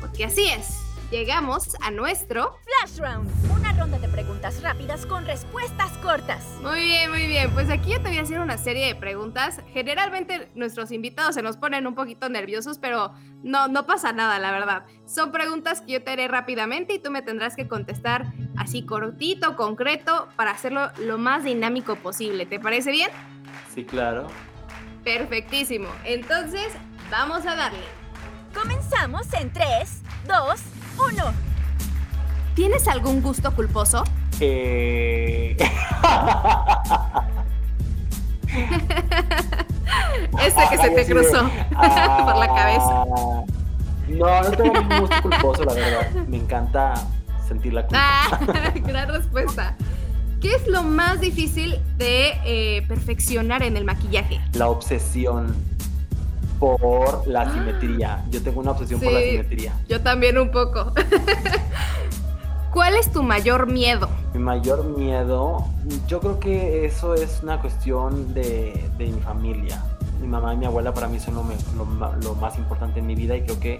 porque 0.00 0.24
así 0.24 0.46
es, 0.46 0.78
llegamos 1.10 1.76
a 1.82 1.90
nuestro 1.90 2.56
Flash 2.64 2.98
Round, 2.98 3.30
una 3.54 3.72
ronda 3.74 3.98
de 3.98 4.08
preguntas 4.08 4.62
rápidas 4.62 5.04
con 5.04 5.26
respuestas 5.26 5.90
cortas. 5.98 6.42
Muy 6.62 6.80
bien, 6.80 7.10
muy 7.10 7.26
bien. 7.26 7.50
Pues 7.52 7.68
aquí 7.68 7.90
yo 7.90 8.00
te 8.00 8.08
voy 8.08 8.16
a 8.16 8.22
hacer 8.22 8.38
una 8.38 8.56
serie 8.56 8.86
de 8.86 8.94
preguntas. 8.94 9.60
Generalmente 9.74 10.48
nuestros 10.54 10.90
invitados 10.92 11.34
se 11.34 11.42
nos 11.42 11.58
ponen 11.58 11.86
un 11.86 11.94
poquito 11.94 12.30
nerviosos, 12.30 12.78
pero 12.78 13.12
no, 13.42 13.68
no 13.68 13.84
pasa 13.84 14.14
nada, 14.14 14.38
la 14.38 14.50
verdad. 14.50 14.86
Son 15.04 15.30
preguntas 15.30 15.82
que 15.82 15.92
yo 15.92 16.02
te 16.02 16.10
haré 16.10 16.26
rápidamente 16.26 16.94
y 16.94 16.98
tú 16.98 17.10
me 17.10 17.20
tendrás 17.20 17.54
que 17.54 17.68
contestar 17.68 18.32
así 18.56 18.86
cortito, 18.86 19.56
concreto, 19.56 20.28
para 20.36 20.52
hacerlo 20.52 20.90
lo 20.98 21.18
más 21.18 21.44
dinámico 21.44 21.96
posible. 21.96 22.46
¿Te 22.46 22.58
parece 22.58 22.90
bien? 22.90 23.10
Sí, 23.74 23.84
claro. 23.84 24.26
Perfectísimo. 25.04 25.88
Entonces, 26.04 26.68
vamos 27.10 27.46
a 27.46 27.54
darle. 27.54 27.84
Comenzamos 28.54 29.32
en 29.34 29.52
3, 29.52 30.02
2, 30.26 30.60
uno. 31.12 31.32
¿Tienes 32.54 32.86
algún 32.86 33.22
gusto 33.22 33.54
culposo? 33.54 34.04
Eh... 34.40 35.56
Ese 40.40 40.68
que 40.70 40.78
se 40.78 40.90
te 40.90 41.06
cruzó 41.06 41.42
por 41.70 42.36
la 42.36 42.48
cabeza. 42.54 43.04
No, 44.08 44.42
no 44.42 44.50
tengo 44.50 44.80
ningún 44.80 45.00
gusto 45.00 45.22
culposo, 45.22 45.64
la 45.64 45.72
verdad. 45.74 46.10
Me 46.28 46.36
encanta 46.36 46.94
sentir 47.46 47.72
la 47.72 47.82
culpa. 47.82 47.98
Ah, 48.00 48.38
gran 48.74 49.08
respuesta. 49.08 49.76
¿Qué 50.42 50.56
es 50.56 50.66
lo 50.66 50.82
más 50.82 51.20
difícil 51.20 51.78
de 51.98 52.32
eh, 52.44 52.82
perfeccionar 52.88 53.62
en 53.62 53.76
el 53.76 53.84
maquillaje? 53.84 54.40
La 54.54 54.68
obsesión 54.68 55.54
por 56.58 57.24
la 57.28 57.42
ah. 57.42 57.54
simetría. 57.54 58.24
Yo 58.28 58.42
tengo 58.42 58.58
una 58.58 58.72
obsesión 58.72 58.98
por 58.98 59.12
la 59.12 59.20
simetría. 59.20 59.72
Yo 59.88 60.00
también 60.00 60.36
un 60.38 60.50
poco. 60.50 60.92
¿Cuál 62.72 62.96
es 62.96 63.12
tu 63.12 63.22
mayor 63.22 63.68
miedo? 63.68 64.08
Mi 64.34 64.40
mayor 64.40 64.84
miedo, 64.98 65.64
yo 66.08 66.18
creo 66.18 66.40
que 66.40 66.86
eso 66.86 67.14
es 67.14 67.38
una 67.44 67.60
cuestión 67.60 68.34
de, 68.34 68.90
mi 68.98 69.12
familia. 69.20 69.80
mi 70.20 70.26
mamá 70.26 70.54
y 70.54 70.56
mi 70.56 70.66
abuela 70.66 70.92
para 70.92 71.06
mí 71.06 71.20
son 71.20 71.36
lo, 71.36 71.44
lo, 71.76 72.16
lo 72.16 72.34
más 72.34 72.58
importante 72.58 72.98
en 72.98 73.06
mi 73.06 73.14
vida 73.14 73.36
y 73.36 73.42
creo 73.42 73.60
que 73.60 73.78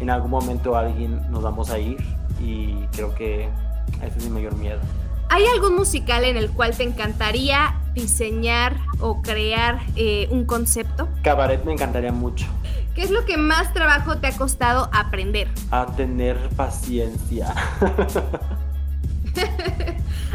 en 0.00 0.08
algún 0.08 0.30
momento 0.30 0.74
alguien 0.74 1.20
nos 1.30 1.42
vamos 1.42 1.68
a 1.68 1.78
ir 1.78 1.98
y 2.40 2.72
creo 2.92 3.14
que 3.14 3.50
ese 4.02 4.18
es 4.18 4.24
mi 4.24 4.30
mayor 4.30 4.56
miedo. 4.56 4.80
¿Hay 5.30 5.44
algún 5.46 5.76
musical 5.76 6.24
en 6.24 6.36
el 6.36 6.50
cual 6.50 6.76
te 6.76 6.84
encantaría 6.84 7.76
diseñar 7.94 8.76
o 8.98 9.20
crear 9.20 9.80
eh, 9.94 10.26
un 10.30 10.46
concepto? 10.46 11.08
Cabaret 11.22 11.64
me 11.64 11.72
encantaría 11.72 12.12
mucho. 12.12 12.46
¿Qué 12.94 13.02
es 13.02 13.10
lo 13.10 13.24
que 13.24 13.36
más 13.36 13.72
trabajo 13.74 14.18
te 14.18 14.26
ha 14.26 14.36
costado 14.36 14.88
aprender? 14.92 15.48
A 15.70 15.86
tener 15.86 16.36
paciencia. 16.56 17.54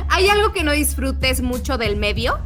¿Hay 0.09 0.29
algo 0.29 0.53
que 0.53 0.63
no 0.63 0.71
disfrutes 0.71 1.41
mucho 1.41 1.77
del 1.77 1.97
medio? 1.97 2.37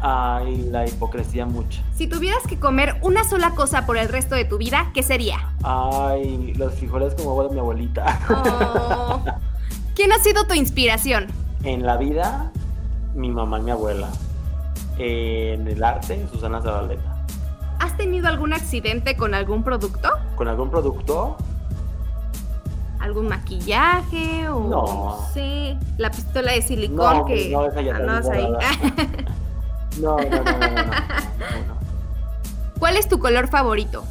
Ay, 0.00 0.68
la 0.70 0.86
hipocresía 0.86 1.44
mucho. 1.44 1.82
Si 1.96 2.06
tuvieras 2.06 2.46
que 2.46 2.58
comer 2.58 2.96
una 3.02 3.24
sola 3.24 3.50
cosa 3.50 3.84
por 3.84 3.96
el 3.96 4.08
resto 4.08 4.34
de 4.34 4.44
tu 4.44 4.58
vida, 4.58 4.90
¿qué 4.94 5.02
sería? 5.02 5.50
Ay, 5.62 6.54
los 6.54 6.74
frijoles 6.74 7.14
como 7.14 7.42
de 7.42 7.54
mi 7.54 7.58
abuelita. 7.58 8.20
Oh. 8.30 9.24
¿Quién 9.94 10.12
ha 10.12 10.18
sido 10.18 10.46
tu 10.46 10.54
inspiración? 10.54 11.26
En 11.64 11.86
la 11.86 11.96
vida, 11.96 12.52
mi 13.14 13.30
mamá 13.30 13.58
y 13.58 13.62
mi 13.62 13.70
abuela. 13.70 14.08
En 14.98 15.66
el 15.66 15.82
arte, 15.82 16.26
Susana 16.30 16.60
Zabaleta. 16.60 17.24
¿Has 17.78 17.96
tenido 17.96 18.28
algún 18.28 18.52
accidente 18.52 19.16
con 19.16 19.34
algún 19.34 19.62
producto? 19.64 20.10
¿Con 20.36 20.48
algún 20.48 20.70
producto? 20.70 21.38
¿Algún 23.00 23.28
maquillaje 23.28 24.46
o 24.48 24.60
no, 24.60 25.26
sé, 25.32 25.78
la 25.96 26.10
pistola 26.10 26.52
de 26.52 26.62
silicón 26.62 27.18
no, 27.18 27.24
que 27.24 27.50
no, 27.50 27.66
esa 27.66 27.80
ya 27.80 27.98
no, 27.98 28.12
ahí. 28.30 28.46
No, 30.00 30.16
no, 30.16 30.28
no, 30.30 30.42
no, 30.42 30.58
no, 30.58 30.68
no, 30.68 30.84
no. 30.84 31.74
¿Cuál 32.78 32.96
es 32.96 33.08
tu 33.08 33.18
color 33.18 33.48
favorito? 33.48 34.04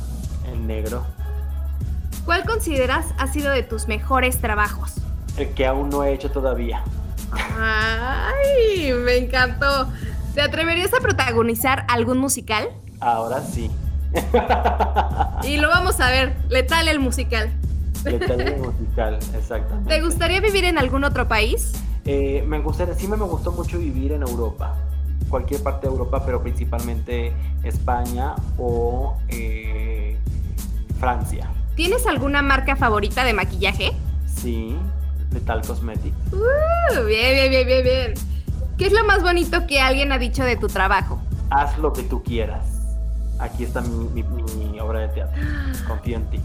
El 0.52 0.66
negro. 0.66 1.04
¿Cuál 2.26 2.46
consideras 2.46 3.06
ha 3.18 3.28
sido 3.28 3.52
de 3.52 3.62
tus 3.62 3.88
mejores 3.88 4.40
trabajos? 4.40 4.96
El 5.38 5.50
que 5.54 5.68
aún 5.68 5.90
no 5.90 6.04
he 6.04 6.14
hecho 6.14 6.32
todavía. 6.32 6.84
Ay, 7.36 8.94
me 8.94 9.18
encantó. 9.18 9.88
¿Te 10.34 10.42
atreverías 10.42 10.94
a 10.94 11.00
protagonizar 11.00 11.86
algún 11.90 12.18
musical? 12.18 12.70
Ahora 13.00 13.42
sí. 13.42 13.70
Y 15.44 15.58
lo 15.58 15.70
vamos 15.70 16.00
a 16.00 16.10
ver, 16.10 16.36
letal 16.50 16.88
el 16.88 17.00
musical. 17.00 17.52
Letal 18.04 18.58
musical, 18.58 19.20
exactamente. 19.36 19.90
¿Te 19.90 20.02
gustaría 20.02 20.42
vivir 20.42 20.66
en 20.66 20.78
algún 20.78 21.04
otro 21.04 21.28
país? 21.28 21.74
Eh, 22.06 22.44
me 22.48 22.60
gustaría, 22.60 22.94
sí 22.96 23.08
me 23.08 23.16
gustó 23.18 23.52
mucho 23.52 23.80
vivir 23.80 24.12
en 24.12 24.24
Europa, 24.24 24.76
cualquier 25.30 25.64
parte 25.64 25.88
de 25.88 25.94
Europa, 25.94 26.26
pero 26.26 26.42
principalmente 26.42 27.34
España 27.64 28.36
o 28.58 29.18
eh, 29.30 30.18
Francia. 31.00 31.50
¿Tienes 31.76 32.06
alguna 32.06 32.42
marca 32.42 32.76
favorita 32.76 33.24
de 33.24 33.34
maquillaje? 33.34 33.94
Sí, 34.28 34.76
Letal 35.34 35.62
Cosmetics. 35.66 36.16
Uh, 36.32 37.06
bien, 37.06 37.34
bien, 37.34 37.50
bien, 37.52 37.68
bien, 37.68 37.84
bien. 37.84 38.14
¿Qué 38.78 38.88
es 38.88 38.94
lo 38.94 39.04
más 39.06 39.22
bonito 39.22 39.66
que 39.68 39.80
alguien 39.82 40.12
ha 40.12 40.18
dicho 40.18 40.44
de 40.44 40.56
tu 40.58 40.68
trabajo? 40.68 41.22
Haz 41.50 41.78
lo 41.78 41.94
que 41.94 42.04
tú 42.04 42.24
quieras. 42.24 42.66
Aquí 43.40 43.64
está 43.64 43.82
mi, 43.82 44.24
mi- 44.24 44.24
mi 44.24 44.80
obra 44.80 45.00
de 45.02 45.08
teatro. 45.10 45.42
Confío 45.88 46.18
en 46.18 46.30
ti. 46.30 46.40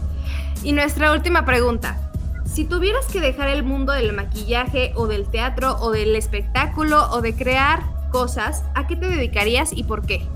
Y 0.63 0.73
nuestra 0.73 1.11
última 1.11 1.45
pregunta. 1.45 1.97
Si 2.45 2.65
tuvieras 2.65 3.05
que 3.05 3.21
dejar 3.21 3.47
el 3.49 3.63
mundo 3.63 3.93
del 3.93 4.11
maquillaje 4.13 4.91
o 4.95 5.05
del 5.07 5.27
teatro 5.29 5.77
o 5.79 5.91
del 5.91 6.15
espectáculo 6.15 7.09
o 7.11 7.21
de 7.21 7.35
crear 7.35 7.83
cosas, 8.11 8.63
¿a 8.73 8.87
qué 8.87 8.95
te 8.95 9.07
dedicarías 9.07 9.71
y 9.71 9.83
por 9.83 10.05
qué? 10.05 10.27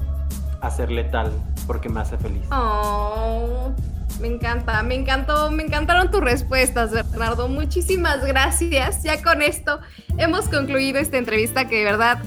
A 0.62 0.70
ser 0.70 0.92
letal, 0.92 1.32
porque 1.66 1.90
me 1.90 2.00
hace 2.02 2.18
feliz. 2.18 2.44
Oh, 2.52 3.72
me 4.20 4.28
encanta, 4.28 4.82
me 4.84 4.96
encantó, 4.96 5.52
me 5.52 5.64
encantaron 5.64 6.12
tus 6.12 6.22
respuestas, 6.22 6.92
Bernardo. 6.92 7.48
Muchísimas 7.48 8.26
gracias. 8.26 9.04
Ya 9.04 9.22
con 9.22 9.42
esto 9.42 9.80
hemos 10.18 10.50
concluido 10.50 11.00
esta 11.00 11.18
entrevista 11.18 11.68
que 11.68 11.78
de 11.78 11.84
verdad 11.84 12.20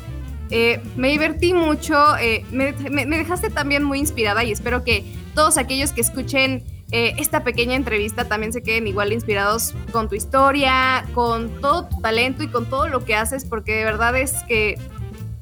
eh, 0.51 0.81
me 0.97 1.09
divertí 1.09 1.55
mucho, 1.55 2.17
eh, 2.19 2.45
me, 2.51 2.73
dejaste 2.73 3.51
también 3.51 3.83
muy 3.83 3.99
inspirada 3.99 4.45
y 4.45 4.53
espero 4.53 4.85
que 4.85 5.05
todos 5.35 5.59
aquellos 5.59 5.93
que 5.93 6.01
escuchen 6.01 6.65
eh, 6.93 7.15
esta 7.19 7.43
pequeña 7.43 7.75
entrevista 7.75 8.27
también 8.27 8.53
se 8.53 8.63
queden 8.63 8.87
igual 8.87 9.13
inspirados 9.13 9.75
con 9.91 10.09
tu 10.09 10.15
historia, 10.15 11.05
con 11.15 11.61
todo 11.61 11.89
tu 11.89 12.01
talento 12.01 12.45
y 12.45 12.49
con 12.49 12.67
todo 12.67 12.89
lo 12.89 13.05
que 13.05 13.17
haces, 13.17 13.45
porque 13.45 13.75
de 13.75 13.85
verdad 13.85 14.17
es 14.17 14.35
que 14.45 14.79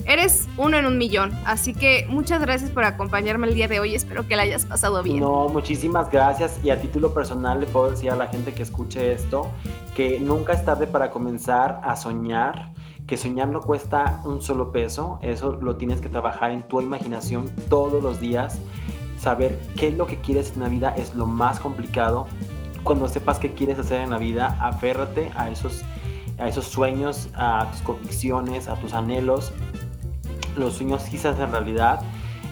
eres 0.07 0.49
uno 0.57 0.77
en 0.77 0.87
un 0.87 0.99
millón. 0.99 1.33
Así 1.45 1.75
que 1.75 2.07
muchas 2.09 2.41
gracias 2.41 2.71
por 2.71 2.85
acompañarme 2.85 3.47
el 3.47 3.55
día 3.55 3.69
de 3.69 3.81
hoy. 3.81 3.95
Espero 3.95 4.27
que 4.27 4.37
la 4.37 4.43
hayas 4.43 4.67
pasado 4.67 5.03
bien. 5.03 5.21
No, 5.21 5.49
muchísimas 5.49 6.11
gracias. 6.11 6.59
Y 6.63 6.71
a 6.71 6.81
título 6.81 7.15
personal 7.15 7.61
le 7.61 7.67
puedo 7.67 7.91
decir 7.91 8.11
a 8.11 8.17
la 8.17 8.27
gente 8.29 8.53
que 8.53 8.63
escuche 8.63 9.13
esto 9.13 9.51
que 9.95 10.19
nunca 10.19 10.53
es 10.53 10.65
tarde 10.65 10.87
para 10.87 11.11
comenzar 11.11 11.81
a 11.85 11.97
soñar, 11.97 12.73
que 13.07 13.17
soñar 13.17 13.49
no 13.49 13.61
cuesta 13.61 14.21
un 14.25 14.43
solo 14.43 14.73
peso, 14.73 15.19
eso 15.23 15.53
lo 15.53 15.77
tienes 15.77 16.01
que 16.01 16.09
trabajar 16.09 16.51
en 16.51 16.63
tu 16.63 16.81
imaginación 16.81 17.51
todos 17.69 18.03
los 18.03 18.21
días. 18.21 18.59
Saber 19.19 19.59
qué 19.77 19.89
es 19.89 19.97
lo 19.97 20.07
que 20.07 20.21
quieres 20.21 20.53
en 20.55 20.63
la 20.63 20.69
vida 20.69 20.95
es 20.97 21.15
lo 21.15 21.27
más 21.27 21.61
complicado. 21.61 22.27
Cuando 22.83 23.09
sepas 23.09 23.39
qué 23.39 23.55
quieres 23.55 23.79
hacer 23.79 24.01
en 24.01 24.11
la 24.11 24.19
vida, 24.19 24.59
aférrate 24.61 25.31
a 25.37 25.49
esos, 25.49 25.83
a 26.39 26.49
esos 26.49 26.67
sueños, 26.67 27.29
a 27.35 27.71
tus 27.71 27.81
convicciones, 27.83 28.69
a 28.69 28.75
tus 28.77 28.93
anhelos. 28.93 29.53
Los 30.57 30.75
sueños 30.75 31.03
sí 31.03 31.19
se 31.19 31.29
hacen 31.29 31.51
realidad 31.51 32.01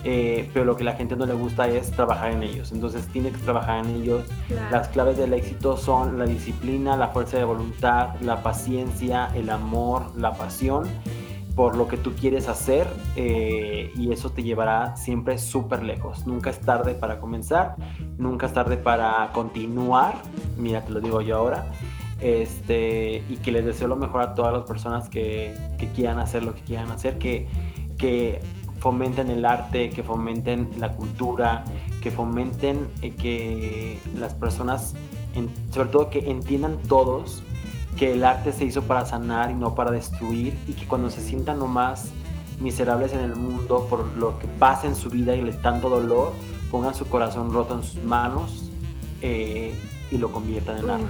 eh, 0.04 0.50
pero 0.52 0.64
lo 0.64 0.76
que 0.76 0.82
la 0.82 0.94
gente 0.94 1.14
no 1.14 1.26
le 1.26 1.34
gusta 1.34 1.68
es 1.68 1.90
trabajar 1.92 2.32
en 2.32 2.42
ellos. 2.42 2.72
Entonces 2.72 3.06
tienes 3.08 3.32
que 3.32 3.38
trabajar 3.38 3.84
en 3.84 3.94
ellos. 3.94 4.24
Las 4.70 4.88
claves 4.88 5.16
del 5.16 5.32
éxito 5.32 5.76
son 5.76 6.18
la 6.18 6.24
disciplina, 6.24 6.96
la 6.96 7.08
fuerza 7.08 7.38
de 7.38 7.44
voluntad, 7.44 8.20
la 8.20 8.42
paciencia, 8.42 9.30
el 9.34 9.50
amor, 9.50 10.12
la 10.16 10.32
pasión 10.32 10.84
por 11.54 11.76
lo 11.76 11.86
que 11.86 11.98
tú 11.98 12.14
quieres 12.14 12.48
hacer 12.48 12.86
eh, 13.14 13.92
y 13.94 14.10
eso 14.10 14.30
te 14.30 14.42
llevará 14.42 14.96
siempre 14.96 15.36
súper 15.36 15.82
lejos. 15.82 16.26
Nunca 16.26 16.48
es 16.48 16.58
tarde 16.60 16.94
para 16.94 17.20
comenzar, 17.20 17.76
nunca 18.16 18.46
es 18.46 18.54
tarde 18.54 18.78
para 18.78 19.30
continuar. 19.34 20.14
Mira, 20.56 20.82
te 20.82 20.92
lo 20.92 21.00
digo 21.00 21.20
yo 21.20 21.36
ahora. 21.36 21.70
Este, 22.20 23.24
y 23.28 23.36
que 23.42 23.50
les 23.50 23.64
deseo 23.64 23.88
lo 23.88 23.96
mejor 23.96 24.22
a 24.22 24.34
todas 24.34 24.52
las 24.52 24.62
personas 24.62 25.08
que, 25.08 25.54
que 25.76 25.88
quieran 25.88 26.20
hacer 26.20 26.44
lo 26.44 26.54
que 26.54 26.62
quieran 26.62 26.90
hacer, 26.90 27.18
que, 27.18 27.48
que 28.02 28.40
fomenten 28.80 29.30
el 29.30 29.44
arte, 29.44 29.90
que 29.90 30.02
fomenten 30.02 30.68
la 30.78 30.90
cultura, 30.90 31.62
que 32.02 32.10
fomenten 32.10 32.88
eh, 33.00 33.14
que 33.14 34.00
las 34.18 34.34
personas, 34.34 34.94
en- 35.36 35.48
sobre 35.72 35.88
todo 35.90 36.10
que 36.10 36.18
entiendan 36.28 36.78
todos 36.88 37.44
que 37.96 38.12
el 38.14 38.24
arte 38.24 38.52
se 38.52 38.64
hizo 38.64 38.82
para 38.82 39.06
sanar 39.06 39.52
y 39.52 39.54
no 39.54 39.76
para 39.76 39.92
destruir 39.92 40.58
y 40.66 40.72
que 40.72 40.84
cuando 40.88 41.10
se 41.10 41.20
sientan 41.20 41.60
nomás 41.60 42.08
miserables 42.58 43.12
en 43.12 43.20
el 43.20 43.36
mundo 43.36 43.86
por 43.88 44.04
lo 44.16 44.38
que 44.40 44.48
pasa 44.48 44.88
en 44.88 44.96
su 44.96 45.08
vida 45.10 45.36
y 45.36 45.42
les 45.42 45.62
tanto 45.62 45.88
dolor, 45.88 46.32
pongan 46.72 46.94
su 46.96 47.06
corazón 47.06 47.52
roto 47.52 47.74
en 47.76 47.84
sus 47.84 48.02
manos 48.02 48.64
eh, 49.20 49.72
y 50.10 50.18
lo 50.18 50.32
conviertan 50.32 50.78
en 50.78 50.90
arte. 50.90 51.06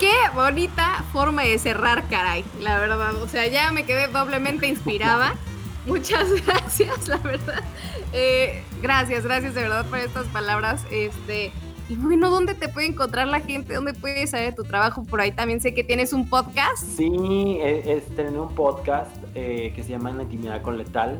Qué 0.00 0.12
bonita 0.34 1.04
forma 1.12 1.42
de 1.42 1.56
cerrar, 1.58 2.08
caray, 2.08 2.44
la 2.60 2.78
verdad. 2.78 3.14
O 3.22 3.28
sea, 3.28 3.46
ya 3.46 3.70
me 3.70 3.84
quedé 3.84 4.08
doblemente 4.08 4.66
inspirada. 4.66 5.34
Muchas 5.88 6.30
gracias, 6.46 7.08
la 7.08 7.16
verdad. 7.16 7.64
Eh, 8.12 8.62
gracias, 8.82 9.24
gracias 9.24 9.54
de 9.54 9.62
verdad 9.62 9.86
por 9.86 9.98
estas 9.98 10.26
palabras. 10.26 10.84
Este, 10.90 11.50
y 11.88 11.96
bueno, 11.96 12.30
¿dónde 12.30 12.54
te 12.54 12.68
puede 12.68 12.86
encontrar 12.86 13.26
la 13.28 13.40
gente? 13.40 13.74
¿Dónde 13.74 13.94
puedes 13.94 14.30
saber 14.30 14.54
tu 14.54 14.64
trabajo? 14.64 15.04
Por 15.04 15.20
ahí 15.20 15.32
también 15.32 15.60
sé 15.60 15.72
que 15.72 15.82
tienes 15.82 16.12
un 16.12 16.28
podcast. 16.28 16.84
Sí, 16.84 17.58
es, 17.62 17.86
es 17.86 18.16
tener 18.16 18.38
un 18.38 18.54
podcast 18.54 19.10
eh, 19.34 19.72
que 19.74 19.82
se 19.82 19.90
llama 19.90 20.10
la 20.12 20.24
intimidad 20.24 20.60
con 20.60 20.76
Letal, 20.76 21.18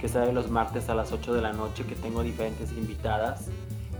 que 0.00 0.08
sale 0.08 0.32
los 0.32 0.50
martes 0.50 0.88
a 0.88 0.94
las 0.94 1.10
8 1.10 1.34
de 1.34 1.42
la 1.42 1.52
noche, 1.52 1.84
que 1.84 1.96
tengo 1.96 2.22
diferentes 2.22 2.70
invitadas. 2.72 3.48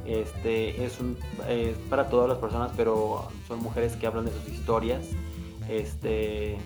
Este 0.07 0.85
es 0.85 1.01
un 1.01 1.19
es 1.49 1.77
para 1.91 2.09
todas 2.09 2.29
las 2.29 2.39
personas, 2.39 2.71
pero 2.77 3.29
son 3.47 3.61
mujeres 3.61 3.97
que 3.97 4.07
hablan 4.07 4.25
de 4.25 4.33
sus 4.33 4.49
historias. 4.49 5.05
Este 5.69 6.59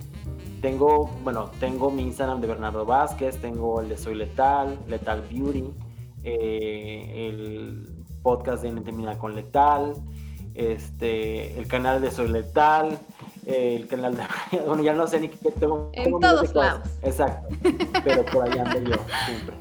tengo, 0.63 1.11
bueno, 1.25 1.51
tengo 1.59 1.91
mi 1.91 2.03
Instagram 2.03 2.41
de 2.41 2.47
Bernardo 2.47 2.87
Vázquez, 2.87 3.39
tengo 3.39 3.81
el 3.81 3.89
de 3.89 3.99
Soy 3.99 4.15
Letal, 4.15 4.79
Letal 4.87 5.23
Beauty, 5.29 5.65
eh, 6.23 7.29
el 7.29 8.05
podcast 8.23 8.63
de 8.63 8.69
intimidad 8.69 9.19
con 9.19 9.35
Letal, 9.35 9.95
este, 10.55 11.59
el 11.59 11.67
canal 11.67 12.01
de 12.01 12.13
Soy 12.13 12.29
Letal, 12.29 12.99
eh, 13.45 13.77
el 13.81 13.89
canal 13.89 14.17
de... 14.17 14.23
Bueno, 14.67 14.85
ya 14.85 14.93
no 14.93 15.07
sé 15.09 15.19
ni 15.19 15.29
qué 15.29 15.51
tengo. 15.51 15.91
En 15.95 16.21
todos 16.21 16.55
lados. 16.55 16.89
Exacto, 17.03 17.49
pero 18.05 18.25
por 18.27 18.49
ahí 18.49 18.59
ando 18.59 18.79
yo 18.89 18.97
siempre. 19.27 19.57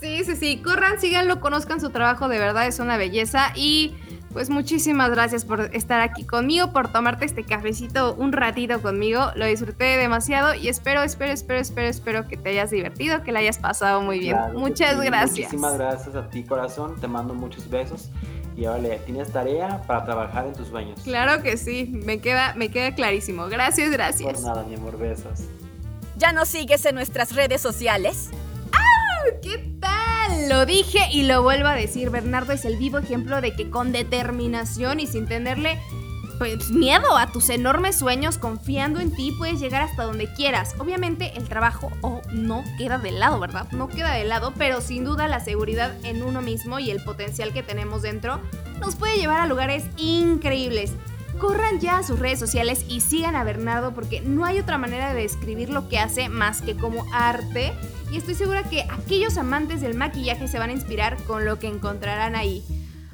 Sí, 0.00 0.22
sí, 0.24 0.36
sí. 0.36 0.62
Corran, 0.62 1.00
síganlo, 1.00 1.40
conozcan 1.40 1.80
su 1.80 1.90
trabajo, 1.90 2.28
de 2.28 2.38
verdad 2.38 2.68
es 2.68 2.78
una 2.78 2.96
belleza. 2.96 3.52
Y 3.56 3.96
Pues 4.32 4.50
muchísimas 4.50 5.10
gracias 5.10 5.44
por 5.44 5.74
estar 5.74 6.00
aquí 6.00 6.24
conmigo, 6.24 6.72
por 6.72 6.92
tomarte 6.92 7.24
este 7.24 7.44
cafecito 7.44 8.14
un 8.14 8.32
ratito 8.32 8.80
conmigo. 8.82 9.32
Lo 9.34 9.46
disfruté 9.46 9.84
demasiado 9.96 10.54
y 10.54 10.68
espero, 10.68 11.02
espero, 11.02 11.32
espero, 11.32 11.60
espero, 11.60 11.88
espero 11.88 12.28
que 12.28 12.36
te 12.36 12.50
hayas 12.50 12.70
divertido, 12.70 13.22
que 13.22 13.32
la 13.32 13.38
hayas 13.38 13.58
pasado 13.58 14.02
muy 14.02 14.18
bien. 14.18 14.36
Muchas 14.54 15.00
gracias. 15.00 15.48
Muchísimas 15.52 15.78
gracias 15.78 16.14
a 16.14 16.28
ti, 16.28 16.44
corazón. 16.44 17.00
Te 17.00 17.08
mando 17.08 17.34
muchos 17.34 17.68
besos. 17.70 18.10
Y 18.54 18.66
vale, 18.66 19.00
tienes 19.06 19.30
tarea 19.30 19.82
para 19.86 20.04
trabajar 20.04 20.46
en 20.46 20.52
tus 20.52 20.66
sueños. 20.66 21.00
Claro 21.04 21.42
que 21.42 21.56
sí, 21.56 21.88
me 22.04 22.20
queda, 22.20 22.54
me 22.54 22.70
queda 22.70 22.92
clarísimo. 22.94 23.46
Gracias, 23.46 23.90
gracias. 23.90 24.32
Por 24.32 24.42
nada, 24.42 24.64
mi 24.64 24.74
amor, 24.74 24.98
besos. 24.98 25.44
¿Ya 26.16 26.32
nos 26.32 26.48
sigues 26.48 26.84
en 26.84 26.96
nuestras 26.96 27.34
redes 27.36 27.60
sociales? 27.60 28.30
¡Ah! 28.72 29.30
¿Qué 29.40 29.58
tal? 29.80 29.97
Lo 30.46 30.66
dije 30.66 31.00
y 31.10 31.22
lo 31.22 31.42
vuelvo 31.42 31.68
a 31.68 31.74
decir. 31.74 32.10
Bernardo 32.10 32.52
es 32.52 32.64
el 32.64 32.76
vivo 32.76 32.98
ejemplo 32.98 33.40
de 33.40 33.54
que 33.54 33.70
con 33.70 33.92
determinación 33.92 35.00
y 35.00 35.06
sin 35.06 35.26
tenerle 35.26 35.78
pues 36.38 36.70
miedo 36.70 37.16
a 37.16 37.32
tus 37.32 37.48
enormes 37.50 37.96
sueños, 37.96 38.38
confiando 38.38 39.00
en 39.00 39.10
ti, 39.10 39.34
puedes 39.36 39.58
llegar 39.58 39.82
hasta 39.82 40.04
donde 40.04 40.32
quieras. 40.32 40.76
Obviamente 40.78 41.32
el 41.36 41.48
trabajo 41.48 41.90
oh, 42.00 42.22
no 42.32 42.62
queda 42.78 42.98
de 42.98 43.10
lado, 43.10 43.40
¿verdad? 43.40 43.70
No 43.72 43.88
queda 43.88 44.12
de 44.12 44.24
lado, 44.24 44.54
pero 44.56 44.80
sin 44.80 45.04
duda 45.04 45.26
la 45.26 45.40
seguridad 45.40 45.92
en 46.04 46.22
uno 46.22 46.40
mismo 46.40 46.78
y 46.78 46.90
el 46.90 47.02
potencial 47.02 47.52
que 47.52 47.64
tenemos 47.64 48.02
dentro 48.02 48.40
nos 48.80 48.94
puede 48.94 49.18
llevar 49.18 49.40
a 49.40 49.46
lugares 49.46 49.84
increíbles. 49.96 50.92
Corran 51.38 51.78
ya 51.78 51.98
a 51.98 52.02
sus 52.02 52.18
redes 52.18 52.38
sociales 52.38 52.84
y 52.88 53.00
sigan 53.00 53.36
a 53.36 53.44
Bernardo 53.44 53.94
porque 53.94 54.20
no 54.20 54.44
hay 54.44 54.58
otra 54.58 54.76
manera 54.76 55.14
de 55.14 55.22
describir 55.22 55.70
lo 55.70 55.88
que 55.88 55.98
hace 55.98 56.28
más 56.28 56.62
que 56.62 56.76
como 56.76 57.06
arte. 57.12 57.72
Y 58.10 58.16
estoy 58.16 58.34
segura 58.34 58.64
que 58.64 58.82
aquellos 58.90 59.38
amantes 59.38 59.80
del 59.80 59.94
maquillaje 59.94 60.48
se 60.48 60.58
van 60.58 60.70
a 60.70 60.72
inspirar 60.72 61.16
con 61.24 61.44
lo 61.44 61.58
que 61.58 61.68
encontrarán 61.68 62.34
ahí. 62.34 62.64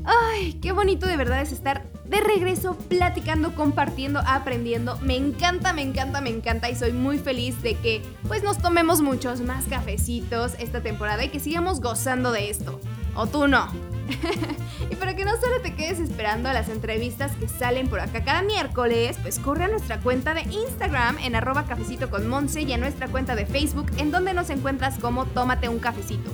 Ay, 0.05 0.55
qué 0.55 0.72
bonito 0.72 1.07
de 1.07 1.16
verdad 1.16 1.41
es 1.41 1.53
estar 1.53 1.85
de 2.05 2.20
regreso 2.20 2.77
platicando, 2.77 3.55
compartiendo, 3.55 4.20
aprendiendo. 4.27 4.99
Me 5.01 5.16
encanta, 5.16 5.72
me 5.72 5.83
encanta, 5.83 6.20
me 6.20 6.31
encanta 6.31 6.70
y 6.70 6.77
soy 6.77 6.93
muy 6.93 7.18
feliz 7.18 7.61
de 7.62 7.75
que 7.77 8.03
pues 8.29 8.43
nos 8.43 8.59
tomemos 8.59 9.01
muchos 9.01 9.41
más 9.41 9.64
cafecitos 9.64 10.53
esta 10.59 10.81
temporada 10.83 11.25
y 11.25 11.31
que 11.31 11.41
sigamos 11.41 11.81
gozando 11.81 12.33
de 12.33 12.51
esto. 12.51 12.81
O 13.14 13.27
tú 13.27 13.49
no. 13.49 13.94
y 14.91 14.97
para 14.97 15.17
que 15.17 15.25
no 15.25 15.33
solo 15.33 15.61
te 15.63 15.75
quedes 15.75 15.99
esperando 15.99 16.49
a 16.49 16.53
las 16.53 16.69
entrevistas 16.69 17.33
que 17.37 17.49
salen 17.49 17.89
por 17.89 18.01
acá 18.01 18.25
cada 18.25 18.43
miércoles, 18.43 19.17
pues 19.23 19.39
corre 19.39 19.65
a 19.65 19.69
nuestra 19.69 20.01
cuenta 20.01 20.35
de 20.35 20.43
Instagram 20.43 21.19
en 21.19 21.35
arroba 21.35 21.65
cafecito 21.65 22.11
con 22.11 22.29
Monse 22.29 22.63
y 22.63 22.73
a 22.73 22.79
nuestra 22.79 23.09
cuenta 23.09 23.35
de 23.35 23.47
Facebook 23.47 23.91
en 23.99 24.11
donde 24.11 24.35
nos 24.35 24.51
encuentras 24.51 24.99
como 24.99 25.27
Tómate 25.27 25.69
un 25.69 25.79
cafecito. 25.79 26.31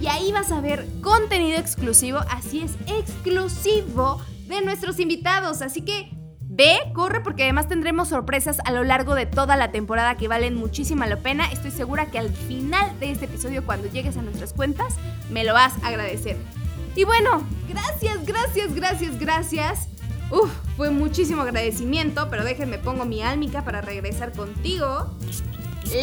Y 0.00 0.08
ahí 0.08 0.30
vas 0.30 0.52
a 0.52 0.60
ver 0.60 0.86
contenido 1.00 1.58
exclusivo, 1.58 2.18
así 2.30 2.60
es, 2.60 2.72
exclusivo 2.86 4.20
de 4.46 4.60
nuestros 4.60 5.00
invitados. 5.00 5.62
Así 5.62 5.82
que 5.82 6.10
ve, 6.42 6.76
corre 6.92 7.20
porque 7.20 7.44
además 7.44 7.68
tendremos 7.68 8.08
sorpresas 8.08 8.58
a 8.64 8.72
lo 8.72 8.84
largo 8.84 9.14
de 9.14 9.26
toda 9.26 9.56
la 9.56 9.72
temporada 9.72 10.16
que 10.16 10.28
valen 10.28 10.54
muchísima 10.54 11.06
la 11.06 11.16
pena. 11.16 11.50
Estoy 11.50 11.70
segura 11.70 12.06
que 12.06 12.18
al 12.18 12.30
final 12.30 12.98
de 13.00 13.10
este 13.10 13.24
episodio, 13.24 13.64
cuando 13.64 13.88
llegues 13.88 14.16
a 14.16 14.22
nuestras 14.22 14.52
cuentas, 14.52 14.94
me 15.30 15.44
lo 15.44 15.54
vas 15.54 15.72
a 15.82 15.88
agradecer. 15.88 16.36
Y 16.96 17.04
bueno, 17.04 17.46
gracias, 17.68 18.24
gracias, 18.24 18.74
gracias, 18.74 19.18
gracias. 19.20 19.88
Uf, 20.30 20.50
fue 20.76 20.90
muchísimo 20.90 21.42
agradecimiento, 21.42 22.28
pero 22.30 22.42
déjenme 22.42 22.78
pongo 22.78 23.04
mi 23.04 23.22
álmica 23.22 23.64
para 23.64 23.82
regresar 23.82 24.32
contigo. 24.32 25.14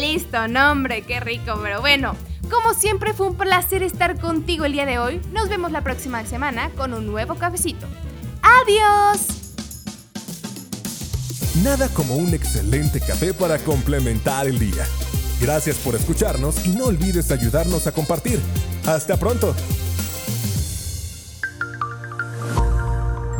Listo, 0.00 0.48
nombre, 0.48 1.02
qué 1.02 1.20
rico, 1.20 1.58
pero 1.62 1.80
bueno. 1.80 2.14
Como 2.50 2.74
siempre 2.74 3.12
fue 3.12 3.26
un 3.26 3.36
placer 3.36 3.82
estar 3.82 4.20
contigo 4.20 4.64
el 4.64 4.72
día 4.72 4.86
de 4.86 4.98
hoy. 4.98 5.20
Nos 5.32 5.48
vemos 5.48 5.72
la 5.72 5.82
próxima 5.82 6.24
semana 6.26 6.70
con 6.76 6.94
un 6.94 7.06
nuevo 7.06 7.34
cafecito. 7.34 7.86
¡Adiós! 8.42 9.26
Nada 11.64 11.88
como 11.88 12.16
un 12.16 12.34
excelente 12.34 13.00
café 13.00 13.34
para 13.34 13.58
complementar 13.58 14.46
el 14.46 14.58
día. 14.58 14.84
Gracias 15.40 15.76
por 15.76 15.94
escucharnos 15.94 16.64
y 16.66 16.70
no 16.70 16.86
olvides 16.86 17.30
ayudarnos 17.32 17.86
a 17.86 17.92
compartir. 17.92 18.40
Hasta 18.86 19.16
pronto. 19.16 19.54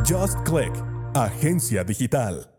Just 0.04 0.36
Click, 0.44 0.72
Agencia 1.14 1.82
Digital. 1.82 2.53